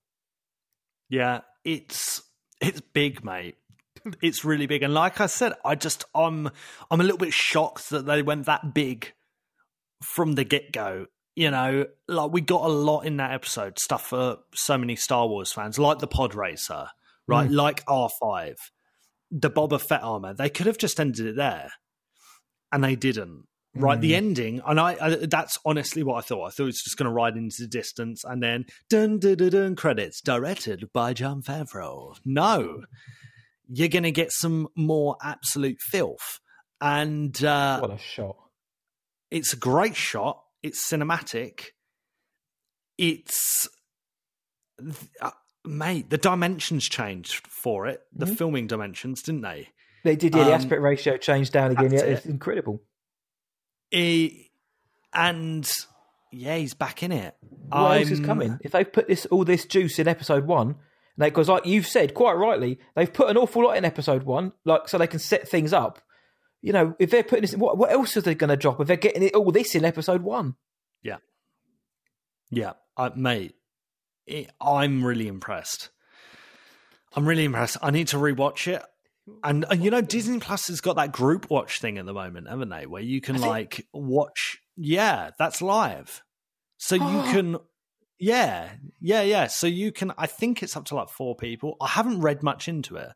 Yeah, 1.11 1.41
it's 1.65 2.23
it's 2.61 2.81
big, 2.81 3.25
mate. 3.25 3.57
It's 4.23 4.47
really 4.47 4.67
big, 4.67 4.83
and 4.83 4.95
like 4.95 5.21
I 5.21 5.27
said, 5.27 5.53
I 5.63 5.75
just 5.75 6.05
I'm 6.15 6.49
I'm 6.91 7.01
a 7.03 7.05
little 7.05 7.19
bit 7.19 7.35
shocked 7.35 7.91
that 7.91 8.07
they 8.07 8.23
went 8.23 8.47
that 8.47 8.73
big 8.73 9.13
from 10.03 10.37
the 10.37 10.45
get 10.45 10.73
go. 10.73 11.07
You 11.37 11.51
know, 11.51 11.87
like 12.09 12.33
we 12.33 12.40
got 12.40 12.64
a 12.64 12.69
lot 12.73 13.03
in 13.03 13.16
that 13.19 13.33
episode, 13.33 13.79
stuff 13.79 14.07
for 14.09 14.38
so 14.55 14.77
many 14.77 14.97
Star 14.97 15.27
Wars 15.27 15.53
fans, 15.53 15.79
like 15.79 15.99
the 15.99 16.07
Pod 16.07 16.35
Racer, 16.35 16.88
right? 17.27 17.51
Like 17.51 17.83
R 17.87 18.11
five, 18.21 18.57
the 19.31 19.51
Boba 19.51 19.81
Fett 19.81 20.03
armor. 20.03 20.35
They 20.35 20.51
could 20.51 20.66
have 20.66 20.77
just 20.79 20.99
ended 21.01 21.27
it 21.27 21.37
there, 21.37 21.71
and 22.73 22.83
they 22.83 22.97
didn't. 22.97 23.45
Right, 23.73 24.01
the 24.01 24.16
ending, 24.16 24.61
and 24.66 24.81
I, 24.81 24.97
I 25.01 25.14
that's 25.27 25.57
honestly 25.64 26.03
what 26.03 26.16
I 26.16 26.21
thought. 26.23 26.47
I 26.47 26.51
thought 26.51 26.64
it 26.64 26.66
was 26.66 26.83
just 26.83 26.97
going 26.97 27.09
to 27.09 27.12
ride 27.12 27.37
into 27.37 27.59
the 27.61 27.69
distance 27.69 28.25
and 28.25 28.43
then 28.43 28.64
dun 28.88 29.21
dun 29.21 29.37
dun, 29.37 29.51
dun 29.51 29.77
credits 29.77 30.21
directed 30.21 30.93
by 30.93 31.12
Jon 31.14 31.40
Favreau. 31.40 32.16
No, 32.25 32.83
you're 33.69 33.87
going 33.87 34.03
to 34.03 34.11
get 34.11 34.33
some 34.33 34.66
more 34.75 35.16
absolute 35.23 35.81
filth, 35.81 36.40
and 36.81 37.45
uh, 37.45 37.79
What 37.79 37.93
a 37.93 37.99
shot! 37.99 38.37
it's 39.31 39.53
a 39.53 39.57
great 39.57 39.95
shot. 39.95 40.43
It's 40.62 40.83
cinematic. 40.90 41.66
It's 42.99 43.68
uh, 45.20 45.31
mate, 45.64 46.09
the 46.11 46.18
dimensions 46.18 46.88
changed 46.88 47.46
for 47.46 47.87
it. 47.87 48.03
The 48.12 48.27
Mhm. 48.27 48.37
filming 48.38 48.66
dimensions, 48.66 49.23
didn't 49.23 49.42
they? 49.42 49.68
They 50.05 50.16
did, 50.16 50.35
yeah. 50.35 50.44
The 50.44 50.51
Um, 50.51 50.55
aspect 50.61 50.81
ratio 50.81 51.16
changed 51.18 51.53
down 51.53 51.73
again. 51.73 51.92
Yeah, 51.92 52.01
it. 52.01 52.09
it's 52.11 52.27
incredible. 52.27 52.83
He, 53.90 54.51
and 55.12 55.70
yeah, 56.33 56.57
he's 56.57 56.75
back 56.75 57.03
in 57.03 57.12
it. 57.12 57.37
What 57.68 57.99
else 57.99 58.11
is 58.11 58.20
coming? 58.20 58.59
If 58.62 58.73
they've 58.73 58.90
put 58.90 59.09
this 59.09 59.27
all 59.27 59.44
this 59.44 59.64
juice 59.66 59.99
in 59.99 60.09
episode 60.09 60.46
one, 60.46 60.77
because 61.18 61.49
like 61.49 61.66
you've 61.66 61.87
said 61.87 62.14
quite 62.14 62.35
rightly, 62.35 62.79
they've 62.96 63.12
put 63.12 63.29
an 63.29 63.37
awful 63.37 63.64
lot 63.64 63.77
in 63.77 63.85
episode 63.85 64.23
one, 64.23 64.53
like 64.64 64.88
so 64.88 64.96
they 64.96 65.07
can 65.07 65.18
set 65.18 65.49
things 65.49 65.73
up. 65.73 66.01
You 66.62 66.73
know, 66.73 66.94
if 66.99 67.11
they're 67.11 67.23
putting 67.23 67.42
this, 67.42 67.55
what 67.55 67.79
what 67.79 67.90
else 67.90 68.16
are 68.16 68.20
they 68.20 68.35
going 68.35 68.51
to 68.51 68.57
drop 68.57 68.81
if 68.81 68.87
they're 68.87 68.96
getting 68.96 69.23
it, 69.23 69.35
all 69.35 69.51
this 69.51 69.75
in 69.75 69.85
episode 69.85 70.23
one? 70.23 70.57
Yeah, 71.03 71.16
yeah, 72.51 72.73
I, 72.96 73.11
mate, 73.14 73.55
it, 74.27 74.51
I'm 74.61 75.05
really 75.05 75.29
impressed. 75.29 75.90
I'm 77.15 77.27
really 77.27 77.44
impressed. 77.44 77.77
I 77.83 77.90
need 77.90 78.08
to 78.08 78.17
rewatch 78.17 78.67
it. 78.73 78.83
And, 79.44 79.65
and 79.71 79.85
you 79.85 79.90
know, 79.90 80.00
Disney 80.00 80.40
Plus 80.40 80.69
has 80.69 80.81
got 80.81 80.96
that 80.96 81.13
group 81.13 81.50
watch 81.50 81.81
thing 81.81 81.98
at 81.98 82.06
the 82.06 82.13
moment, 82.13 82.48
haven't 82.48 82.69
they? 82.69 82.87
Where 82.87 83.02
you 83.02 83.21
can 83.21 83.40
like 83.40 83.87
watch. 83.92 84.58
Yeah, 84.77 85.31
that's 85.38 85.63
live. 85.63 86.23
So 86.79 86.96
you 86.96 87.02
can. 87.33 87.56
Yeah, 88.19 88.71
yeah, 89.00 89.23
yeah. 89.23 89.46
So 89.46 89.67
you 89.67 89.92
can. 89.92 90.13
I 90.19 90.27
think 90.27 90.63
it's 90.63 90.77
up 90.77 90.87
to 90.87 90.94
like 90.94 91.08
four 91.08 91.37
people. 91.37 91.77
I 91.81 91.88
haven't 91.88 92.21
read 92.21 92.42
much 92.42 92.69
into 92.69 92.96
it, 92.96 93.13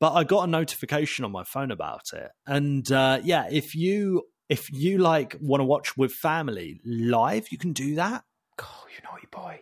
but 0.00 0.12
I 0.14 0.24
got 0.24 0.44
a 0.44 0.46
notification 0.50 1.24
on 1.24 1.30
my 1.32 1.44
phone 1.44 1.70
about 1.70 2.12
it. 2.12 2.30
And 2.46 2.90
uh, 2.90 3.20
yeah, 3.22 3.46
if 3.50 3.74
you 3.74 4.22
if 4.48 4.68
you 4.72 4.98
like 4.98 5.36
want 5.40 5.60
to 5.60 5.64
watch 5.64 5.96
with 5.96 6.12
family 6.12 6.80
live, 6.84 7.48
you 7.52 7.58
can 7.58 7.72
do 7.72 7.94
that 7.96 8.24
Oh, 8.60 8.84
you 8.94 9.02
naughty 9.04 9.26
boy! 9.30 9.60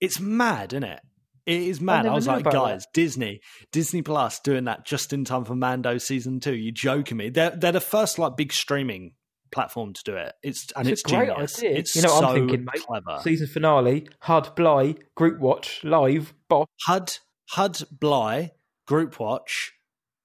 it's 0.00 0.20
mad, 0.20 0.72
isn't 0.72 0.84
it? 0.84 1.00
It 1.46 1.62
is 1.62 1.80
mad. 1.80 2.00
I, 2.00 2.02
never 2.04 2.14
was 2.14 2.26
like, 2.28 2.44
guys, 2.44 2.86
Disney, 2.94 3.40
Disney 3.72 4.02
Plus 4.02 4.38
doing 4.40 4.64
that 4.64 4.84
just 4.86 5.12
in 5.12 5.24
time 5.24 5.44
for 5.44 5.56
Mando 5.56 5.98
season 5.98 6.38
two. 6.38 6.54
You 6.54 6.70
joking 6.70 7.16
me? 7.16 7.28
They're 7.30 7.50
they're 7.50 7.72
the 7.72 7.80
first 7.80 8.18
like 8.18 8.36
big 8.36 8.52
streaming 8.52 9.12
platform 9.50 9.92
to 9.94 10.02
do 10.04 10.14
it. 10.14 10.32
It's 10.44 10.70
and 10.76 10.86
It's 10.86 11.00
it's, 11.02 11.12
a 11.12 11.16
great 11.16 11.28
genius. 11.30 11.58
idea. 11.58 11.70
It's 11.78 11.96
You 11.96 12.02
know 12.02 12.12
what 12.12 12.20
so 12.20 12.26
I'm 12.28 12.34
thinking, 12.48 12.64
mate? 12.66 12.84
clever. 12.86 13.18
Season 13.22 13.46
finale, 13.48 14.08
HUD 14.20 14.54
Bly, 14.54 14.94
group 15.16 15.40
watch 15.40 15.80
live, 15.82 16.32
boss. 16.48 16.68
HUD 16.86 17.16
HUD 17.50 17.78
Bly 17.90 18.52
group 18.90 19.20
watch 19.20 19.72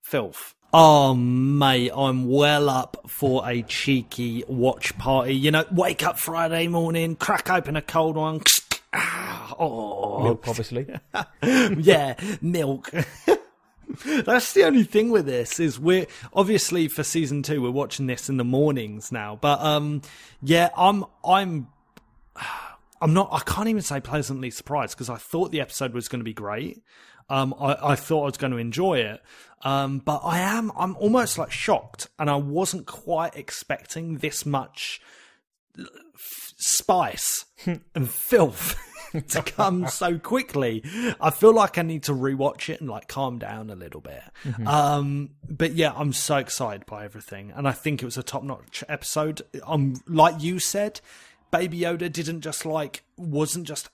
filth. 0.01 0.55
Oh, 0.73 1.13
mate, 1.13 1.91
I'm 1.95 2.27
well 2.27 2.67
up 2.67 2.97
for 3.07 3.47
a 3.47 3.61
cheeky 3.61 4.43
watch 4.47 4.97
party. 4.97 5.35
You 5.35 5.51
know, 5.51 5.65
wake 5.71 6.03
up 6.03 6.17
Friday 6.17 6.67
morning, 6.67 7.15
crack 7.15 7.51
open 7.51 7.75
a 7.75 7.81
cold 7.83 8.15
one. 8.17 8.41
Oh, 9.57 10.23
Milk, 10.23 10.47
obviously. 10.47 10.87
yeah, 11.43 12.15
milk. 12.41 12.89
That's 14.05 14.51
the 14.53 14.63
only 14.65 14.83
thing 14.83 15.11
with 15.11 15.27
this 15.27 15.59
is 15.61 15.79
we're 15.79 16.07
obviously 16.33 16.87
for 16.89 17.03
season 17.03 17.41
two 17.43 17.61
we're 17.61 17.71
watching 17.71 18.07
this 18.07 18.27
in 18.27 18.35
the 18.35 18.43
mornings 18.43 19.13
now, 19.13 19.37
but 19.39 19.61
um, 19.61 20.01
yeah, 20.41 20.71
I'm 20.75 21.05
I'm 21.23 21.67
I'm 23.01 23.13
not. 23.13 23.29
I 23.31 23.39
can't 23.39 23.67
even 23.67 23.83
say 23.83 24.01
pleasantly 24.01 24.49
surprised 24.49 24.97
because 24.97 25.09
I 25.09 25.17
thought 25.17 25.51
the 25.51 25.61
episode 25.61 25.93
was 25.93 26.07
going 26.07 26.19
to 26.19 26.25
be 26.25 26.33
great. 26.33 26.81
Um, 27.29 27.55
I, 27.59 27.77
I 27.81 27.95
thought 27.95 28.23
I 28.23 28.25
was 28.25 28.37
going 28.37 28.51
to 28.51 28.57
enjoy 28.57 28.99
it, 28.99 29.21
um, 29.63 29.99
but 29.99 30.21
I 30.23 30.39
am. 30.39 30.71
I'm 30.77 30.95
almost 30.97 31.37
like 31.37 31.51
shocked, 31.51 32.07
and 32.19 32.29
I 32.29 32.35
wasn't 32.35 32.85
quite 32.85 33.35
expecting 33.35 34.17
this 34.19 34.45
much 34.45 35.01
spice 36.57 37.45
and 37.95 38.09
filth 38.09 38.75
to 39.29 39.41
come 39.41 39.87
so 39.87 40.17
quickly. 40.19 40.83
I 41.19 41.29
feel 41.29 41.53
like 41.53 41.77
I 41.77 41.81
need 41.81 42.03
to 42.03 42.13
rewatch 42.13 42.69
it 42.69 42.79
and 42.79 42.89
like 42.89 43.07
calm 43.07 43.39
down 43.39 43.69
a 43.69 43.75
little 43.75 44.01
bit. 44.01 44.23
Um, 44.65 45.31
but 45.49 45.73
yeah, 45.73 45.93
I'm 45.95 46.13
so 46.13 46.37
excited 46.37 46.85
by 46.85 47.05
everything, 47.05 47.51
and 47.55 47.67
I 47.67 47.71
think 47.71 48.01
it 48.01 48.05
was 48.05 48.17
a 48.17 48.23
top 48.23 48.43
notch 48.43 48.83
episode. 48.87 49.41
Um, 49.65 50.01
like 50.07 50.41
you 50.41 50.59
said, 50.59 51.01
Baby 51.51 51.79
Yoda 51.79 52.11
didn't 52.11 52.41
just 52.41 52.65
like 52.65 53.03
wasn't 53.17 53.65
just 53.67 53.89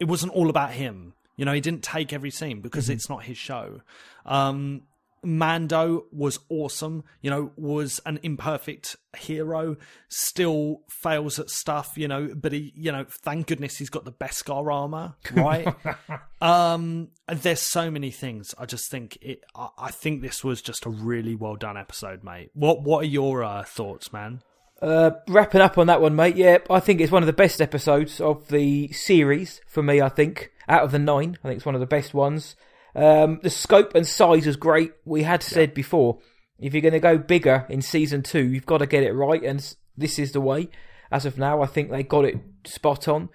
it 0.00 0.06
wasn't 0.06 0.32
all 0.32 0.50
about 0.50 0.72
him. 0.72 1.14
You 1.36 1.44
know, 1.44 1.52
he 1.52 1.60
didn't 1.60 1.82
take 1.82 2.12
every 2.12 2.30
scene 2.30 2.60
because 2.60 2.88
it's 2.88 3.08
not 3.08 3.24
his 3.24 3.36
show. 3.36 3.80
Um, 4.24 4.82
Mando 5.24 6.04
was 6.12 6.38
awesome, 6.48 7.04
you 7.22 7.30
know, 7.30 7.52
was 7.56 8.00
an 8.06 8.20
imperfect 8.22 8.96
hero, 9.16 9.76
still 10.08 10.82
fails 10.88 11.38
at 11.38 11.50
stuff, 11.50 11.92
you 11.96 12.06
know, 12.08 12.30
but 12.34 12.52
he, 12.52 12.72
you 12.76 12.92
know, 12.92 13.06
thank 13.08 13.46
goodness 13.46 13.76
he's 13.76 13.90
got 13.90 14.04
the 14.04 14.12
Beskar 14.12 14.72
armor, 14.72 15.14
right? 15.32 15.66
um, 16.40 17.08
there's 17.28 17.60
so 17.60 17.90
many 17.90 18.10
things. 18.10 18.54
I 18.58 18.66
just 18.66 18.90
think 18.90 19.18
it, 19.20 19.40
I, 19.54 19.68
I 19.78 19.90
think 19.90 20.22
this 20.22 20.44
was 20.44 20.62
just 20.62 20.86
a 20.86 20.90
really 20.90 21.34
well 21.34 21.56
done 21.56 21.76
episode, 21.76 22.22
mate. 22.22 22.50
What, 22.54 22.82
what 22.82 23.04
are 23.04 23.08
your 23.08 23.42
uh, 23.42 23.64
thoughts, 23.64 24.12
man? 24.12 24.42
Uh, 24.82 25.12
wrapping 25.28 25.60
up 25.60 25.78
on 25.78 25.86
that 25.86 26.00
one, 26.00 26.16
mate. 26.16 26.36
Yeah, 26.36 26.58
I 26.68 26.80
think 26.80 27.00
it's 27.00 27.12
one 27.12 27.22
of 27.22 27.26
the 27.26 27.32
best 27.32 27.60
episodes 27.60 28.20
of 28.20 28.48
the 28.48 28.92
series 28.92 29.60
for 29.66 29.82
me. 29.82 30.00
I 30.00 30.08
think 30.08 30.52
out 30.68 30.82
of 30.82 30.92
the 30.92 30.98
nine, 30.98 31.38
I 31.42 31.48
think 31.48 31.58
it's 31.58 31.66
one 31.66 31.74
of 31.74 31.80
the 31.80 31.86
best 31.86 32.12
ones. 32.12 32.56
Um, 32.94 33.40
the 33.42 33.50
scope 33.50 33.94
and 33.94 34.06
size 34.06 34.46
was 34.46 34.56
great. 34.56 34.92
We 35.04 35.22
had 35.22 35.42
said 35.42 35.74
before, 35.74 36.18
if 36.58 36.72
you're 36.72 36.82
going 36.82 36.92
to 36.92 37.00
go 37.00 37.18
bigger 37.18 37.66
in 37.68 37.82
season 37.82 38.22
two, 38.22 38.46
you've 38.46 38.66
got 38.66 38.78
to 38.78 38.86
get 38.86 39.02
it 39.02 39.12
right, 39.12 39.42
and 39.42 39.74
this 39.96 40.18
is 40.18 40.32
the 40.32 40.40
way. 40.40 40.68
As 41.10 41.26
of 41.26 41.38
now, 41.38 41.62
I 41.62 41.66
think 41.66 41.90
they 41.90 42.02
got 42.02 42.24
it 42.24 42.38
spot 42.64 43.08
on. 43.08 43.28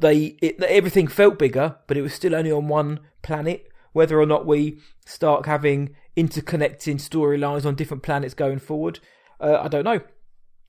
They 0.00 0.36
it, 0.42 0.62
everything 0.62 1.06
felt 1.06 1.38
bigger, 1.38 1.76
but 1.86 1.96
it 1.96 2.02
was 2.02 2.14
still 2.14 2.34
only 2.34 2.50
on 2.50 2.68
one 2.68 3.00
planet. 3.22 3.68
Whether 3.92 4.20
or 4.20 4.26
not 4.26 4.46
we 4.46 4.80
start 5.06 5.46
having 5.46 5.94
interconnecting 6.16 6.96
storylines 6.96 7.64
on 7.64 7.76
different 7.76 8.02
planets 8.02 8.34
going 8.34 8.58
forward, 8.58 8.98
uh, 9.40 9.58
I 9.62 9.68
don't 9.68 9.84
know. 9.84 10.00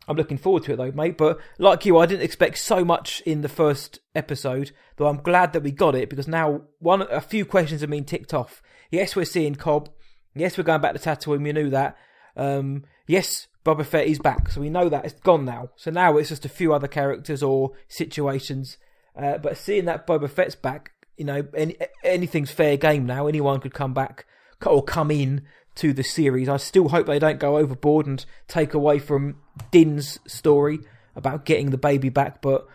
I'm 0.08 0.18
looking 0.18 0.38
forward 0.38 0.64
to 0.64 0.74
it 0.74 0.76
though, 0.78 0.92
mate. 0.92 1.18
But 1.18 1.40
like 1.58 1.86
you, 1.86 1.98
I 1.98 2.06
didn't 2.06 2.24
expect 2.24 2.58
so 2.58 2.86
much 2.86 3.22
in 3.26 3.42
the 3.42 3.50
first 3.50 4.00
episode, 4.14 4.72
though 4.98 5.08
I'm 5.08 5.22
glad 5.22 5.54
that 5.54 5.64
we 5.64 5.72
got 5.72 5.96
it 5.96 6.10
because 6.10 6.28
now 6.28 6.62
one 6.80 7.02
a 7.04 7.22
few 7.22 7.46
questions 7.46 7.82
have 7.82 7.90
been 7.90 8.06
ticked 8.06 8.34
off. 8.34 8.62
Yes, 8.92 9.16
we're 9.16 9.26
seeing 9.26 9.56
Cobb. 9.56 9.90
Yes, 10.36 10.58
we're 10.58 10.64
going 10.64 10.82
back 10.82 10.94
to 10.94 11.00
Tatooine. 11.00 11.44
We 11.44 11.54
knew 11.54 11.70
that. 11.70 11.98
Um, 12.36 12.84
yes, 13.08 13.48
Boba 13.66 13.86
Fett 13.86 14.08
is 14.08 14.20
back, 14.20 14.52
so 14.52 14.62
we 14.62 14.70
know 14.70 14.90
that 14.90 15.06
it's 15.06 15.20
gone 15.22 15.46
now. 15.46 15.70
So 15.76 15.90
now 15.92 16.18
it's 16.18 16.30
just 16.30 16.46
a 16.46 16.50
few 16.50 16.74
other 16.74 16.88
characters 16.88 17.42
or 17.42 17.72
situations. 17.88 18.78
Uh, 19.16 19.38
but 19.38 19.58
seeing 19.58 19.86
that 19.86 20.06
Boba 20.06 20.30
Fett's 20.30 20.56
back, 20.56 20.92
you 21.18 21.26
know, 21.26 21.48
any, 21.56 21.78
anything's 22.04 22.52
fair 22.52 22.78
game 22.78 23.06
now. 23.06 23.28
Anyone 23.28 23.62
could 23.62 23.74
come 23.74 23.94
back 23.94 24.26
or 24.66 24.84
come 24.84 25.10
in 25.10 25.46
to 25.76 25.94
the 25.94 26.04
series. 26.04 26.50
I 26.50 26.58
still 26.58 26.90
hope 26.90 27.08
they 27.08 27.20
don't 27.20 27.40
go 27.40 27.58
overboard 27.58 28.06
and 28.08 28.24
take 28.48 28.74
away 28.74 29.00
from 29.00 29.38
Din's 29.72 30.20
story 30.28 30.80
about 31.16 31.46
getting 31.46 31.70
the 31.72 31.78
baby 31.78 32.10
back. 32.10 32.42
But 32.42 32.68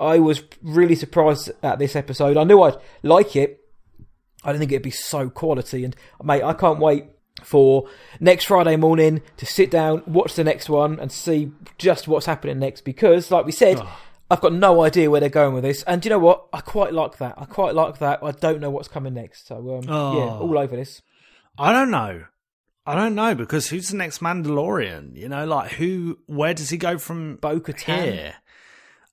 I 0.00 0.18
was 0.18 0.42
really 0.62 0.94
surprised 0.94 1.50
at 1.62 1.78
this 1.78 1.94
episode. 1.96 2.36
I 2.36 2.44
knew 2.44 2.60
I'd 2.62 2.76
like 3.02 3.36
it. 3.36 3.60
I 4.42 4.48
didn't 4.52 4.60
think 4.60 4.72
it'd 4.72 4.82
be 4.82 4.90
so 4.90 5.30
quality. 5.30 5.84
And 5.84 5.96
mate, 6.22 6.42
I 6.42 6.52
can't 6.52 6.78
wait 6.78 7.06
for 7.42 7.88
next 8.20 8.44
Friday 8.44 8.76
morning 8.76 9.22
to 9.38 9.46
sit 9.46 9.70
down, 9.70 10.02
watch 10.06 10.34
the 10.34 10.44
next 10.44 10.68
one, 10.68 11.00
and 11.00 11.10
see 11.10 11.50
just 11.78 12.06
what's 12.08 12.26
happening 12.26 12.58
next. 12.58 12.82
Because, 12.82 13.30
like 13.30 13.46
we 13.46 13.52
said, 13.52 13.80
I've 14.30 14.40
got 14.40 14.52
no 14.52 14.82
idea 14.82 15.10
where 15.10 15.20
they're 15.20 15.28
going 15.28 15.54
with 15.54 15.64
this. 15.64 15.82
And 15.84 16.00
do 16.02 16.06
you 16.08 16.10
know 16.10 16.18
what? 16.18 16.46
I 16.52 16.60
quite 16.60 16.92
like 16.92 17.18
that. 17.18 17.34
I 17.36 17.44
quite 17.46 17.74
like 17.74 17.98
that. 17.98 18.20
I 18.22 18.30
don't 18.32 18.60
know 18.60 18.70
what's 18.70 18.88
coming 18.88 19.14
next. 19.14 19.46
So 19.48 19.56
um, 19.56 19.84
Oh. 19.88 20.18
yeah, 20.18 20.32
all 20.38 20.58
over 20.58 20.76
this. 20.76 21.02
I 21.58 21.72
don't 21.72 21.90
know. 21.90 22.24
I 22.86 22.94
don't 22.94 23.14
know 23.14 23.34
because 23.34 23.68
who's 23.68 23.88
the 23.88 23.96
next 23.96 24.20
Mandalorian? 24.20 25.16
You 25.16 25.28
know, 25.28 25.46
like 25.46 25.72
who? 25.72 26.18
Where 26.26 26.54
does 26.54 26.70
he 26.70 26.76
go 26.76 26.98
from 26.98 27.36
Bo-Katan. 27.36 28.34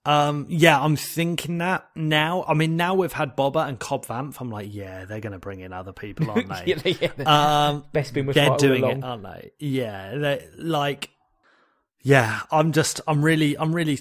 Um, 0.03 0.47
yeah, 0.49 0.82
I'm 0.82 0.95
thinking 0.95 1.59
that 1.59 1.88
now. 1.95 2.43
I 2.47 2.55
mean, 2.55 2.76
now 2.76 2.95
we've 2.95 3.13
had 3.13 3.38
Boba 3.38 3.67
and 3.67 3.80
Cobb 3.80 4.05
Vanth. 4.05 4.38
I'm 4.39 4.49
like, 4.49 4.74
yeah, 4.74 5.05
they're 5.05 5.19
going 5.19 5.34
to 5.34 5.39
bring 5.39 5.59
in 5.59 5.74
other 5.74 5.93
people, 5.93 6.32
aren't 6.32 6.49
they? 6.65 6.76
yeah, 6.99 7.09
yeah. 7.17 7.67
um, 7.67 7.86
Best 7.93 8.13
been 8.13 8.26
with 8.26 8.36
they're 8.36 8.57
doing 8.57 8.84
it, 8.84 9.03
aren't 9.03 9.24
they? 9.24 9.51
Yeah, 9.59 10.17
they 10.17 10.47
like, 10.57 11.11
yeah. 12.01 12.41
I'm 12.51 12.72
just, 12.72 12.99
I'm 13.07 13.24
really, 13.24 13.55
I'm 13.57 13.76
really 13.76 13.99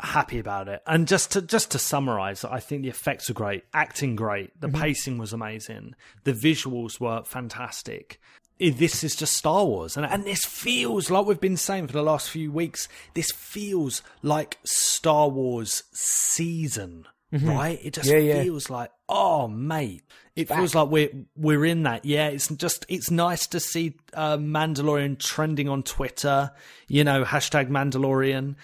happy 0.00 0.38
about 0.38 0.68
it. 0.68 0.82
And 0.86 1.08
just 1.08 1.32
to 1.32 1.42
just 1.42 1.70
to 1.70 1.78
summarize, 1.78 2.44
I 2.44 2.60
think 2.60 2.82
the 2.82 2.88
effects 2.88 3.28
were 3.28 3.34
great, 3.34 3.64
acting 3.72 4.16
great, 4.16 4.60
the 4.60 4.68
pacing 4.68 5.18
was 5.18 5.32
amazing, 5.32 5.94
the 6.24 6.32
visuals 6.32 7.00
were 7.00 7.24
fantastic. 7.24 8.20
I- 8.60 8.70
This 8.70 9.02
is 9.04 9.16
just 9.16 9.34
Star 9.34 9.64
Wars, 9.64 9.96
and 9.96 10.06
and 10.06 10.24
this 10.24 10.44
feels 10.44 11.10
like 11.10 11.26
we've 11.26 11.40
been 11.40 11.56
saying 11.56 11.86
for 11.88 11.92
the 11.92 12.02
last 12.02 12.30
few 12.30 12.52
weeks. 12.52 12.88
This 13.14 13.30
feels 13.32 14.02
like 14.22 14.58
Star 14.64 15.28
Wars 15.28 15.82
season, 15.92 17.06
right? 17.32 17.78
It 17.82 17.94
just 17.94 18.08
Yeah, 18.08 18.18
yeah. 18.18 18.42
feels 18.42 18.70
like, 18.70 18.90
oh 19.08 19.48
mate, 19.48 20.02
it 20.36 20.48
feels 20.48 20.74
like 20.74 20.88
we're 20.88 21.10
we're 21.36 21.64
in 21.64 21.82
that. 21.82 22.04
Yeah, 22.04 22.28
it's 22.28 22.48
just 22.48 22.86
it's 22.88 23.10
nice 23.10 23.46
to 23.48 23.58
see 23.60 23.96
uh, 24.14 24.36
Mandalorian 24.36 25.18
trending 25.18 25.68
on 25.68 25.82
Twitter. 25.82 26.52
You 26.86 27.02
know, 27.04 27.24
hashtag 27.24 27.68
Mandalorian. 27.70 28.54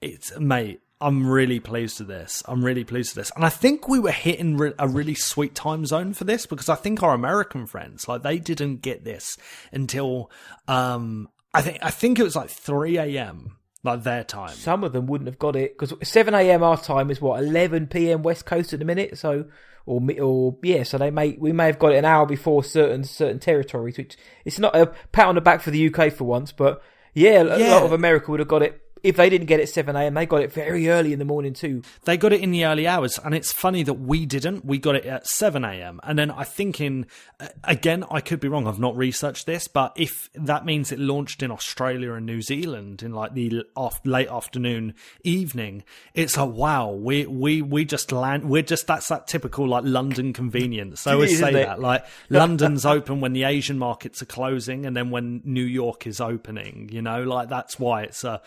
It's 0.00 0.38
mate. 0.38 0.80
I'm 1.04 1.26
really 1.26 1.60
pleased 1.60 1.98
with 2.00 2.08
this. 2.08 2.42
I'm 2.46 2.64
really 2.64 2.84
pleased 2.84 3.10
with 3.14 3.26
this, 3.26 3.32
and 3.36 3.44
I 3.44 3.48
think 3.50 3.88
we 3.88 3.98
were 3.98 4.10
hitting 4.10 4.56
re- 4.56 4.72
a 4.78 4.88
really 4.88 5.14
sweet 5.14 5.54
time 5.54 5.84
zone 5.86 6.14
for 6.14 6.24
this 6.24 6.46
because 6.46 6.68
I 6.68 6.74
think 6.76 7.02
our 7.02 7.12
American 7.14 7.66
friends, 7.66 8.08
like, 8.08 8.22
they 8.22 8.38
didn't 8.38 8.82
get 8.82 9.04
this 9.04 9.36
until 9.72 10.30
um, 10.68 11.28
I 11.52 11.62
think 11.62 11.78
I 11.82 11.90
think 11.90 12.18
it 12.18 12.22
was 12.24 12.34
like 12.36 12.50
3 12.50 12.96
a.m. 12.98 13.58
like 13.82 14.02
their 14.02 14.24
time. 14.24 14.50
Some 14.54 14.82
of 14.82 14.92
them 14.92 15.06
wouldn't 15.06 15.28
have 15.28 15.38
got 15.38 15.56
it 15.56 15.78
because 15.78 15.92
7 16.08 16.32
a.m. 16.34 16.62
our 16.62 16.76
time 16.78 17.10
is 17.10 17.20
what 17.20 17.42
11 17.42 17.88
p.m. 17.88 18.22
West 18.22 18.46
Coast 18.46 18.72
at 18.72 18.78
the 18.78 18.84
minute. 18.84 19.18
So 19.18 19.44
or 19.86 20.00
or 20.20 20.56
yeah, 20.62 20.82
so 20.82 20.96
they 20.98 21.10
may 21.10 21.36
we 21.38 21.52
may 21.52 21.66
have 21.66 21.78
got 21.78 21.92
it 21.92 21.96
an 21.98 22.04
hour 22.06 22.24
before 22.26 22.64
certain 22.64 23.04
certain 23.04 23.38
territories, 23.38 23.98
which 23.98 24.16
it's 24.44 24.58
not 24.58 24.74
a 24.74 24.86
pat 25.12 25.26
on 25.28 25.34
the 25.34 25.40
back 25.42 25.60
for 25.60 25.70
the 25.70 25.94
UK 25.94 26.12
for 26.12 26.24
once, 26.24 26.50
but 26.50 26.82
yeah, 27.12 27.42
a 27.42 27.58
Yeah. 27.58 27.74
lot 27.74 27.82
of 27.84 27.92
America 27.92 28.30
would 28.30 28.40
have 28.40 28.48
got 28.48 28.62
it. 28.62 28.80
If 29.04 29.16
they 29.16 29.28
didn't 29.28 29.48
get 29.48 29.60
it 29.60 29.68
7 29.68 29.94
a.m., 29.94 30.14
they 30.14 30.24
got 30.24 30.40
it 30.40 30.50
very 30.50 30.88
early 30.88 31.12
in 31.12 31.18
the 31.18 31.26
morning 31.26 31.52
too. 31.52 31.82
They 32.04 32.16
got 32.16 32.32
it 32.32 32.40
in 32.40 32.50
the 32.52 32.64
early 32.64 32.86
hours, 32.86 33.18
and 33.22 33.34
it's 33.34 33.52
funny 33.52 33.82
that 33.82 33.94
we 33.94 34.24
didn't. 34.24 34.64
We 34.64 34.78
got 34.78 34.96
it 34.96 35.04
at 35.04 35.26
7 35.26 35.62
a.m. 35.62 36.00
And 36.02 36.18
then 36.18 36.30
I 36.30 36.44
think 36.44 36.80
in, 36.80 37.06
uh, 37.38 37.48
again, 37.64 38.04
I 38.10 38.22
could 38.22 38.40
be 38.40 38.48
wrong, 38.48 38.66
I've 38.66 38.78
not 38.78 38.96
researched 38.96 39.44
this, 39.44 39.68
but 39.68 39.92
if 39.94 40.30
that 40.34 40.64
means 40.64 40.90
it 40.90 40.98
launched 40.98 41.42
in 41.42 41.50
Australia 41.50 42.14
and 42.14 42.24
New 42.24 42.40
Zealand 42.40 43.02
in 43.02 43.12
like 43.12 43.34
the 43.34 43.64
off, 43.76 44.00
late 44.06 44.28
afternoon, 44.28 44.94
evening, 45.22 45.84
it's 46.14 46.38
like, 46.38 46.50
wow, 46.50 46.90
we, 46.90 47.26
we, 47.26 47.60
we 47.60 47.84
just 47.84 48.10
land, 48.10 48.48
we're 48.48 48.62
just, 48.62 48.86
that's 48.86 49.08
that 49.08 49.26
typical 49.26 49.68
like 49.68 49.84
London 49.84 50.32
convenience. 50.32 51.06
I 51.06 51.10
It 51.10 51.14
always 51.14 51.38
say 51.38 51.52
that, 51.52 51.78
like 51.78 52.06
London's 52.30 52.86
open 52.86 53.20
when 53.20 53.34
the 53.34 53.44
Asian 53.44 53.78
markets 53.78 54.22
are 54.22 54.26
closing, 54.26 54.86
and 54.86 54.96
then 54.96 55.10
when 55.10 55.42
New 55.44 55.62
York 55.62 56.06
is 56.06 56.22
opening, 56.22 56.88
you 56.90 57.02
know, 57.02 57.22
like 57.22 57.50
that's 57.50 57.78
why 57.78 58.04
it's 58.04 58.24
a, 58.24 58.40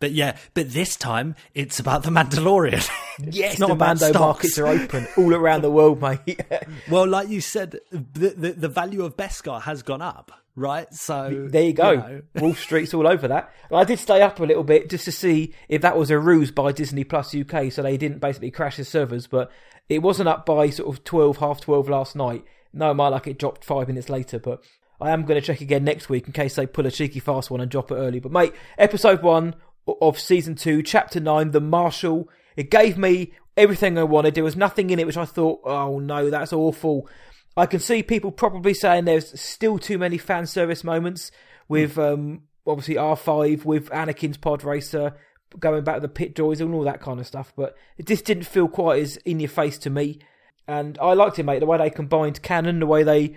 but 0.00 0.12
yeah, 0.12 0.36
but 0.54 0.70
this 0.70 0.96
time 0.96 1.34
it's 1.54 1.78
about 1.78 2.02
the 2.02 2.10
Mandalorian. 2.10 2.88
Yes, 3.30 3.58
the 3.58 3.68
Mando 3.76 4.06
stocks. 4.08 4.18
markets 4.18 4.58
are 4.58 4.66
open 4.66 5.06
all 5.16 5.32
around 5.32 5.62
the 5.62 5.70
world, 5.70 6.00
mate. 6.02 6.40
Well, 6.90 7.06
like 7.06 7.28
you 7.28 7.40
said, 7.40 7.78
the, 7.92 8.30
the 8.30 8.52
the 8.54 8.68
value 8.68 9.04
of 9.04 9.16
Beskar 9.16 9.62
has 9.62 9.82
gone 9.84 10.02
up, 10.02 10.32
right? 10.56 10.92
So 10.92 11.46
There 11.48 11.62
you 11.62 11.72
go. 11.74 11.94
know. 11.94 12.22
Wall 12.40 12.54
Street's 12.54 12.92
all 12.92 13.06
over 13.06 13.28
that. 13.28 13.52
I 13.72 13.84
did 13.84 14.00
stay 14.00 14.20
up 14.20 14.40
a 14.40 14.44
little 14.44 14.64
bit 14.64 14.90
just 14.90 15.04
to 15.04 15.12
see 15.12 15.54
if 15.68 15.80
that 15.82 15.96
was 15.96 16.10
a 16.10 16.18
ruse 16.18 16.50
by 16.50 16.72
Disney 16.72 17.04
Plus 17.04 17.34
UK, 17.36 17.70
so 17.70 17.82
they 17.82 17.96
didn't 17.96 18.18
basically 18.18 18.50
crash 18.50 18.78
the 18.78 18.84
servers. 18.84 19.28
But 19.28 19.52
it 19.88 20.00
wasn't 20.02 20.28
up 20.28 20.44
by 20.44 20.70
sort 20.70 20.88
of 20.92 21.04
twelve, 21.04 21.36
half 21.36 21.60
twelve 21.60 21.88
last 21.88 22.16
night. 22.16 22.44
No, 22.72 22.92
my 22.94 23.06
luck, 23.06 23.28
it 23.28 23.38
dropped 23.38 23.64
five 23.64 23.86
minutes 23.86 24.08
later. 24.08 24.40
But 24.40 24.60
I 25.00 25.10
am 25.12 25.22
going 25.22 25.40
to 25.40 25.46
check 25.46 25.60
again 25.60 25.84
next 25.84 26.08
week 26.08 26.26
in 26.26 26.32
case 26.32 26.56
they 26.56 26.66
pull 26.66 26.86
a 26.86 26.90
cheeky 26.90 27.20
fast 27.20 27.48
one 27.48 27.60
and 27.60 27.70
drop 27.70 27.92
it 27.92 27.94
early. 27.96 28.18
But 28.18 28.32
mate, 28.32 28.54
episode 28.76 29.22
one 29.22 29.54
of 29.86 30.18
season 30.18 30.54
two, 30.54 30.82
chapter 30.82 31.20
nine, 31.20 31.50
The 31.50 31.60
Marshal. 31.60 32.28
It 32.56 32.70
gave 32.70 32.96
me 32.96 33.32
everything 33.56 33.98
I 33.98 34.04
wanted. 34.04 34.34
There 34.34 34.44
was 34.44 34.56
nothing 34.56 34.90
in 34.90 34.98
it 34.98 35.06
which 35.06 35.16
I 35.16 35.24
thought, 35.24 35.60
oh 35.64 35.98
no, 35.98 36.30
that's 36.30 36.52
awful. 36.52 37.08
I 37.56 37.66
can 37.66 37.80
see 37.80 38.02
people 38.02 38.32
probably 38.32 38.74
saying 38.74 39.04
there's 39.04 39.38
still 39.40 39.78
too 39.78 39.98
many 39.98 40.18
fan 40.18 40.46
service 40.46 40.82
moments 40.82 41.30
with 41.68 41.98
um, 41.98 42.42
obviously 42.66 42.96
R5, 42.96 43.64
with 43.64 43.90
Anakin's 43.90 44.36
pod 44.36 44.64
racer, 44.64 45.14
going 45.58 45.84
back 45.84 45.96
to 45.96 46.00
the 46.00 46.08
pit 46.08 46.34
droids 46.34 46.60
and 46.60 46.74
all 46.74 46.82
that 46.82 47.00
kind 47.00 47.20
of 47.20 47.26
stuff. 47.26 47.52
But 47.56 47.76
it 47.96 48.06
just 48.06 48.24
didn't 48.24 48.44
feel 48.44 48.68
quite 48.68 49.02
as 49.02 49.16
in 49.18 49.40
your 49.40 49.48
face 49.48 49.78
to 49.78 49.90
me. 49.90 50.18
And 50.66 50.98
I 50.98 51.12
liked 51.12 51.38
it, 51.38 51.44
mate, 51.44 51.60
the 51.60 51.66
way 51.66 51.78
they 51.78 51.90
combined 51.90 52.42
canon, 52.42 52.80
the 52.80 52.86
way 52.86 53.02
they 53.02 53.36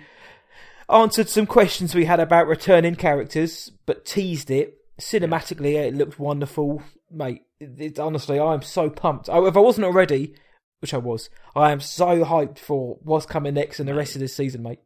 answered 0.88 1.28
some 1.28 1.46
questions 1.46 1.94
we 1.94 2.06
had 2.06 2.20
about 2.20 2.46
returning 2.46 2.96
characters, 2.96 3.70
but 3.86 4.04
teased 4.04 4.50
it. 4.50 4.77
Cinematically, 5.00 5.74
it 5.74 5.94
looked 5.94 6.18
wonderful, 6.18 6.82
mate. 7.10 7.42
It, 7.60 7.98
honestly, 7.98 8.38
I 8.38 8.54
am 8.54 8.62
so 8.62 8.90
pumped. 8.90 9.28
I, 9.28 9.38
if 9.46 9.56
I 9.56 9.60
wasn't 9.60 9.86
already, 9.86 10.34
which 10.80 10.94
I 10.94 10.98
was, 10.98 11.30
I 11.54 11.70
am 11.70 11.80
so 11.80 12.24
hyped 12.24 12.58
for 12.58 12.98
what's 13.02 13.26
coming 13.26 13.54
next 13.54 13.80
and 13.80 13.88
the 13.88 13.94
rest 13.94 14.14
of 14.14 14.20
this 14.20 14.34
season, 14.34 14.62
mate. 14.62 14.80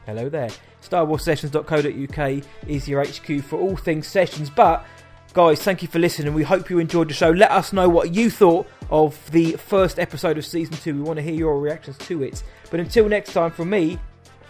Hello 0.05 0.29
there. 0.29 0.49
StarWarsSessions.co.uk 0.81 2.43
is 2.67 2.87
your 2.87 3.03
HQ 3.03 3.43
for 3.43 3.59
all 3.59 3.75
things 3.77 4.07
sessions, 4.07 4.49
but 4.49 4.83
Guys, 5.33 5.63
thank 5.63 5.81
you 5.81 5.87
for 5.87 5.97
listening. 5.97 6.33
We 6.33 6.43
hope 6.43 6.69
you 6.69 6.79
enjoyed 6.79 7.07
the 7.07 7.13
show. 7.13 7.29
Let 7.29 7.51
us 7.51 7.71
know 7.71 7.87
what 7.87 8.13
you 8.13 8.29
thought 8.29 8.67
of 8.89 9.31
the 9.31 9.53
first 9.53 9.97
episode 9.97 10.37
of 10.37 10.45
season 10.45 10.75
two. 10.75 10.93
We 10.93 10.99
want 10.99 11.17
to 11.19 11.23
hear 11.23 11.33
your 11.33 11.57
reactions 11.57 11.97
to 11.99 12.21
it. 12.23 12.43
But 12.69 12.81
until 12.81 13.07
next 13.07 13.31
time, 13.31 13.51
from 13.51 13.69
me, 13.69 13.97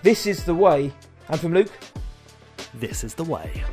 this 0.01 0.25
is 0.25 0.43
the 0.43 0.55
way. 0.55 0.91
And 1.29 1.39
from 1.39 1.53
Luke, 1.53 1.71
this 2.73 3.03
is 3.03 3.13
the 3.13 3.23
way. 3.23 3.63